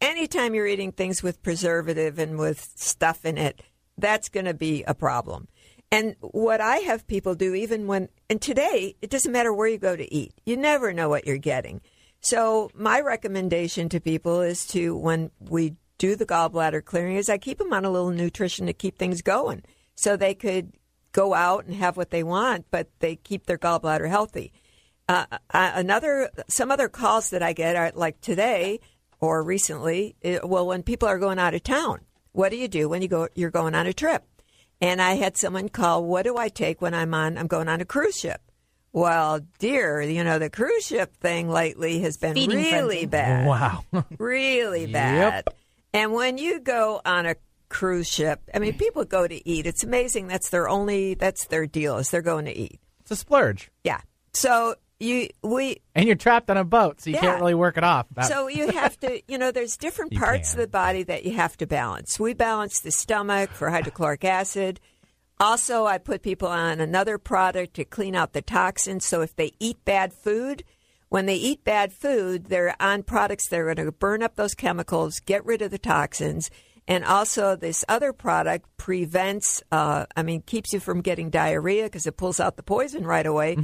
anytime 0.00 0.54
you're 0.54 0.66
eating 0.66 0.92
things 0.92 1.22
with 1.22 1.42
preservative 1.42 2.18
and 2.18 2.38
with 2.38 2.70
stuff 2.76 3.24
in 3.24 3.38
it, 3.38 3.62
that's 3.98 4.28
going 4.28 4.46
to 4.46 4.54
be 4.54 4.84
a 4.84 4.94
problem. 4.94 5.48
And 5.90 6.16
what 6.20 6.60
I 6.60 6.78
have 6.78 7.06
people 7.06 7.34
do, 7.34 7.54
even 7.54 7.86
when, 7.86 8.08
and 8.28 8.40
today, 8.42 8.96
it 9.02 9.10
doesn't 9.10 9.30
matter 9.32 9.52
where 9.52 9.68
you 9.68 9.78
go 9.78 9.96
to 9.96 10.12
eat, 10.14 10.32
you 10.44 10.56
never 10.56 10.92
know 10.92 11.08
what 11.08 11.26
you're 11.26 11.38
getting. 11.38 11.80
So, 12.20 12.70
my 12.74 13.00
recommendation 13.00 13.88
to 13.90 14.00
people 14.00 14.40
is 14.40 14.66
to, 14.68 14.96
when 14.96 15.30
we 15.38 15.74
do 15.98 16.16
the 16.16 16.26
gallbladder 16.26 16.84
clearing, 16.84 17.16
is 17.16 17.28
I 17.28 17.38
keep 17.38 17.58
them 17.58 17.72
on 17.72 17.84
a 17.84 17.90
little 17.90 18.10
nutrition 18.10 18.66
to 18.66 18.72
keep 18.72 18.98
things 18.98 19.22
going 19.22 19.62
so 19.94 20.16
they 20.16 20.34
could 20.34 20.72
go 21.16 21.32
out 21.34 21.64
and 21.64 21.74
have 21.74 21.96
what 21.96 22.10
they 22.10 22.22
want, 22.22 22.66
but 22.70 22.86
they 23.00 23.16
keep 23.16 23.46
their 23.46 23.56
gallbladder 23.58 24.08
healthy. 24.08 24.52
Uh, 25.08 25.24
uh, 25.50 25.72
another, 25.74 26.28
some 26.48 26.70
other 26.70 26.88
calls 26.88 27.30
that 27.30 27.42
I 27.42 27.52
get 27.54 27.74
are 27.76 27.90
like 27.94 28.20
today 28.20 28.80
or 29.18 29.42
recently. 29.42 30.14
eh, 30.22 30.38
well, 30.44 30.66
when 30.66 30.82
people 30.82 31.08
are 31.08 31.18
going 31.18 31.38
out 31.38 31.54
of 31.54 31.62
town, 31.62 32.00
what 32.32 32.50
do 32.50 32.56
you 32.56 32.68
do 32.68 32.88
when 32.88 33.00
you 33.02 33.08
go? 33.08 33.28
You're 33.34 33.50
going 33.60 33.74
on 33.74 33.86
a 33.86 33.92
trip, 33.94 34.22
and 34.80 35.00
I 35.00 35.14
had 35.14 35.36
someone 35.38 35.68
call. 35.70 36.04
What 36.04 36.24
do 36.24 36.36
I 36.36 36.48
take 36.50 36.82
when 36.82 36.92
I'm 36.92 37.14
on? 37.14 37.38
I'm 37.38 37.46
going 37.46 37.68
on 37.68 37.80
a 37.80 37.86
cruise 37.86 38.18
ship. 38.18 38.42
Well, 38.92 39.40
dear, 39.58 40.02
you 40.02 40.22
know 40.24 40.38
the 40.38 40.50
cruise 40.50 40.84
ship 40.86 41.16
thing 41.16 41.48
lately 41.48 42.00
has 42.00 42.16
been 42.18 42.34
Feeding 42.34 42.56
really 42.58 42.96
frenzy. 43.04 43.06
bad. 43.06 43.46
Wow. 43.46 43.84
really 44.18 44.84
Yep. 44.86 44.92
bad. 44.92 45.44
And 45.94 46.12
when 46.12 46.36
you 46.36 46.60
go 46.60 47.00
on 47.06 47.24
a 47.26 47.36
cruise 47.68 48.08
ship, 48.08 48.40
I 48.54 48.58
mean, 48.58 48.76
people 48.78 49.04
go 49.04 49.26
to 49.26 49.48
eat. 49.48 49.66
It's 49.66 49.84
amazing. 49.84 50.28
That's 50.28 50.50
their 50.50 50.68
only. 50.68 51.14
That's 51.14 51.46
their 51.46 51.66
deal. 51.66 51.98
Is 51.98 52.10
they're 52.10 52.22
going 52.22 52.44
to 52.46 52.56
eat. 52.56 52.80
It's 53.00 53.10
a 53.10 53.16
splurge. 53.16 53.70
Yeah. 53.84 54.00
So 54.32 54.74
you 54.98 55.28
we 55.42 55.82
And 55.94 56.06
you're 56.06 56.16
trapped 56.16 56.50
on 56.50 56.56
a 56.56 56.64
boat, 56.64 57.00
so 57.00 57.10
you 57.10 57.14
Yeah. 57.16 57.20
can't 57.22 57.40
really 57.40 57.54
work 57.54 57.76
it 57.76 57.84
off. 57.84 58.06
So 58.26 58.48
you 58.48 58.68
have 58.70 58.98
to, 59.00 59.20
you 59.28 59.38
know, 59.38 59.50
there's 59.50 59.76
different 59.76 60.14
parts 60.18 60.52
of 60.52 60.58
the 60.58 60.66
body 60.68 61.02
that 61.04 61.24
you 61.24 61.34
have 61.36 61.56
to 61.58 61.66
balance. 61.66 62.18
We 62.18 62.34
balance 62.34 62.80
the 62.80 62.90
stomach 62.90 63.50
for 63.50 63.70
hydrochloric 63.70 64.24
acid. 64.24 64.80
Also, 65.38 65.84
I 65.84 65.98
put 65.98 66.22
people 66.22 66.48
on 66.48 66.80
another 66.80 67.18
product 67.18 67.74
to 67.74 67.84
clean 67.84 68.14
out 68.14 68.32
the 68.32 68.40
toxins. 68.40 69.04
So 69.04 69.20
if 69.20 69.36
they 69.36 69.52
eat 69.60 69.84
bad 69.84 70.14
food, 70.14 70.64
when 71.10 71.26
they 71.26 71.36
eat 71.36 71.62
bad 71.62 71.92
food, 71.92 72.46
they're 72.46 72.74
on 72.80 73.02
products 73.02 73.48
that 73.48 73.60
are 73.60 73.74
going 73.74 73.84
to 73.86 73.92
burn 73.92 74.22
up 74.22 74.36
those 74.36 74.54
chemicals, 74.54 75.20
get 75.20 75.44
rid 75.44 75.60
of 75.60 75.70
the 75.70 75.78
toxins. 75.78 76.50
And 76.89 77.05
also, 77.05 77.57
this 77.57 77.84
other 77.89 78.12
product 78.12 78.68
prevents, 78.76 79.62
uh, 79.72 80.07
I 80.16 80.22
mean, 80.22 80.43
keeps 80.43 80.72
you 80.72 80.80
from 80.80 81.01
getting 81.01 81.30
diarrhea 81.30 81.84
because 81.84 82.07
it 82.07 82.16
pulls 82.16 82.39
out 82.39 82.57
the 82.57 82.62
poison 82.62 83.05
right 83.05 83.26
away. 83.26 83.55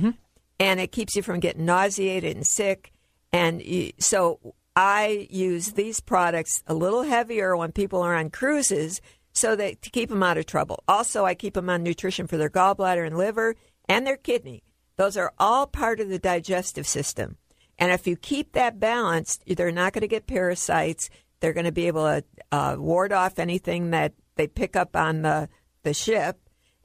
And 0.59 0.81
it 0.81 0.93
keeps 0.93 1.15
you 1.15 1.23
from 1.23 1.41
getting 1.41 1.65
nauseated 1.65 2.37
and 2.37 2.47
sick. 2.47 2.93
And 3.33 3.63
you, 3.63 3.93
so 3.99 4.55
I 4.75 5.29
use 5.31 5.73
these 5.73 6.01
products 6.01 6.63
a 6.67 6.75
little 6.75 7.03
heavier 7.03 7.57
when 7.57 7.73
people 7.73 8.03
are 8.03 8.15
on 8.15 8.31
cruises 8.31 9.01
so 9.33 9.57
that 9.57 9.83
to 9.83 9.91
keep 9.91 10.09
them 10.09 10.23
out 10.23 10.39
of 10.39 10.47
trouble. 10.47 10.83
Also, 10.89 11.25
I 11.25 11.35
keep 11.35 11.55
them 11.55 11.71
on 11.71 11.83
nutrition 11.83 12.27
for 12.27 12.37
their 12.37 12.51
gallbladder 12.51 13.07
and 13.07 13.17
liver 13.17 13.55
and 13.89 14.07
their 14.07 14.17
kidney. 14.17 14.63
Those 14.97 15.17
are 15.17 15.33
all 15.39 15.67
part 15.67 16.01
of 16.01 16.09
the 16.09 16.19
digestive 16.19 16.87
system. 16.87 17.37
And 17.79 17.91
if 17.91 18.07
you 18.07 18.17
keep 18.17 18.53
that 18.53 18.79
balanced, 18.79 19.43
they're 19.47 19.73
not 19.73 19.93
going 19.93 20.03
to 20.03 20.09
get 20.09 20.27
parasites. 20.27 21.09
They're 21.43 21.53
going 21.53 21.67
to 21.67 21.73
be 21.73 21.89
able 21.89 22.05
to 22.05 22.25
uh, 22.53 22.77
ward 22.79 23.13
off 23.13 23.41
anything 23.41 23.91
that 23.91 24.15
they 24.37 24.47
pick 24.47 24.77
up 24.77 24.95
on 24.97 25.23
the, 25.23 25.49
the 25.83 25.93
ship. 25.93 26.39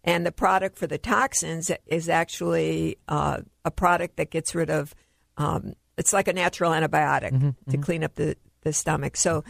And 0.04 0.26
the 0.26 0.32
product 0.32 0.80
for 0.80 0.88
the 0.88 0.98
toxins 0.98 1.70
is 1.86 2.10
actually 2.10 2.98
uh, 3.08 3.42
a 3.64 3.72
product 3.72 4.18
that 4.18 4.32
gets 4.32 4.56
rid 4.56 4.72
of, 4.72 4.96
um, 5.38 5.74
it's 5.96 6.12
like 6.12 6.28
a 6.28 6.34
natural 6.34 6.72
antibiotic 6.72 7.56
to 7.70 7.78
clean 7.78 8.04
up 8.04 8.16
the, 8.16 8.36
the 8.62 8.74
stomach. 8.74 9.16
So, 9.16 9.44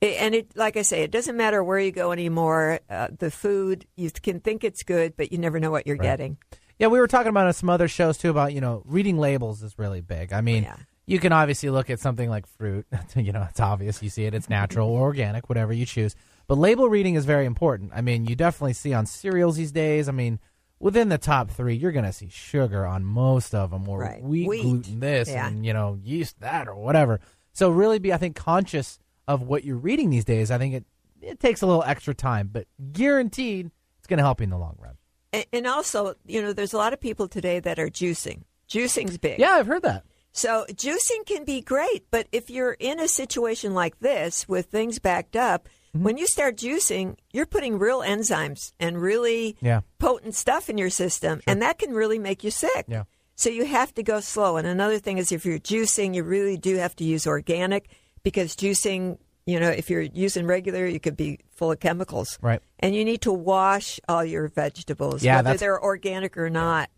and 0.00 0.34
it, 0.34 0.56
like 0.56 0.76
I 0.78 0.82
say, 0.82 1.02
it 1.02 1.10
doesn't 1.10 1.36
matter 1.36 1.62
where 1.62 1.78
you 1.78 1.92
go 1.92 2.12
anymore. 2.12 2.80
Uh, 2.88 3.08
the 3.18 3.30
food, 3.30 3.86
you 3.96 4.10
can 4.10 4.40
think 4.40 4.64
it's 4.64 4.82
good, 4.82 5.14
but 5.16 5.30
you 5.30 5.38
never 5.38 5.60
know 5.60 5.70
what 5.70 5.86
you're 5.86 5.96
getting. 5.96 6.38
Yeah, 6.78 6.88
we 6.88 6.98
were 6.98 7.06
talking 7.06 7.28
about 7.28 7.46
on 7.46 7.52
some 7.52 7.70
other 7.70 7.88
shows 7.88 8.18
too 8.18 8.30
about 8.30 8.52
you 8.52 8.60
know 8.60 8.82
reading 8.84 9.18
labels 9.18 9.62
is 9.62 9.78
really 9.78 10.00
big. 10.00 10.32
I 10.32 10.40
mean, 10.40 10.64
you 11.06 11.18
can 11.18 11.32
obviously 11.32 11.70
look 11.70 11.90
at 11.90 12.00
something 12.00 12.28
like 12.30 12.46
fruit. 12.46 12.86
you 13.16 13.32
know, 13.32 13.46
it's 13.48 13.60
obvious. 13.60 14.02
You 14.02 14.10
see 14.10 14.24
it. 14.24 14.34
It's 14.34 14.48
natural 14.48 14.88
or 14.88 15.02
organic, 15.02 15.48
whatever 15.48 15.72
you 15.72 15.86
choose. 15.86 16.14
But 16.46 16.58
label 16.58 16.88
reading 16.88 17.14
is 17.14 17.24
very 17.24 17.46
important. 17.46 17.92
I 17.94 18.00
mean, 18.00 18.26
you 18.26 18.36
definitely 18.36 18.74
see 18.74 18.92
on 18.94 19.06
cereals 19.06 19.56
these 19.56 19.72
days. 19.72 20.08
I 20.08 20.12
mean, 20.12 20.38
within 20.78 21.08
the 21.08 21.18
top 21.18 21.50
three, 21.50 21.74
you're 21.74 21.92
going 21.92 22.04
to 22.04 22.12
see 22.12 22.28
sugar 22.28 22.84
on 22.86 23.04
most 23.04 23.54
of 23.54 23.70
them, 23.70 23.88
or 23.88 24.00
Right. 24.00 24.22
wheat, 24.22 24.48
Wheat. 24.48 24.62
gluten 24.62 25.00
this, 25.00 25.28
Yeah. 25.30 25.46
and 25.48 25.64
you 25.64 25.72
know 25.72 25.98
yeast 26.02 26.40
that, 26.40 26.68
or 26.68 26.74
whatever. 26.74 27.20
So 27.52 27.70
really, 27.70 27.98
be 27.98 28.12
I 28.12 28.16
think 28.18 28.36
conscious 28.36 28.98
of 29.26 29.42
what 29.42 29.64
you're 29.64 29.76
reading 29.78 30.10
these 30.10 30.24
days. 30.24 30.50
I 30.50 30.58
think 30.58 30.74
it 30.74 30.84
it 31.22 31.40
takes 31.40 31.62
a 31.62 31.66
little 31.66 31.82
extra 31.84 32.12
time, 32.14 32.50
but 32.52 32.66
guaranteed 32.92 33.70
it's 33.98 34.06
going 34.06 34.18
to 34.18 34.22
help 34.24 34.40
you 34.40 34.44
in 34.44 34.50
the 34.50 34.58
long 34.58 34.76
run. 34.78 34.96
And, 35.32 35.46
and 35.54 35.66
also, 35.66 36.14
you 36.26 36.42
know, 36.42 36.52
there's 36.52 36.74
a 36.74 36.76
lot 36.76 36.92
of 36.92 37.00
people 37.00 37.28
today 37.28 37.60
that 37.60 37.78
are 37.78 37.88
juicing. 37.88 38.42
Juicing's 38.68 39.16
big. 39.16 39.38
Yeah, 39.38 39.52
I've 39.52 39.66
heard 39.66 39.82
that. 39.84 40.04
So 40.36 40.66
juicing 40.68 41.24
can 41.26 41.44
be 41.44 41.60
great, 41.62 42.10
but 42.10 42.26
if 42.32 42.50
you're 42.50 42.72
in 42.72 42.98
a 43.00 43.06
situation 43.08 43.72
like 43.72 44.00
this 44.00 44.46
with 44.48 44.66
things 44.66 44.98
backed 44.98 45.36
up, 45.36 45.68
Mm-hmm. 45.94 46.04
when 46.06 46.18
you 46.18 46.26
start 46.26 46.56
juicing, 46.56 47.14
you're 47.32 47.46
putting 47.46 47.78
real 47.78 48.00
enzymes 48.00 48.72
and 48.80 49.00
really 49.00 49.56
Yeah. 49.60 49.82
potent 50.00 50.34
stuff 50.34 50.68
in 50.68 50.76
your 50.76 50.90
system, 50.90 51.40
and 51.46 51.62
that 51.62 51.78
can 51.78 51.92
really 51.94 52.18
make 52.18 52.42
you 52.42 52.50
sick. 52.50 52.86
Yeah. 52.88 53.04
So 53.36 53.48
you 53.48 53.64
have 53.64 53.94
to 53.94 54.02
go 54.02 54.18
slow. 54.18 54.56
And 54.56 54.66
another 54.66 54.98
thing 54.98 55.18
is 55.18 55.30
if 55.30 55.46
you're 55.46 55.60
juicing, 55.60 56.12
you 56.16 56.24
really 56.24 56.56
do 56.56 56.78
have 56.78 56.96
to 56.96 57.04
use 57.04 57.28
organic 57.28 57.88
because 58.24 58.56
juicing, 58.56 59.18
you 59.46 59.60
know, 59.60 59.70
if 59.70 59.88
you're 59.88 60.00
using 60.02 60.46
regular, 60.48 60.84
you 60.84 60.98
could 60.98 61.16
be 61.16 61.38
full 61.52 61.70
of 61.70 61.78
chemicals. 61.78 62.40
Right. 62.42 62.60
And 62.80 62.92
you 62.96 63.04
need 63.04 63.20
to 63.22 63.32
wash 63.32 64.00
all 64.08 64.24
your 64.24 64.48
vegetables, 64.48 65.22
Yeah, 65.22 65.42
whether 65.42 65.56
they're 65.58 65.80
organic 65.80 66.36
or 66.36 66.50
not. 66.50 66.90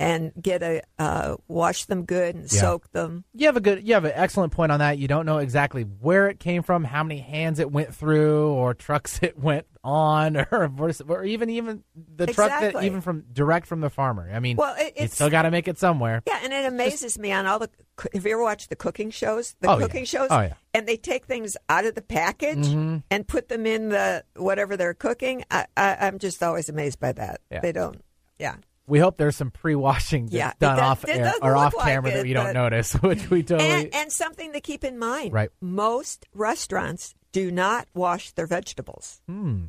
And 0.00 0.32
get 0.40 0.62
a 0.62 0.82
uh, 0.98 1.36
wash 1.48 1.84
them 1.84 2.04
good 2.04 2.34
and 2.34 2.52
Yeah. 2.52 2.60
soak 2.60 2.90
them. 2.92 3.24
You 3.32 3.46
have 3.46 3.56
a 3.56 3.60
good, 3.60 3.86
you 3.86 3.94
have 3.94 4.04
an 4.04 4.12
excellent 4.14 4.52
point 4.52 4.72
on 4.72 4.80
that. 4.80 4.98
You 4.98 5.06
don't 5.08 5.24
know 5.26 5.38
exactly 5.38 5.82
where 5.82 6.28
it 6.28 6.40
came 6.40 6.62
from, 6.62 6.82
how 6.84 7.02
many 7.04 7.20
hands 7.20 7.58
it 7.60 7.70
went 7.70 7.94
through, 7.94 8.48
or 8.48 8.74
trucks 8.74 9.18
it 9.22 9.38
went 9.38 9.66
on, 9.84 10.36
or, 10.50 10.70
or 11.08 11.24
even 11.24 11.50
even 11.50 11.84
the 12.16 12.26
truck 12.26 12.48
that 12.60 12.82
even 12.82 13.00
from 13.02 13.24
direct 13.32 13.66
from 13.66 13.80
the 13.80 13.90
farmer. 13.90 14.28
I 14.32 14.40
mean, 14.40 14.56
Well, 14.56 14.74
it- 14.76 14.94
you 14.96 15.04
it's- 15.04 15.14
still 15.14 15.30
got 15.30 15.42
to 15.42 15.50
make 15.50 15.68
it 15.68 15.78
somewhere. 15.78 16.22
Yeah, 16.26 16.40
and 16.42 16.52
it 16.52 16.64
amazes 16.66 17.18
me 17.18 17.32
on 17.32 17.46
all 17.46 17.58
the. 17.60 17.70
Have 18.14 18.26
you 18.26 18.32
ever 18.32 18.42
watched 18.42 18.70
the 18.70 18.76
cooking 18.76 19.10
shows? 19.10 19.54
The 19.60 19.70
Oh, 19.70 19.78
yeah. 19.78 19.86
cooking 19.86 20.04
shows. 20.04 20.28
Oh, 20.30 20.40
yeah. 20.40 20.54
And 20.72 20.88
they 20.88 20.96
take 20.96 21.26
things 21.26 21.56
out 21.68 21.84
of 21.84 21.94
the 21.94 22.02
package 22.02 22.66
Mhm. 22.66 23.04
and 23.08 23.28
put 23.28 23.48
them 23.48 23.66
in 23.66 23.90
the 23.90 24.24
whatever 24.34 24.76
they're 24.76 24.94
cooking. 24.94 25.44
I, 25.52 25.66
I, 25.76 25.96
I'm 26.00 26.18
just 26.18 26.42
always 26.42 26.68
amazed 26.68 26.98
by 26.98 27.12
that. 27.12 27.40
Yeah. 27.52 27.60
They 27.60 27.70
don't. 27.70 28.00
Yeah. 28.40 28.56
We 28.86 28.98
hope 28.98 29.16
there's 29.16 29.36
some 29.36 29.50
pre-washing 29.50 30.26
that's 30.26 30.34
Yeah, 30.34 30.52
done 30.58 30.76
does- 30.76 30.84
off 30.84 31.08
air 31.08 31.32
or 31.42 31.56
off 31.56 31.74
like 31.74 31.86
camera 31.86 32.10
that 32.10 32.20
it, 32.20 32.22
we 32.24 32.32
don't 32.32 32.52
notice, 32.52 32.92
which 33.02 33.30
we 33.30 33.42
totally. 33.42 33.68
And, 33.70 33.94
and 33.94 34.12
something 34.12 34.52
to 34.52 34.60
keep 34.60 34.84
in 34.84 34.98
mind. 34.98 35.32
Right. 35.32 35.50
Most 35.60 36.26
restaurants 36.34 37.14
do 37.32 37.50
not 37.50 37.88
wash 37.94 38.32
their 38.32 38.46
vegetables. 38.46 39.20
Hmm. 39.26 39.64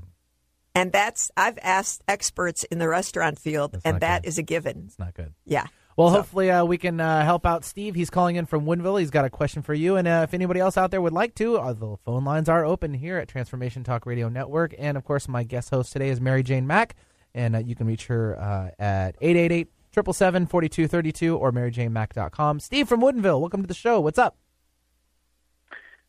And 0.76 0.92
that's 0.92 1.32
I've 1.38 1.58
asked 1.62 2.04
experts 2.08 2.66
in 2.66 2.80
the 2.80 2.90
restaurant 2.90 3.40
field, 3.40 3.78
and 3.86 4.02
that 4.02 4.26
is 4.26 4.38
a 4.38 4.44
given. 4.44 4.84
It's 4.88 5.00
not 5.00 5.14
good. 5.14 5.34
Yeah. 5.46 5.68
Well, 5.98 6.10
hopefully 6.10 6.52
uh, 6.52 6.66
we 6.66 6.78
can 6.78 7.00
uh, 7.00 7.24
help 7.24 7.46
out 7.46 7.64
Steve. 7.64 7.96
He's 7.96 8.10
calling 8.10 8.36
in 8.36 8.46
from 8.46 8.66
Woodinville. 8.66 9.00
He's 9.00 9.12
got 9.12 9.24
a 9.24 9.30
question 9.30 9.62
for 9.62 9.74
you. 9.74 9.96
And 9.96 10.06
uh, 10.06 10.22
if 10.28 10.34
anybody 10.34 10.60
else 10.60 10.76
out 10.76 10.92
there 10.92 11.02
would 11.02 11.14
like 11.14 11.36
to, 11.36 11.58
uh, 11.58 11.72
the 11.72 11.96
phone 12.04 12.26
lines 12.26 12.50
are 12.50 12.66
open 12.66 12.94
here 12.94 13.18
at 13.18 13.30
Transformation 13.30 13.86
Talk 13.86 14.06
Radio 14.06 14.28
Network. 14.28 14.76
And 14.78 14.98
of 14.98 15.06
course, 15.06 15.30
my 15.30 15.44
guest 15.44 15.70
host 15.70 15.94
today 15.94 16.10
is 16.10 16.20
Mary 16.20 16.44
Jane 16.44 16.68
Mack. 16.68 16.96
And 17.36 17.56
uh, 17.56 17.60
you 17.60 17.76
can 17.76 17.86
reach 17.86 18.08
her 18.08 18.40
uh, 18.40 18.72
at 18.82 19.16
888 19.22 19.68
777 19.92 20.48
4232 20.48 21.38
or 21.38 21.52
maryjanemack.com. 21.52 22.60
Steve 22.60 22.88
from 22.88 23.02
Woodinville, 23.02 23.40
welcome 23.40 23.62
to 23.62 23.68
the 23.68 23.74
show. 23.74 24.00
What's 24.00 24.18
up? 24.18 24.38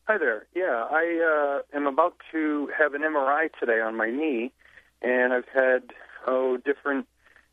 Hi 0.05 0.17
there. 0.17 0.47
Yeah, 0.55 0.87
I 0.89 1.59
uh, 1.73 1.77
am 1.77 1.85
about 1.85 2.15
to 2.31 2.69
have 2.77 2.93
an 2.93 3.01
MRI 3.01 3.49
today 3.59 3.81
on 3.81 3.97
my 3.97 4.09
knee, 4.09 4.53
and 5.01 5.33
I've 5.33 5.47
had 5.53 5.91
oh 6.25 6.55
different 6.55 7.07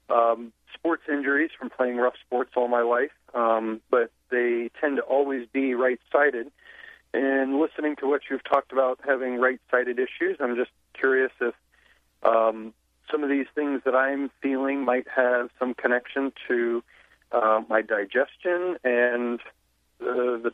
um, 0.09 0.53
sports 0.73 1.03
injuries 1.09 1.51
from 1.59 1.69
playing 1.69 1.97
rough 1.97 2.15
sports 2.25 2.53
all 2.57 2.69
my 2.69 2.83
life, 2.83 3.11
um, 3.35 3.81
but 3.91 4.13
they 4.31 4.71
tend 4.81 4.99
to 4.99 5.03
always 5.03 5.49
be 5.53 5.75
right-sided. 5.75 6.53
And 7.13 7.59
listening 7.59 7.97
to 7.97 8.09
what 8.09 8.23
you've 8.31 8.45
talked 8.45 8.73
about 8.73 9.01
having 9.05 9.41
right-sided 9.41 9.99
issues, 9.99 10.37
I'm 10.39 10.55
just 10.55 10.71
curious 10.95 11.33
if 11.41 11.55
um, 12.23 12.73
some 13.11 13.23
of 13.23 13.31
these 13.31 13.47
things 13.55 13.83
that 13.85 13.95
I'm 13.95 14.31
feeling 14.43 14.85
might 14.85 15.07
have 15.15 15.51
some 15.59 15.75
connection 15.75 16.33
to 16.49 16.83
uh, 17.33 17.63
my 17.69 17.83
digestion 17.83 18.77
and 18.85 19.41
uh, 20.01 20.41
the 20.43 20.53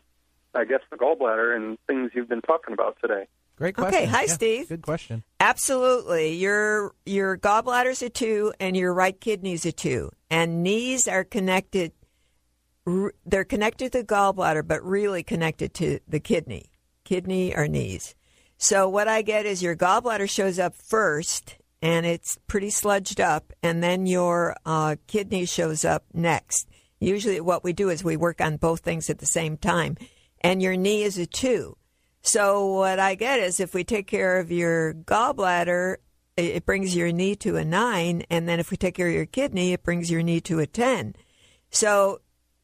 I 0.54 0.64
guess 0.64 0.80
the 0.90 0.96
gallbladder 0.96 1.54
and 1.54 1.78
things 1.86 2.10
you've 2.14 2.28
been 2.28 2.42
talking 2.42 2.74
about 2.74 2.96
today. 3.00 3.26
Great 3.56 3.76
question. 3.76 3.94
Okay, 3.94 4.06
hi, 4.06 4.22
Yeah, 4.22 4.32
Steve. 4.32 4.68
Good 4.68 4.82
question. 4.82 5.22
Absolutely. 5.38 6.34
Your 6.34 6.94
your 7.04 7.36
gallbladder's 7.36 8.02
a 8.02 8.08
two 8.08 8.52
and 8.58 8.76
your 8.76 8.92
right 8.92 9.20
kidney's 9.20 9.66
a 9.66 9.72
two. 9.72 10.10
And 10.30 10.62
knees 10.62 11.06
are 11.06 11.24
connected 11.24 11.92
they're 13.26 13.44
connected 13.44 13.92
to 13.92 13.98
the 13.98 14.04
gallbladder 14.04 14.66
but 14.66 14.82
really 14.82 15.22
connected 15.22 15.74
to 15.74 16.00
the 16.08 16.20
kidney. 16.20 16.70
Kidney 17.04 17.54
or 17.54 17.68
knees. 17.68 18.14
So 18.56 18.88
what 18.88 19.08
I 19.08 19.22
get 19.22 19.46
is 19.46 19.62
your 19.62 19.76
gallbladder 19.76 20.28
shows 20.28 20.58
up 20.58 20.74
first 20.74 21.56
and 21.82 22.04
it's 22.06 22.38
pretty 22.46 22.68
sludged 22.68 23.20
up 23.20 23.52
and 23.62 23.82
then 23.82 24.06
your 24.06 24.56
uh, 24.66 24.96
kidney 25.06 25.46
shows 25.46 25.84
up 25.84 26.04
next. 26.12 26.68
Usually 26.98 27.40
what 27.40 27.64
we 27.64 27.72
do 27.72 27.88
is 27.88 28.04
we 28.04 28.16
work 28.16 28.40
on 28.40 28.56
both 28.58 28.80
things 28.80 29.08
at 29.08 29.18
the 29.18 29.26
same 29.26 29.56
time. 29.56 29.96
And 30.42 30.62
your 30.62 30.76
knee 30.76 31.02
is 31.02 31.18
a 31.18 31.26
two. 31.26 31.76
So 32.22 32.66
what 32.74 32.98
I 32.98 33.14
get 33.14 33.38
is 33.40 33.60
if 33.60 33.72
we 33.74 33.84
take 33.84 34.06
care 34.06 34.38
of 34.38 34.50
your 34.50 34.92
gallbladder, 34.94 35.96
it 36.36 36.64
brings 36.66 36.94
your 36.96 37.12
knee 37.12 37.34
to 37.36 37.56
a 37.56 37.64
nine, 37.64 38.24
and 38.30 38.48
then 38.48 38.60
if 38.60 38.70
we 38.70 38.76
take 38.76 38.94
care 38.94 39.08
of 39.08 39.14
your 39.14 39.26
kidney, 39.26 39.72
it 39.72 39.82
brings 39.82 40.10
your 40.10 40.22
knee 40.22 40.40
to 40.42 40.58
a 40.60 40.66
ten. 40.66 41.14
So 41.70 42.20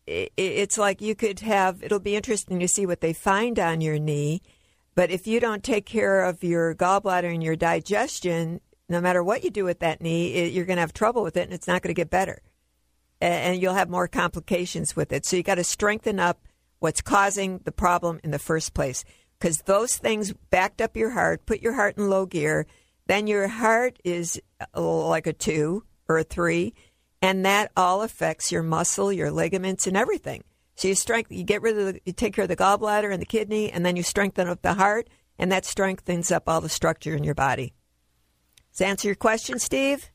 i- 0.09 0.29
i- 0.39 0.41
it's 0.41 0.79
like 0.79 1.01
you 1.03 1.15
could 1.15 1.41
have. 1.41 1.83
It'll 1.83 1.99
be 1.99 2.17
interesting 2.17 2.59
to 2.61 2.69
see 2.69 2.87
what 2.87 3.01
they 3.01 3.13
find 3.13 3.59
on 3.59 3.81
your 3.81 3.99
knee, 3.99 4.41
but 4.95 5.11
if 5.11 5.27
you 5.27 5.41
don't 5.41 5.63
take 5.65 5.85
care 5.85 6.25
of 6.25 6.43
your 6.45 6.75
gallbladder 6.75 7.33
and 7.33 7.43
your 7.43 7.57
digestion, 7.57 8.61
no 8.89 9.01
matter 9.01 9.23
what 9.23 9.45
you 9.45 9.51
do 9.51 9.65
with 9.65 9.81
that 9.81 10.01
knee, 10.01 10.33
it, 10.35 10.53
you're 10.53 10.65
going 10.65 10.77
to 10.77 10.83
have 10.83 10.93
trouble 10.93 11.23
with 11.23 11.37
it, 11.37 11.45
and 11.45 11.53
it's 11.53 11.67
not 11.67 11.83
going 11.83 11.95
to 11.95 11.99
get 11.99 12.11
better 12.11 12.43
a- 13.21 13.25
and 13.25 13.61
you'll 13.61 13.75
have 13.75 13.89
more 13.89 14.09
complications 14.09 14.97
with 14.97 15.13
it. 15.13 15.25
So 15.27 15.37
you 15.37 15.43
got 15.43 15.57
to 15.57 15.65
strengthen 15.65 16.21
up 16.21 16.41
what's 16.79 17.01
causing 17.01 17.61
the 17.65 17.73
problem 17.73 18.21
in 18.23 18.31
the 18.31 18.39
first 18.39 18.75
place 18.75 19.05
because 19.39 19.59
those 19.63 19.97
things 19.97 20.33
backed 20.51 20.81
up 20.81 20.97
your 20.97 21.11
heart, 21.11 21.47
put 21.47 21.63
your 21.63 21.75
heart 21.75 21.97
in 21.99 22.09
low 22.09 22.27
gear. 22.27 22.67
Then 23.07 23.27
your 23.27 23.49
heart 23.49 23.99
is 24.05 24.41
uh, 24.75 24.81
like 24.81 25.27
a 25.27 25.33
two 25.33 25.85
or 26.09 26.19
a 26.19 26.25
three, 26.25 26.75
and 27.23 27.45
that 27.45 27.71
all 27.77 28.03
affects 28.03 28.53
your 28.53 28.63
muscle, 28.63 29.13
your 29.13 29.31
ligaments, 29.31 29.87
and 29.87 29.97
everything. 29.97 30.45
So 30.77 30.89
you 30.89 30.95
strength, 30.95 31.33
you 31.33 31.43
get 31.43 31.63
rid 31.63 31.79
of, 31.79 31.95
the, 31.95 32.01
you 32.05 32.13
take 32.13 32.35
care 32.35 32.43
of 32.43 32.49
the 32.49 32.57
gallbladder 32.57 33.13
and 33.13 33.21
the 33.21 33.27
kidney, 33.27 33.71
and 33.71 33.85
then 33.85 33.97
you 33.97 34.03
strengthen 34.03 34.49
up 34.49 34.63
the 34.63 34.75
heart, 34.75 35.09
and 35.39 35.51
that 35.51 35.65
strengthens 35.65 36.31
up 36.31 36.49
all 36.49 36.61
the 36.61 36.69
structure 36.69 37.15
in 37.17 37.25
your 37.25 37.35
body. 37.35 37.73
Does 38.77 38.81
that 38.81 38.89
answer 38.91 39.09
your 39.09 39.15
question, 39.15 39.59
Steve? 39.59 40.11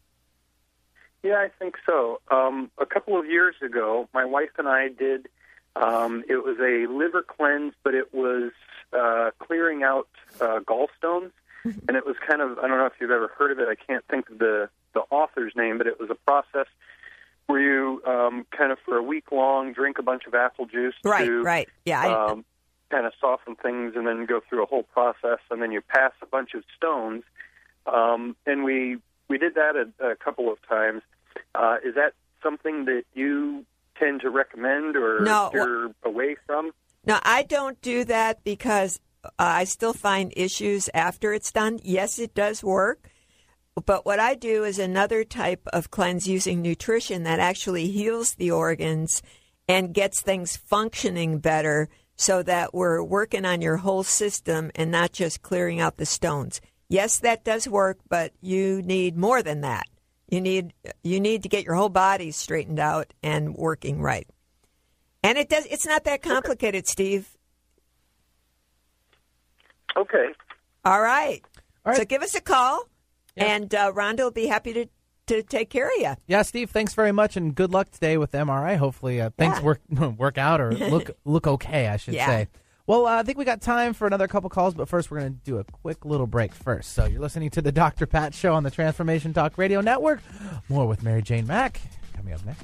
Yeah, 1.23 1.37
I 1.37 1.49
think 1.57 1.77
so. 1.83 2.21
Um, 2.29 2.69
a 2.77 2.85
couple 2.85 3.19
of 3.19 3.25
years 3.25 3.55
ago, 3.59 4.07
my 4.13 4.23
wife 4.23 4.51
and 4.59 4.67
I 4.67 4.87
did. 4.89 5.29
Um, 5.75 6.23
it 6.29 6.43
was 6.43 6.57
a 6.59 6.85
liver 6.93 7.23
cleanse, 7.23 7.73
but 7.83 7.95
it 7.95 8.13
was 8.13 8.51
uh, 8.95 9.31
clearing 9.39 9.81
out 9.81 10.09
uh, 10.39 10.59
gallstones, 10.59 11.31
and 11.63 11.97
it 11.97 12.05
was 12.05 12.15
kind 12.27 12.39
of 12.39 12.59
I 12.59 12.67
don't 12.67 12.77
know 12.77 12.85
if 12.85 12.93
you've 13.01 13.09
ever 13.09 13.31
heard 13.35 13.49
of 13.51 13.57
it. 13.57 13.67
I 13.67 13.73
can't 13.73 14.05
think 14.11 14.29
of 14.29 14.37
the 14.37 14.69
the 14.93 14.99
author's 15.09 15.53
name, 15.55 15.79
but 15.79 15.87
it 15.87 15.99
was 15.99 16.11
a 16.11 16.15
process 16.15 16.67
where 17.47 17.61
you 17.61 18.03
um, 18.05 18.45
kind 18.55 18.71
of 18.71 18.77
for 18.85 18.95
a 18.95 19.01
week 19.01 19.31
long 19.31 19.73
drink 19.73 19.97
a 19.97 20.03
bunch 20.03 20.27
of 20.27 20.35
apple 20.35 20.67
juice 20.67 20.93
Right, 21.03 21.25
to 21.25 21.41
right. 21.41 21.67
Yeah, 21.83 21.99
I- 21.99 22.29
um, 22.31 22.45
kind 22.91 23.07
of 23.07 23.13
soften 23.19 23.55
things, 23.55 23.93
and 23.95 24.05
then 24.05 24.27
go 24.27 24.39
through 24.47 24.61
a 24.61 24.67
whole 24.67 24.83
process, 24.83 25.39
and 25.49 25.63
then 25.63 25.71
you 25.71 25.81
pass 25.81 26.11
a 26.21 26.27
bunch 26.27 26.53
of 26.53 26.63
stones. 26.77 27.23
Um, 27.85 28.35
and 28.45 28.63
we 28.63 28.97
we 29.27 29.37
did 29.37 29.55
that 29.55 29.75
a, 29.75 30.11
a 30.11 30.15
couple 30.15 30.51
of 30.51 30.57
times. 30.67 31.01
Uh, 31.55 31.77
is 31.83 31.95
that 31.95 32.13
something 32.43 32.85
that 32.85 33.03
you 33.13 33.65
tend 33.97 34.21
to 34.21 34.29
recommend 34.29 34.95
or 34.95 35.21
No. 35.21 35.49
steer 35.49 35.91
away 36.03 36.35
from? 36.45 36.71
No, 37.05 37.19
I 37.23 37.43
don't 37.43 37.79
do 37.81 38.03
that 38.05 38.43
because 38.43 38.99
uh, 39.23 39.29
I 39.37 39.63
still 39.63 39.93
find 39.93 40.33
issues 40.35 40.89
after 40.93 41.33
it's 41.33 41.51
done. 41.51 41.79
Yes, 41.83 42.19
it 42.19 42.33
does 42.33 42.63
work. 42.63 43.09
But 43.85 44.05
what 44.05 44.19
I 44.19 44.35
do 44.35 44.63
is 44.65 44.77
another 44.79 45.23
type 45.23 45.65
of 45.71 45.91
cleanse 45.91 46.27
using 46.27 46.61
nutrition 46.61 47.23
that 47.23 47.39
actually 47.39 47.87
heals 47.87 48.35
the 48.35 48.51
organs 48.51 49.21
and 49.67 49.93
gets 49.93 50.21
things 50.21 50.57
functioning 50.57 51.39
better 51.39 51.87
so 52.17 52.43
that 52.43 52.73
we're 52.73 53.01
working 53.01 53.45
on 53.45 53.61
your 53.61 53.77
whole 53.77 54.03
system 54.03 54.71
and 54.75 54.91
not 54.91 55.13
just 55.13 55.41
clearing 55.41 55.79
out 55.79 55.97
the 55.97 56.05
stones. 56.05 56.59
Yes, 56.91 57.19
that 57.19 57.45
does 57.45 57.69
work, 57.69 57.99
but 58.09 58.33
you 58.41 58.81
need 58.81 59.15
more 59.17 59.41
than 59.41 59.61
that. 59.61 59.87
You 60.27 60.41
need 60.41 60.73
you 61.03 61.21
need 61.21 61.43
to 61.43 61.49
get 61.49 61.63
your 61.63 61.75
whole 61.75 61.87
body 61.89 62.31
straightened 62.31 62.79
out 62.79 63.13
and 63.23 63.55
working 63.55 64.01
right. 64.01 64.27
And 65.23 65.37
it 65.37 65.47
does 65.47 65.65
it's 65.67 65.85
not 65.85 66.03
that 66.03 66.21
complicated, 66.21 66.87
Steve. 66.87 67.29
Okay. 69.95 70.27
All 70.83 71.01
right. 71.01 71.41
So 71.95 72.03
give 72.05 72.21
us 72.21 72.35
a 72.35 72.41
call, 72.41 72.83
and 73.37 73.73
uh, 73.73 73.91
Rhonda 73.93 74.19
will 74.19 74.31
be 74.31 74.47
happy 74.47 74.73
to, 74.73 74.85
to 75.27 75.41
take 75.43 75.69
care 75.69 75.87
of 75.87 75.93
you. 75.97 76.13
Yeah, 76.27 76.43
Steve, 76.43 76.69
thanks 76.69 76.93
very 76.93 77.11
much, 77.11 77.35
and 77.35 77.55
good 77.55 77.71
luck 77.71 77.89
today 77.89 78.17
with 78.17 78.31
MRI. 78.33 78.77
Hopefully, 78.77 79.19
uh, 79.19 79.31
things 79.31 79.57
Yeah. 79.57 79.63
work 79.63 79.81
work 80.17 80.37
out 80.37 80.61
or 80.61 80.71
look 80.77 81.11
look 81.25 81.47
okay, 81.47 81.87
I 81.87 81.97
should 81.97 82.13
Yeah. 82.15 82.25
say. 82.27 82.47
Well, 82.87 83.05
uh, 83.05 83.19
I 83.19 83.23
think 83.23 83.37
we 83.37 83.45
got 83.45 83.61
time 83.61 83.93
for 83.93 84.07
another 84.07 84.27
couple 84.27 84.49
calls, 84.49 84.73
but 84.73 84.89
first 84.89 85.11
we're 85.11 85.19
going 85.19 85.33
to 85.33 85.39
do 85.43 85.57
a 85.59 85.63
quick 85.63 86.05
little 86.05 86.27
break 86.27 86.53
first. 86.53 86.93
So 86.93 87.05
you're 87.05 87.21
listening 87.21 87.49
to 87.51 87.61
the 87.61 87.71
Dr. 87.71 88.05
Pat 88.05 88.33
Show 88.33 88.53
on 88.53 88.63
the 88.63 88.71
Transformation 88.71 89.33
Talk 89.33 89.57
Radio 89.57 89.81
Network. 89.81 90.21
More 90.69 90.87
with 90.87 91.03
Mary 91.03 91.21
Jane 91.21 91.47
Mack 91.47 91.81
coming 92.15 92.33
up 92.33 92.41
next. 92.45 92.63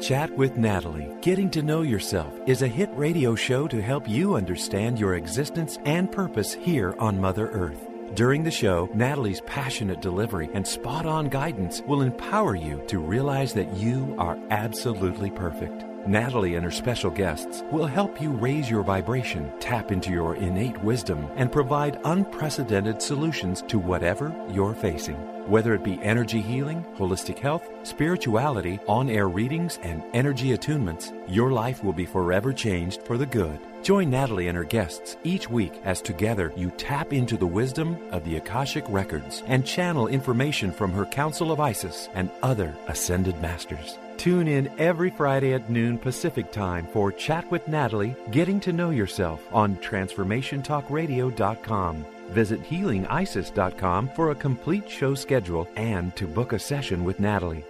Chat 0.00 0.30
with 0.36 0.58
Natalie, 0.58 1.16
Getting 1.22 1.48
to 1.50 1.62
Know 1.62 1.80
Yourself, 1.80 2.38
is 2.46 2.60
a 2.60 2.68
hit 2.68 2.90
radio 2.92 3.34
show 3.34 3.66
to 3.66 3.80
help 3.80 4.06
you 4.06 4.36
understand 4.36 5.00
your 5.00 5.14
existence 5.14 5.78
and 5.86 6.12
purpose 6.12 6.52
here 6.52 6.94
on 6.98 7.18
Mother 7.18 7.48
Earth. 7.48 7.88
During 8.12 8.44
the 8.44 8.50
show, 8.50 8.90
Natalie's 8.92 9.40
passionate 9.46 10.02
delivery 10.02 10.50
and 10.52 10.66
spot 10.66 11.06
on 11.06 11.30
guidance 11.30 11.80
will 11.86 12.02
empower 12.02 12.54
you 12.54 12.84
to 12.88 12.98
realize 12.98 13.54
that 13.54 13.74
you 13.74 14.14
are 14.18 14.38
absolutely 14.50 15.30
perfect. 15.30 15.85
Natalie 16.06 16.54
and 16.54 16.64
her 16.64 16.70
special 16.70 17.10
guests 17.10 17.62
will 17.72 17.86
help 17.86 18.20
you 18.20 18.30
raise 18.30 18.70
your 18.70 18.82
vibration, 18.82 19.52
tap 19.58 19.90
into 19.90 20.10
your 20.10 20.36
innate 20.36 20.80
wisdom, 20.82 21.28
and 21.36 21.50
provide 21.50 22.00
unprecedented 22.04 23.02
solutions 23.02 23.62
to 23.68 23.78
whatever 23.78 24.34
you're 24.50 24.74
facing. 24.74 25.16
Whether 25.48 25.74
it 25.74 25.84
be 25.84 26.02
energy 26.02 26.40
healing, 26.40 26.84
holistic 26.96 27.38
health, 27.38 27.68
spirituality, 27.84 28.80
on 28.88 29.08
air 29.08 29.28
readings, 29.28 29.78
and 29.82 30.02
energy 30.12 30.56
attunements, 30.56 31.12
your 31.28 31.52
life 31.52 31.84
will 31.84 31.92
be 31.92 32.06
forever 32.06 32.52
changed 32.52 33.02
for 33.02 33.16
the 33.16 33.26
good. 33.26 33.58
Join 33.82 34.10
Natalie 34.10 34.48
and 34.48 34.56
her 34.56 34.64
guests 34.64 35.16
each 35.22 35.48
week 35.48 35.80
as 35.84 36.00
together 36.00 36.52
you 36.56 36.70
tap 36.72 37.12
into 37.12 37.36
the 37.36 37.46
wisdom 37.46 37.96
of 38.10 38.24
the 38.24 38.36
Akashic 38.36 38.84
Records 38.88 39.44
and 39.46 39.64
channel 39.64 40.08
information 40.08 40.72
from 40.72 40.92
her 40.92 41.06
Council 41.06 41.52
of 41.52 41.60
Isis 41.60 42.08
and 42.14 42.30
other 42.42 42.76
ascended 42.88 43.40
masters. 43.40 43.98
Tune 44.16 44.48
in 44.48 44.70
every 44.78 45.10
Friday 45.10 45.52
at 45.52 45.68
noon 45.68 45.98
Pacific 45.98 46.50
Time 46.50 46.86
for 46.86 47.12
Chat 47.12 47.50
with 47.50 47.68
Natalie 47.68 48.16
Getting 48.30 48.58
to 48.60 48.72
Know 48.72 48.88
Yourself 48.90 49.46
on 49.52 49.76
TransformationTalkRadio.com. 49.76 52.06
Visit 52.30 52.62
HealingIsis.com 52.62 54.08
for 54.10 54.30
a 54.30 54.34
complete 54.34 54.90
show 54.90 55.14
schedule 55.14 55.68
and 55.76 56.16
to 56.16 56.26
book 56.26 56.52
a 56.52 56.58
session 56.58 57.04
with 57.04 57.20
Natalie. 57.20 57.64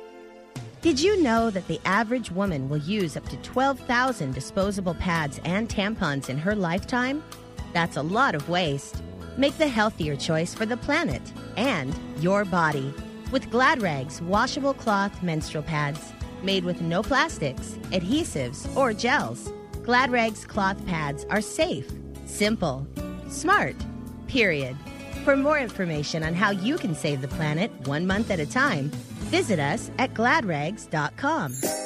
Did 0.83 1.01
you 1.01 1.21
know 1.23 1.51
that 1.51 1.67
the 1.67 1.81
average 1.85 2.31
woman 2.31 2.69
will 2.69 2.77
use 2.79 3.17
up 3.17 3.29
to 3.29 3.37
12,000 3.39 4.33
disposable 4.33 4.95
pads 4.95 5.41
and 5.45 5.69
tampons 5.69 6.31
in 6.31 6.39
her 6.39 6.55
lifetime? 6.55 7.25
That's 7.73 7.97
a 7.97 8.03
lot 8.03 8.37
of 8.37 8.49
waste. 8.49 9.03
Make 9.37 9.59
the 9.59 9.69
healthier 9.69 10.17
choice 10.17 10.55
for 10.55 10.65
the 10.65 10.77
planet 10.77 11.23
and 11.57 11.93
your 12.21 12.45
body 12.45 12.95
with 13.33 13.51
Glad 13.51 13.83
Rags 13.83 14.23
washable 14.23 14.75
cloth 14.75 15.21
menstrual 15.23 15.65
pads 15.65 16.13
made 16.43 16.65
with 16.65 16.81
no 16.81 17.03
plastics, 17.03 17.73
adhesives, 17.93 18.75
or 18.77 18.93
gels. 18.93 19.53
Glad 19.83 20.11
Rags 20.11 20.45
cloth 20.45 20.85
pads 20.87 21.25
are 21.31 21.41
safe, 21.41 21.91
simple, 22.25 22.87
smart, 23.29 23.77
period. 24.27 24.77
For 25.25 25.37
more 25.37 25.59
information 25.59 26.23
on 26.23 26.35
how 26.35 26.51
you 26.51 26.77
can 26.79 26.95
save 26.95 27.21
the 27.21 27.29
planet 27.29 27.71
one 27.87 28.07
month 28.07 28.31
at 28.31 28.41
a 28.41 28.47
time, 28.47 28.91
visit 29.31 29.59
us 29.59 29.91
at 29.99 30.15
gladrags.com. 30.15 31.86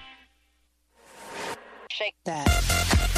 Shake 2.01 2.15
that. 2.25 3.10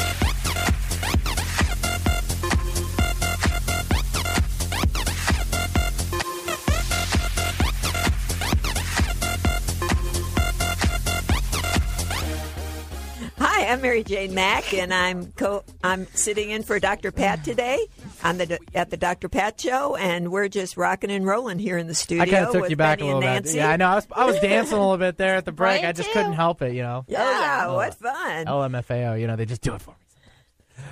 Hi, 13.64 13.72
I'm 13.72 13.80
Mary 13.80 14.04
Jane 14.04 14.34
Mack, 14.34 14.74
and 14.74 14.92
I'm 14.92 15.32
co- 15.32 15.64
I'm 15.82 16.06
sitting 16.08 16.50
in 16.50 16.64
for 16.64 16.78
Dr. 16.78 17.10
Pat 17.10 17.44
today 17.44 17.86
on 18.22 18.36
the 18.36 18.58
at 18.74 18.90
the 18.90 18.98
Dr. 18.98 19.30
Pat 19.30 19.58
Show, 19.58 19.96
and 19.96 20.30
we're 20.30 20.48
just 20.48 20.76
rocking 20.76 21.10
and 21.10 21.24
rolling 21.26 21.58
here 21.58 21.78
in 21.78 21.86
the 21.86 21.94
studio. 21.94 22.24
I 22.24 22.26
kind 22.28 22.44
of 22.44 22.52
took 22.52 22.68
you 22.68 22.76
back 22.76 22.98
Benny 22.98 23.10
a 23.10 23.16
little 23.16 23.40
bit. 23.42 23.54
Yeah, 23.54 23.70
I 23.70 23.76
know. 23.76 23.88
I 23.88 23.94
was, 23.94 24.06
I 24.14 24.24
was 24.26 24.38
dancing 24.40 24.76
a 24.76 24.80
little 24.82 24.98
bit 24.98 25.16
there 25.16 25.36
at 25.36 25.46
the 25.46 25.52
break. 25.52 25.80
Brian, 25.80 25.86
I 25.86 25.92
just 25.92 26.08
too. 26.10 26.12
couldn't 26.12 26.34
help 26.34 26.60
it, 26.60 26.74
you 26.74 26.82
know. 26.82 27.06
Yeah, 27.08 27.64
Oh. 27.68 27.76
what 27.76 27.94
fun! 27.94 28.44
LMFAO, 28.44 29.18
you 29.18 29.26
know, 29.26 29.36
they 29.36 29.46
just 29.46 29.62
do 29.62 29.74
it 29.74 29.80
for 29.80 29.92
me. 29.92 29.96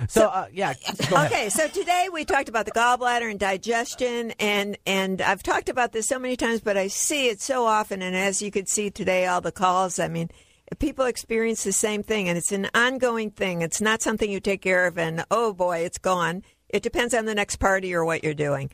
So, 0.09 0.25
uh, 0.27 0.47
yeah, 0.51 0.73
go 1.09 1.15
ahead. 1.17 1.31
Okay, 1.31 1.49
so 1.49 1.67
today 1.67 2.07
we 2.11 2.25
talked 2.25 2.49
about 2.49 2.65
the 2.65 2.71
gallbladder 2.71 3.29
and 3.29 3.39
digestion, 3.39 4.31
and 4.39 4.79
and 4.87 5.21
I've 5.21 5.43
talked 5.43 5.69
about 5.69 5.91
this 5.91 6.07
so 6.07 6.17
many 6.17 6.37
times, 6.37 6.61
but 6.61 6.75
I 6.75 6.87
see 6.87 7.27
it 7.27 7.39
so 7.39 7.67
often, 7.67 8.01
and 8.01 8.15
as 8.15 8.41
you 8.41 8.49
could 8.49 8.67
see 8.67 8.89
today, 8.89 9.27
all 9.27 9.41
the 9.41 9.51
calls. 9.51 9.99
I 9.99 10.07
mean, 10.07 10.31
people 10.75 11.05
experience 11.05 11.63
the 11.63 11.73
same 11.73 12.03
thing, 12.03 12.29
and 12.29 12.37
it's 12.37 12.51
an 12.51 12.69
ongoing 12.73 13.31
thing. 13.31 13.61
It's 13.61 13.81
not 13.81 14.01
something 14.01 14.29
you 14.29 14.39
take 14.39 14.61
care 14.61 14.85
of, 14.85 14.97
and 14.97 15.25
oh 15.31 15.53
boy, 15.53 15.79
it's 15.79 15.97
gone. 15.97 16.43
It 16.69 16.83
depends 16.83 17.13
on 17.13 17.25
the 17.25 17.35
next 17.35 17.57
party 17.57 17.93
or 17.93 18.05
what 18.05 18.23
you're 18.23 18.33
doing. 18.33 18.71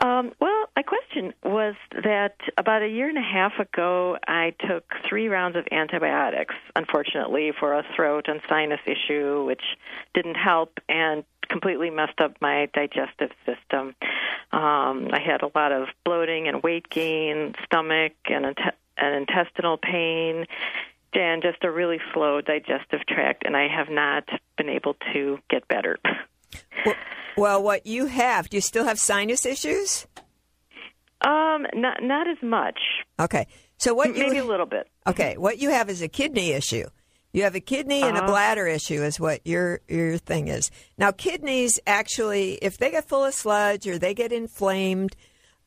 Um, 0.00 0.32
well, 0.40 0.64
my 0.74 0.82
question 0.82 1.34
was 1.44 1.74
that 2.02 2.36
about 2.56 2.82
a 2.82 2.88
year 2.88 3.08
and 3.08 3.18
a 3.18 3.22
half 3.22 3.58
ago, 3.58 4.16
I 4.26 4.54
took 4.66 4.84
three 5.06 5.28
rounds 5.28 5.56
of 5.56 5.66
antibiotics, 5.70 6.54
unfortunately, 6.74 7.52
for 7.58 7.74
a 7.74 7.84
throat 7.94 8.26
and 8.26 8.40
sinus 8.48 8.80
issue, 8.86 9.44
which 9.44 9.62
didn't 10.14 10.36
help 10.36 10.78
and 10.88 11.22
completely 11.50 11.90
messed 11.90 12.18
up 12.18 12.36
my 12.40 12.70
digestive 12.72 13.30
system. 13.44 13.94
Um, 14.52 15.10
I 15.12 15.20
had 15.24 15.42
a 15.42 15.50
lot 15.54 15.70
of 15.70 15.88
bloating 16.04 16.48
and 16.48 16.62
weight 16.62 16.88
gain, 16.88 17.54
stomach 17.66 18.12
and, 18.24 18.56
and 19.00 19.14
intestinal 19.16 19.78
pain, 19.78 20.46
and 21.14 21.42
just 21.42 21.64
a 21.64 21.70
really 21.70 21.98
slow 22.14 22.40
digestive 22.40 23.00
tract, 23.08 23.44
and 23.44 23.56
I 23.56 23.66
have 23.68 23.88
not 23.90 24.24
been 24.56 24.68
able 24.68 24.94
to 25.12 25.38
get 25.48 25.66
better. 25.68 25.98
Well, 27.36 27.62
what 27.62 27.86
you 27.86 28.06
have, 28.06 28.48
do 28.50 28.56
you 28.56 28.60
still 28.60 28.84
have 28.84 28.98
sinus 28.98 29.46
issues? 29.46 30.06
Um, 31.22 31.66
not 31.74 32.02
not 32.02 32.28
as 32.28 32.38
much. 32.42 32.78
Okay. 33.18 33.46
So 33.78 33.94
what 33.94 34.08
you 34.08 34.24
maybe 34.24 34.38
a 34.38 34.44
little 34.44 34.66
bit. 34.66 34.88
Okay, 35.06 35.36
what 35.36 35.58
you 35.58 35.70
have 35.70 35.88
is 35.88 36.02
a 36.02 36.08
kidney 36.08 36.52
issue. 36.52 36.86
You 37.32 37.44
have 37.44 37.54
a 37.54 37.60
kidney 37.60 38.02
and 38.02 38.16
a 38.16 38.20
Uh-huh. 38.20 38.26
bladder 38.32 38.66
issue 38.66 39.02
is 39.02 39.20
what 39.20 39.46
your 39.46 39.80
your 39.88 40.18
thing 40.18 40.48
is. 40.48 40.70
Now 40.98 41.12
kidneys 41.12 41.78
actually 41.86 42.54
if 42.62 42.76
they 42.78 42.90
get 42.90 43.08
full 43.08 43.24
of 43.24 43.34
sludge 43.34 43.86
or 43.86 43.98
they 43.98 44.14
get 44.14 44.32
inflamed, 44.32 45.14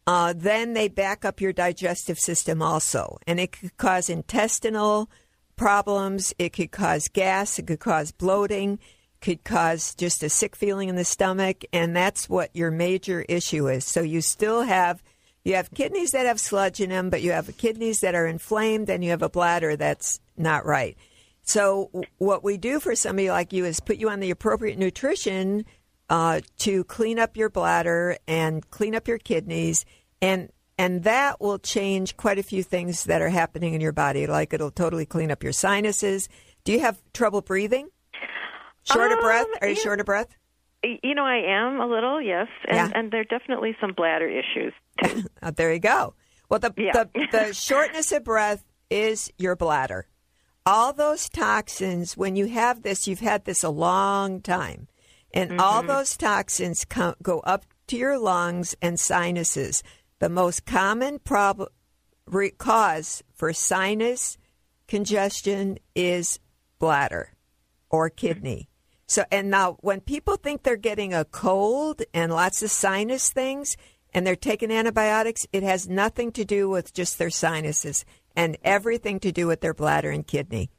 uh, 0.05 0.33
then 0.35 0.73
they 0.73 0.87
back 0.87 1.23
up 1.23 1.39
your 1.39 1.53
digestive 1.53 2.19
system 2.19 2.61
also. 2.61 3.17
And 3.25 3.39
it 3.39 3.53
could 3.53 3.77
cause 3.77 4.09
intestinal 4.09 5.09
problems, 5.55 6.33
it 6.37 6.53
could 6.53 6.71
cause 6.71 7.07
gas, 7.07 7.59
it 7.59 7.67
could 7.67 7.79
cause 7.79 8.11
bloating, 8.11 8.79
could 9.21 9.43
cause 9.43 9.95
just 9.95 10.23
a 10.23 10.29
sick 10.29 10.55
feeling 10.55 10.89
in 10.89 10.95
the 10.95 11.05
stomach, 11.05 11.63
and 11.71 11.95
that's 11.95 12.27
what 12.27 12.53
your 12.53 12.71
major 12.71 13.23
issue 13.29 13.69
is. 13.69 13.85
So 13.85 14.01
you 14.01 14.21
still 14.21 14.63
have 14.63 15.01
you 15.45 15.55
have 15.55 15.71
kidneys 15.71 16.11
that 16.11 16.25
have 16.25 16.39
sludge 16.39 16.79
in 16.79 16.89
them, 16.89 17.09
but 17.09 17.21
you 17.21 17.31
have 17.31 17.57
kidneys 17.57 17.99
that 17.99 18.15
are 18.15 18.25
inflamed, 18.25 18.89
and 18.89 19.03
you 19.03 19.09
have 19.09 19.21
a 19.21 19.29
bladder 19.29 19.75
that's 19.75 20.19
not 20.37 20.65
right. 20.65 20.97
So 21.43 21.91
what 22.17 22.43
we 22.43 22.57
do 22.57 22.79
for 22.79 22.95
somebody 22.95 23.29
like 23.29 23.51
you 23.51 23.65
is 23.65 23.81
put 23.81 23.97
you 23.97 24.09
on 24.09 24.21
the 24.21 24.31
appropriate 24.31 24.77
nutrition 24.79 25.65
uh, 26.13 26.41
to 26.59 26.83
clean 26.83 27.17
up 27.17 27.35
your 27.35 27.49
bladder 27.49 28.15
and 28.27 28.69
clean 28.69 28.93
up 28.93 29.07
your 29.07 29.17
kidneys, 29.17 29.83
and 30.21 30.49
and 30.77 31.03
that 31.03 31.41
will 31.41 31.57
change 31.59 32.15
quite 32.17 32.37
a 32.37 32.43
few 32.43 32.61
things 32.61 33.05
that 33.05 33.21
are 33.21 33.29
happening 33.29 33.73
in 33.73 33.81
your 33.81 33.91
body. 33.93 34.27
Like 34.27 34.53
it'll 34.53 34.69
totally 34.71 35.05
clean 35.07 35.31
up 35.31 35.41
your 35.43 35.53
sinuses. 35.53 36.29
Do 36.65 36.71
you 36.71 36.79
have 36.81 37.01
trouble 37.13 37.41
breathing? 37.41 37.87
Short 38.83 39.11
of 39.11 39.19
breath? 39.21 39.47
Are 39.61 39.67
you 39.69 39.75
short 39.75 39.99
of 39.99 40.05
breath? 40.05 40.27
You 40.83 41.15
know, 41.15 41.23
I 41.25 41.37
am 41.47 41.79
a 41.79 41.87
little, 41.87 42.21
yes, 42.21 42.47
and 42.67 42.75
Yeah. 42.75 42.91
and 42.93 43.09
there 43.11 43.21
are 43.21 43.23
definitely 43.39 43.75
some 43.81 43.93
bladder 43.93 44.27
issues. 44.29 44.73
Uh, 45.41 45.51
there 45.51 45.73
you 45.73 45.79
go. 45.79 46.13
Well, 46.49 46.59
the, 46.59 46.73
Yeah. 46.77 46.91
the 46.93 47.09
the 47.31 47.53
shortness 47.53 48.11
of 48.11 48.23
breath 48.23 48.63
is 48.89 49.31
your 49.37 49.55
bladder. 49.55 50.07
All 50.65 50.93
those 50.93 51.27
toxins, 51.29 52.15
when 52.15 52.35
you 52.35 52.45
have 52.47 52.83
this, 52.83 53.07
you've 53.07 53.19
had 53.31 53.45
this 53.45 53.63
a 53.63 53.69
long 53.69 54.41
time, 54.41 54.87
and 55.33 55.59
all 55.59 55.83
Mhm. 55.83 55.87
those 55.87 56.17
toxins 56.17 56.85
co- 56.85 57.15
go 57.21 57.39
up 57.41 57.65
to 57.87 57.97
your 57.97 58.17
lungs 58.17 58.75
and 58.81 58.99
sinuses. 58.99 59.83
The 60.19 60.29
most 60.29 60.65
common 60.65 61.19
problem 61.19 61.69
re- 62.25 62.51
cause 62.51 63.23
for 63.33 63.51
sinus 63.51 64.37
congestion 64.87 65.79
is 65.95 66.39
bladder 66.79 67.33
or 67.89 68.09
kidney. 68.09 68.69
So, 69.07 69.25
and 69.31 69.49
now 69.49 69.77
when 69.81 69.99
people 70.01 70.37
think 70.37 70.63
they're 70.63 70.75
getting 70.77 71.13
a 71.13 71.25
cold 71.25 72.01
and 72.13 72.31
lots 72.31 72.63
of 72.63 72.71
sinus 72.71 73.29
things 73.31 73.75
and 74.13 74.25
they're 74.25 74.35
taking 74.35 74.71
antibiotics, 74.71 75.45
it 75.51 75.63
has 75.63 75.89
nothing 75.89 76.31
to 76.33 76.45
do 76.45 76.69
with 76.69 76.93
just 76.93 77.17
their 77.17 77.29
sinuses 77.29 78.05
and 78.35 78.57
everything 78.63 79.19
to 79.19 79.31
do 79.31 79.47
with 79.47 79.61
their 79.61 79.73
bladder 79.73 80.09
and 80.09 80.25
kidney. 80.25 80.69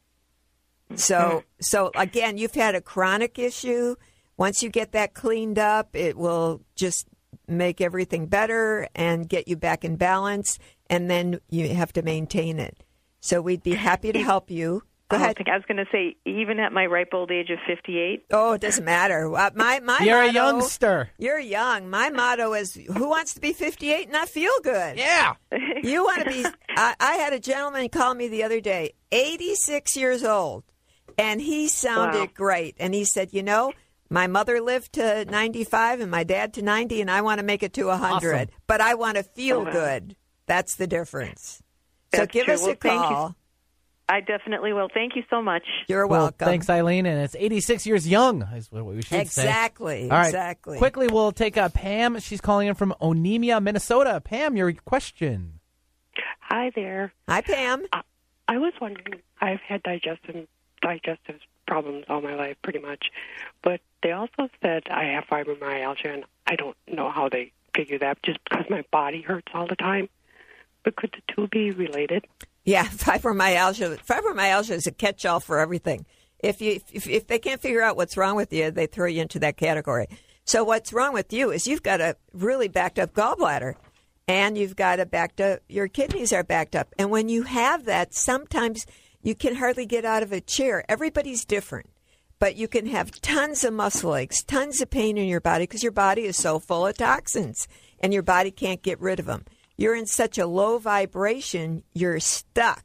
So, 0.96 1.44
so 1.60 1.90
again, 1.94 2.38
you've 2.38 2.54
had 2.54 2.74
a 2.74 2.80
chronic 2.80 3.38
issue. 3.38 3.96
Once 4.36 4.62
you 4.62 4.68
get 4.68 4.92
that 4.92 5.14
cleaned 5.14 5.58
up, 5.58 5.94
it 5.94 6.16
will 6.16 6.60
just 6.74 7.06
make 7.46 7.80
everything 7.80 8.26
better 8.26 8.88
and 8.94 9.28
get 9.28 9.46
you 9.48 9.56
back 9.56 9.84
in 9.84 9.96
balance. 9.96 10.58
And 10.90 11.10
then 11.10 11.40
you 11.50 11.68
have 11.74 11.92
to 11.94 12.02
maintain 12.02 12.58
it. 12.58 12.82
So 13.20 13.40
we'd 13.40 13.62
be 13.62 13.74
happy 13.74 14.12
to 14.12 14.22
help 14.22 14.50
you. 14.50 14.82
Go 15.08 15.18
I 15.18 15.20
ahead. 15.20 15.36
think 15.36 15.48
I 15.50 15.54
was 15.56 15.64
going 15.68 15.76
to 15.76 15.86
say, 15.92 16.16
even 16.24 16.58
at 16.58 16.72
my 16.72 16.86
ripe 16.86 17.10
old 17.12 17.30
age 17.30 17.50
of 17.50 17.58
58. 17.66 18.24
Oh, 18.32 18.52
it 18.54 18.60
doesn't 18.62 18.84
matter. 18.84 19.34
Uh, 19.34 19.50
my 19.54 19.80
my 19.80 19.98
You're 20.00 20.22
a 20.22 20.32
youngster. 20.32 21.10
You're 21.18 21.38
young. 21.38 21.90
My 21.90 22.08
motto 22.08 22.54
is, 22.54 22.74
"Who 22.74 23.08
wants 23.10 23.34
to 23.34 23.40
be 23.40 23.52
58 23.52 24.04
and 24.04 24.12
not 24.12 24.28
feel 24.30 24.52
good?" 24.62 24.96
Yeah. 24.98 25.34
You 25.82 26.02
want 26.04 26.22
to 26.24 26.30
be. 26.30 26.46
I, 26.70 26.94
I 26.98 27.14
had 27.16 27.34
a 27.34 27.38
gentleman 27.38 27.90
call 27.90 28.14
me 28.14 28.28
the 28.28 28.42
other 28.44 28.60
day, 28.62 28.94
86 29.12 29.94
years 29.96 30.24
old, 30.24 30.64
and 31.18 31.40
he 31.40 31.68
sounded 31.68 32.18
Wow. 32.18 32.28
great. 32.34 32.74
And 32.80 32.94
he 32.94 33.04
said, 33.04 33.32
"You 33.32 33.42
know." 33.42 33.72
My 34.14 34.28
mother 34.28 34.60
lived 34.60 34.92
to 34.94 35.24
95 35.24 36.00
and 36.00 36.08
my 36.10 36.22
dad 36.22 36.54
to 36.54 36.62
90, 36.62 37.00
and 37.00 37.10
I 37.10 37.20
want 37.22 37.40
to 37.40 37.44
make 37.44 37.64
it 37.64 37.72
to 37.74 37.86
100. 37.86 38.34
Awesome. 38.34 38.48
But 38.68 38.80
I 38.80 38.94
want 38.94 39.16
to 39.16 39.24
feel 39.24 39.58
Oh, 39.58 39.64
wow. 39.64 39.72
good. 39.72 40.16
That's 40.46 40.76
the 40.76 40.86
difference. 40.86 41.60
So 42.14 42.20
That's 42.20 42.32
give 42.32 42.44
true. 42.44 42.54
us 42.54 42.62
Well, 42.62 42.70
a 42.70 42.74
thank 42.76 43.02
you. 43.02 43.08
call. 43.16 43.34
I 44.08 44.20
definitely 44.20 44.72
will. 44.72 44.88
Thank 44.92 45.16
you 45.16 45.24
so 45.30 45.42
much. 45.42 45.64
You're 45.88 46.06
Well, 46.06 46.20
welcome. 46.24 46.46
Thanks, 46.46 46.70
Eileen. 46.70 47.06
And 47.06 47.20
it's 47.22 47.34
86 47.36 47.86
years 47.86 48.06
young, 48.06 48.42
is 48.54 48.70
what 48.70 48.84
we 48.84 48.96
should 49.02 49.08
say. 49.08 49.20
Exactly, 49.22 50.04
All 50.04 50.18
right. 50.18 50.26
exactly. 50.26 50.78
Quickly, 50.78 51.08
we'll 51.08 51.32
take 51.32 51.56
uh, 51.56 51.70
Pam. 51.70 52.20
She's 52.20 52.40
calling 52.40 52.68
in 52.68 52.74
from 52.74 52.94
Onamia, 53.00 53.60
Minnesota. 53.62 54.20
Pam, 54.22 54.56
your 54.56 54.72
question. 54.74 55.58
Hi 56.40 56.70
there. 56.76 57.12
Hi, 57.28 57.40
Pam. 57.40 57.82
I, 57.92 58.02
I 58.46 58.58
was 58.58 58.74
wondering. 58.80 59.22
I've 59.40 59.60
had 59.66 59.82
digestive 59.82 60.46
digestive 60.82 61.40
problems 61.66 62.04
all 62.08 62.20
my 62.20 62.34
life, 62.34 62.56
pretty 62.62 62.78
much, 62.78 63.10
but 63.62 63.80
they 64.02 64.12
also 64.12 64.48
said 64.62 64.84
I 64.90 65.04
have 65.04 65.24
fibromyalgia, 65.24 66.12
and 66.12 66.24
I 66.46 66.56
don't 66.56 66.76
know 66.86 67.10
how 67.10 67.28
they 67.28 67.52
figure 67.74 67.98
that. 67.98 68.22
Just 68.22 68.38
because 68.44 68.66
my 68.68 68.84
body 68.90 69.22
hurts 69.22 69.48
all 69.54 69.66
the 69.66 69.76
time, 69.76 70.08
but 70.82 70.96
could 70.96 71.12
the 71.12 71.34
two 71.34 71.48
be 71.48 71.70
related? 71.70 72.26
Yeah, 72.64 72.84
fibromyalgia. 72.88 74.04
Fibromyalgia 74.04 74.72
is 74.72 74.86
a 74.86 74.92
catch-all 74.92 75.40
for 75.40 75.58
everything. 75.58 76.06
If 76.38 76.60
you 76.60 76.80
if, 76.92 77.08
if 77.08 77.26
they 77.26 77.38
can't 77.38 77.60
figure 77.60 77.82
out 77.82 77.96
what's 77.96 78.16
wrong 78.16 78.36
with 78.36 78.52
you, 78.52 78.70
they 78.70 78.86
throw 78.86 79.06
you 79.06 79.22
into 79.22 79.38
that 79.40 79.56
category. 79.56 80.08
So 80.44 80.62
what's 80.62 80.92
wrong 80.92 81.14
with 81.14 81.32
you 81.32 81.50
is 81.50 81.66
you've 81.66 81.82
got 81.82 82.02
a 82.02 82.16
really 82.34 82.68
backed 82.68 82.98
up 82.98 83.14
gallbladder, 83.14 83.74
and 84.28 84.58
you've 84.58 84.76
got 84.76 85.00
a 85.00 85.06
backed 85.06 85.40
up. 85.40 85.60
Your 85.68 85.88
kidneys 85.88 86.32
are 86.34 86.44
backed 86.44 86.76
up, 86.76 86.94
and 86.98 87.10
when 87.10 87.30
you 87.30 87.44
have 87.44 87.86
that, 87.86 88.14
sometimes 88.14 88.84
you 89.24 89.34
can 89.34 89.56
hardly 89.56 89.86
get 89.86 90.04
out 90.04 90.22
of 90.22 90.32
a 90.32 90.40
chair. 90.40 90.84
Everybody's 90.88 91.44
different. 91.44 91.90
But 92.38 92.56
you 92.56 92.68
can 92.68 92.86
have 92.86 93.20
tons 93.22 93.64
of 93.64 93.72
muscle 93.72 94.14
aches, 94.14 94.44
tons 94.44 94.80
of 94.82 94.90
pain 94.90 95.16
in 95.16 95.26
your 95.26 95.40
body 95.40 95.64
because 95.64 95.82
your 95.82 95.92
body 95.92 96.24
is 96.24 96.36
so 96.36 96.58
full 96.58 96.86
of 96.86 96.96
toxins 96.98 97.66
and 98.00 98.12
your 98.12 98.22
body 98.22 98.50
can't 98.50 98.82
get 98.82 99.00
rid 99.00 99.18
of 99.18 99.26
them. 99.26 99.46
You're 99.78 99.94
in 99.94 100.06
such 100.06 100.36
a 100.36 100.46
low 100.46 100.78
vibration, 100.78 101.84
you're 101.94 102.20
stuck. 102.20 102.84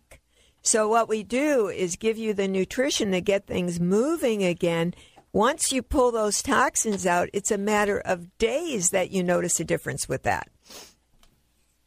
So, 0.62 0.88
what 0.88 1.10
we 1.10 1.24
do 1.24 1.68
is 1.68 1.96
give 1.96 2.18
you 2.18 2.34
the 2.34 2.48
nutrition 2.48 3.12
to 3.12 3.22
get 3.22 3.48
things 3.48 3.80
moving 3.80 4.44
again. 4.44 4.94
Once 5.34 5.72
you 5.72 5.82
pull 5.82 6.12
those 6.12 6.42
toxins 6.42 7.06
out, 7.06 7.30
it's 7.34 7.52
a 7.52 7.58
matter 7.58 8.00
of 8.00 8.38
days 8.38 8.90
that 8.92 9.12
you 9.12 9.24
notice 9.24 9.60
a 9.60 9.66
difference 9.66 10.08
with 10.08 10.24
that. 10.24 10.48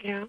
Yeah. 0.02 0.24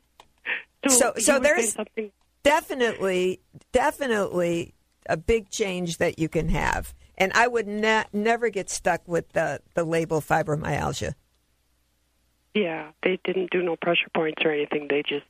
So, 0.87 1.13
you 1.15 1.21
so, 1.21 1.39
there's 1.39 1.73
something. 1.73 2.11
Definitely, 2.43 3.39
definitely 3.71 4.73
a 5.07 5.17
big 5.17 5.49
change 5.49 5.97
that 5.97 6.19
you 6.19 6.29
can 6.29 6.49
have. 6.49 6.93
And 7.17 7.31
I 7.33 7.47
would 7.47 7.67
ne- 7.67 8.05
never 8.11 8.49
get 8.49 8.69
stuck 8.69 9.07
with 9.07 9.29
the, 9.33 9.61
the 9.75 9.83
label 9.83 10.21
fibromyalgia. 10.21 11.13
Yeah, 12.53 12.91
they 13.01 13.19
didn't 13.23 13.51
do 13.51 13.63
no 13.63 13.75
pressure 13.75 14.09
points 14.15 14.43
or 14.45 14.51
anything. 14.51 14.87
They 14.89 15.01
just 15.01 15.25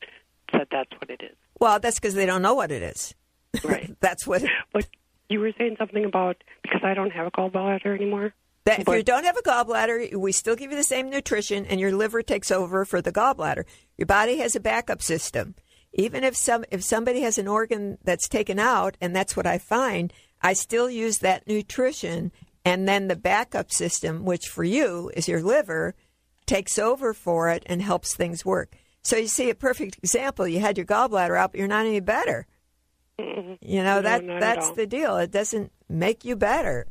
said 0.51 0.67
that's 0.71 0.91
what 0.99 1.09
it 1.09 1.21
is. 1.23 1.35
Well, 1.59 1.79
that's 1.79 1.99
because 1.99 2.13
they 2.15 2.25
don't 2.25 2.41
know 2.41 2.53
what 2.53 2.71
it 2.71 2.81
is. 2.83 3.15
Right. 3.63 3.95
that's 4.01 4.27
what. 4.27 4.43
But 4.73 4.87
you 5.29 5.39
were 5.39 5.51
saying 5.57 5.77
something 5.79 6.03
about 6.05 6.37
because 6.61 6.81
I 6.83 6.93
don't 6.93 7.11
have 7.11 7.27
a 7.27 7.31
gallbladder 7.31 7.95
anymore. 7.95 8.33
That 8.65 8.79
if 8.79 8.85
But- 8.85 8.97
you 8.97 9.03
don't 9.03 9.25
have 9.25 9.37
a 9.37 9.41
gallbladder, 9.41 10.15
we 10.15 10.31
still 10.31 10.55
give 10.55 10.71
you 10.71 10.77
the 10.77 10.83
same 10.83 11.09
nutrition, 11.09 11.65
and 11.65 11.79
your 11.79 11.91
liver 11.91 12.21
takes 12.21 12.51
over 12.51 12.85
for 12.85 13.01
the 13.01 13.11
gallbladder. 13.11 13.63
Your 13.97 14.05
body 14.05 14.37
has 14.37 14.55
a 14.55 14.59
backup 14.59 15.01
system. 15.01 15.55
Even 15.93 16.23
if 16.23 16.35
some 16.35 16.65
if 16.71 16.83
somebody 16.83 17.21
has 17.21 17.37
an 17.37 17.47
organ 17.47 17.97
that's 18.03 18.27
taken 18.27 18.59
out, 18.59 18.97
and 18.99 19.15
that's 19.15 19.37
what 19.37 19.45
I 19.45 19.57
find, 19.57 20.11
I 20.41 20.53
still 20.53 20.89
use 20.89 21.19
that 21.19 21.47
nutrition, 21.47 22.31
and 22.65 22.87
then 22.87 23.07
the 23.07 23.15
backup 23.15 23.71
system, 23.71 24.25
which 24.25 24.47
for 24.47 24.63
you 24.63 25.11
is 25.15 25.27
your 25.27 25.41
liver, 25.41 25.95
takes 26.45 26.79
over 26.79 27.13
for 27.13 27.49
it 27.49 27.63
and 27.67 27.81
helps 27.81 28.15
things 28.15 28.45
work. 28.45 28.75
So 29.03 29.17
you 29.17 29.27
see 29.27 29.49
a 29.49 29.55
perfect 29.55 29.97
example. 29.97 30.47
You 30.47 30.59
had 30.59 30.77
your 30.77 30.85
gallbladder 30.87 31.37
out, 31.37 31.51
but 31.51 31.59
you're 31.59 31.67
not 31.67 31.85
any 31.85 31.99
better. 31.99 32.47
You 33.17 33.83
know 33.83 33.97
No, 33.97 34.01
that 34.01 34.25
that's 34.25 34.71
the 34.71 34.87
deal. 34.87 35.17
It 35.17 35.31
doesn't 35.31 35.71
make 35.87 36.25
you 36.25 36.35
better. 36.35 36.87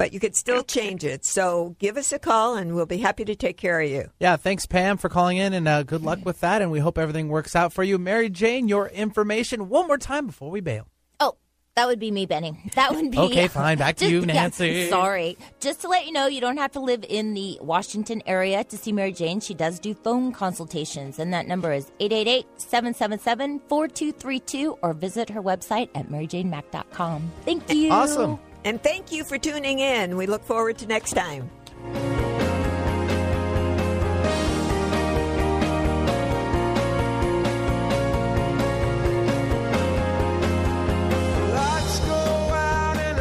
But 0.00 0.14
you 0.14 0.18
could 0.18 0.34
still 0.34 0.62
change 0.62 1.04
it. 1.04 1.26
So 1.26 1.76
give 1.78 1.98
us 1.98 2.10
a 2.10 2.18
call, 2.18 2.56
and 2.56 2.74
we'll 2.74 2.86
be 2.86 2.96
happy 2.96 3.22
to 3.26 3.36
take 3.36 3.58
care 3.58 3.82
of 3.82 3.90
you. 3.90 4.08
Yeah, 4.18 4.36
thanks, 4.36 4.64
Pam, 4.64 4.96
for 4.96 5.10
calling 5.10 5.36
in, 5.36 5.52
and 5.52 5.68
uh, 5.68 5.82
good 5.82 6.00
luck 6.00 6.20
with 6.24 6.40
that. 6.40 6.62
And 6.62 6.70
we 6.70 6.78
hope 6.78 6.96
everything 6.96 7.28
works 7.28 7.54
out 7.54 7.74
for 7.74 7.84
you. 7.84 7.98
Mary 7.98 8.30
Jane, 8.30 8.66
your 8.66 8.88
information 8.88 9.68
one 9.68 9.86
more 9.86 9.98
time 9.98 10.26
before 10.26 10.50
we 10.50 10.62
bail. 10.62 10.86
Oh, 11.20 11.36
that 11.76 11.86
would 11.86 11.98
be 11.98 12.10
me, 12.10 12.24
Benny. 12.24 12.58
That 12.76 12.94
would 12.94 13.10
be 13.10 13.18
Okay, 13.18 13.46
fine. 13.60 13.76
Back 13.76 13.96
to 13.96 14.00
Just- 14.00 14.10
you, 14.12 14.20
yeah, 14.20 14.26
Nancy. 14.32 14.88
sorry. 14.88 15.36
Just 15.60 15.82
to 15.82 15.88
let 15.88 16.06
you 16.06 16.12
know, 16.12 16.28
you 16.28 16.40
don't 16.40 16.56
have 16.56 16.72
to 16.72 16.80
live 16.80 17.04
in 17.06 17.34
the 17.34 17.58
Washington 17.60 18.22
area 18.24 18.64
to 18.64 18.78
see 18.78 18.92
Mary 18.92 19.12
Jane. 19.12 19.40
She 19.40 19.52
does 19.52 19.78
do 19.78 19.92
phone 19.92 20.32
consultations, 20.32 21.18
and 21.18 21.34
that 21.34 21.46
number 21.46 21.74
is 21.74 21.92
888-777-4232 22.00 24.78
or 24.80 24.94
visit 24.94 25.28
her 25.28 25.42
website 25.42 25.90
at 25.94 26.08
maryjanemack.com. 26.08 27.30
Thank 27.44 27.70
you. 27.70 27.90
And 28.64 28.82
thank 28.82 29.10
you 29.12 29.24
for 29.24 29.38
tuning 29.38 29.78
in. 29.78 30.16
We 30.16 30.26
look 30.26 30.44
forward 30.44 30.78
to 30.78 30.86
next 30.86 31.12
time. 31.12 31.50
Lights 41.52 42.00
go 42.00 42.12
out 42.12 42.96
and 42.98 43.18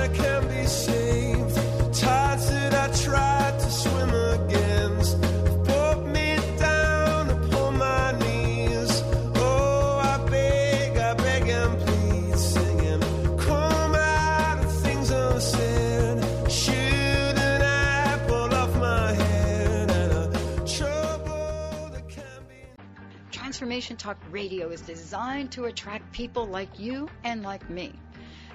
Transformation 23.59 23.97
Talk 23.97 24.17
Radio 24.31 24.69
is 24.69 24.79
designed 24.79 25.51
to 25.51 25.65
attract 25.65 26.13
people 26.13 26.45
like 26.45 26.79
you 26.79 27.09
and 27.25 27.43
like 27.43 27.69
me. 27.69 27.91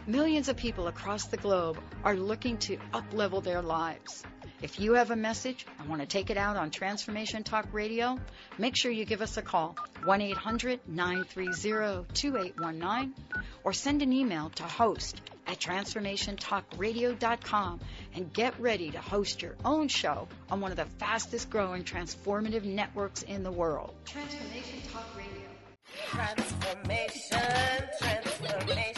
Millions 0.07 0.49
of 0.49 0.57
people 0.57 0.87
across 0.87 1.27
the 1.27 1.37
globe 1.37 1.79
are 2.05 2.17
looking 2.17 2.57
to 2.57 2.79
uplevel 2.95 3.45
their 3.45 3.61
lives. 3.61 4.23
If 4.63 4.81
you 4.81 4.95
have 4.95 5.11
a 5.11 5.17
message 5.17 5.67
and 5.79 5.91
want 5.91 6.01
to 6.01 6.07
take 6.07 6.31
it 6.31 6.39
out 6.39 6.57
on 6.57 6.71
Transformation 6.71 7.45
Talk 7.45 7.67
Radio, 7.75 8.19
make 8.57 8.77
sure 8.77 8.91
you 8.91 9.05
give 9.05 9.21
us 9.21 9.37
a 9.37 9.43
call 9.43 9.77
1 10.05 10.23
800 10.23 10.81
930 10.89 12.07
2819 12.15 13.15
or 13.63 13.75
send 13.75 14.01
an 14.01 14.11
email 14.11 14.49
to 14.55 14.63
host 14.63 15.21
at 15.47 15.59
transformationtalkradio.com 15.59 17.81
and 18.15 18.33
get 18.33 18.59
ready 18.61 18.91
to 18.91 18.99
host 18.99 19.43
your 19.43 19.57
own 19.65 19.89
show 19.89 20.29
on 20.51 20.61
one 20.61 20.71
of 20.71 20.77
the 20.77 20.87
fastest 20.99 21.51
growing 21.51 21.83
transformative 21.85 22.65
networks 22.65 23.23
in 23.23 23.43
the 23.43 23.53
world. 23.53 23.95
Transformation 24.07 24.81
Talk 24.93 25.07
Radio. 25.17 25.31
Transformation, 26.11 27.89
transformation. 28.01 28.94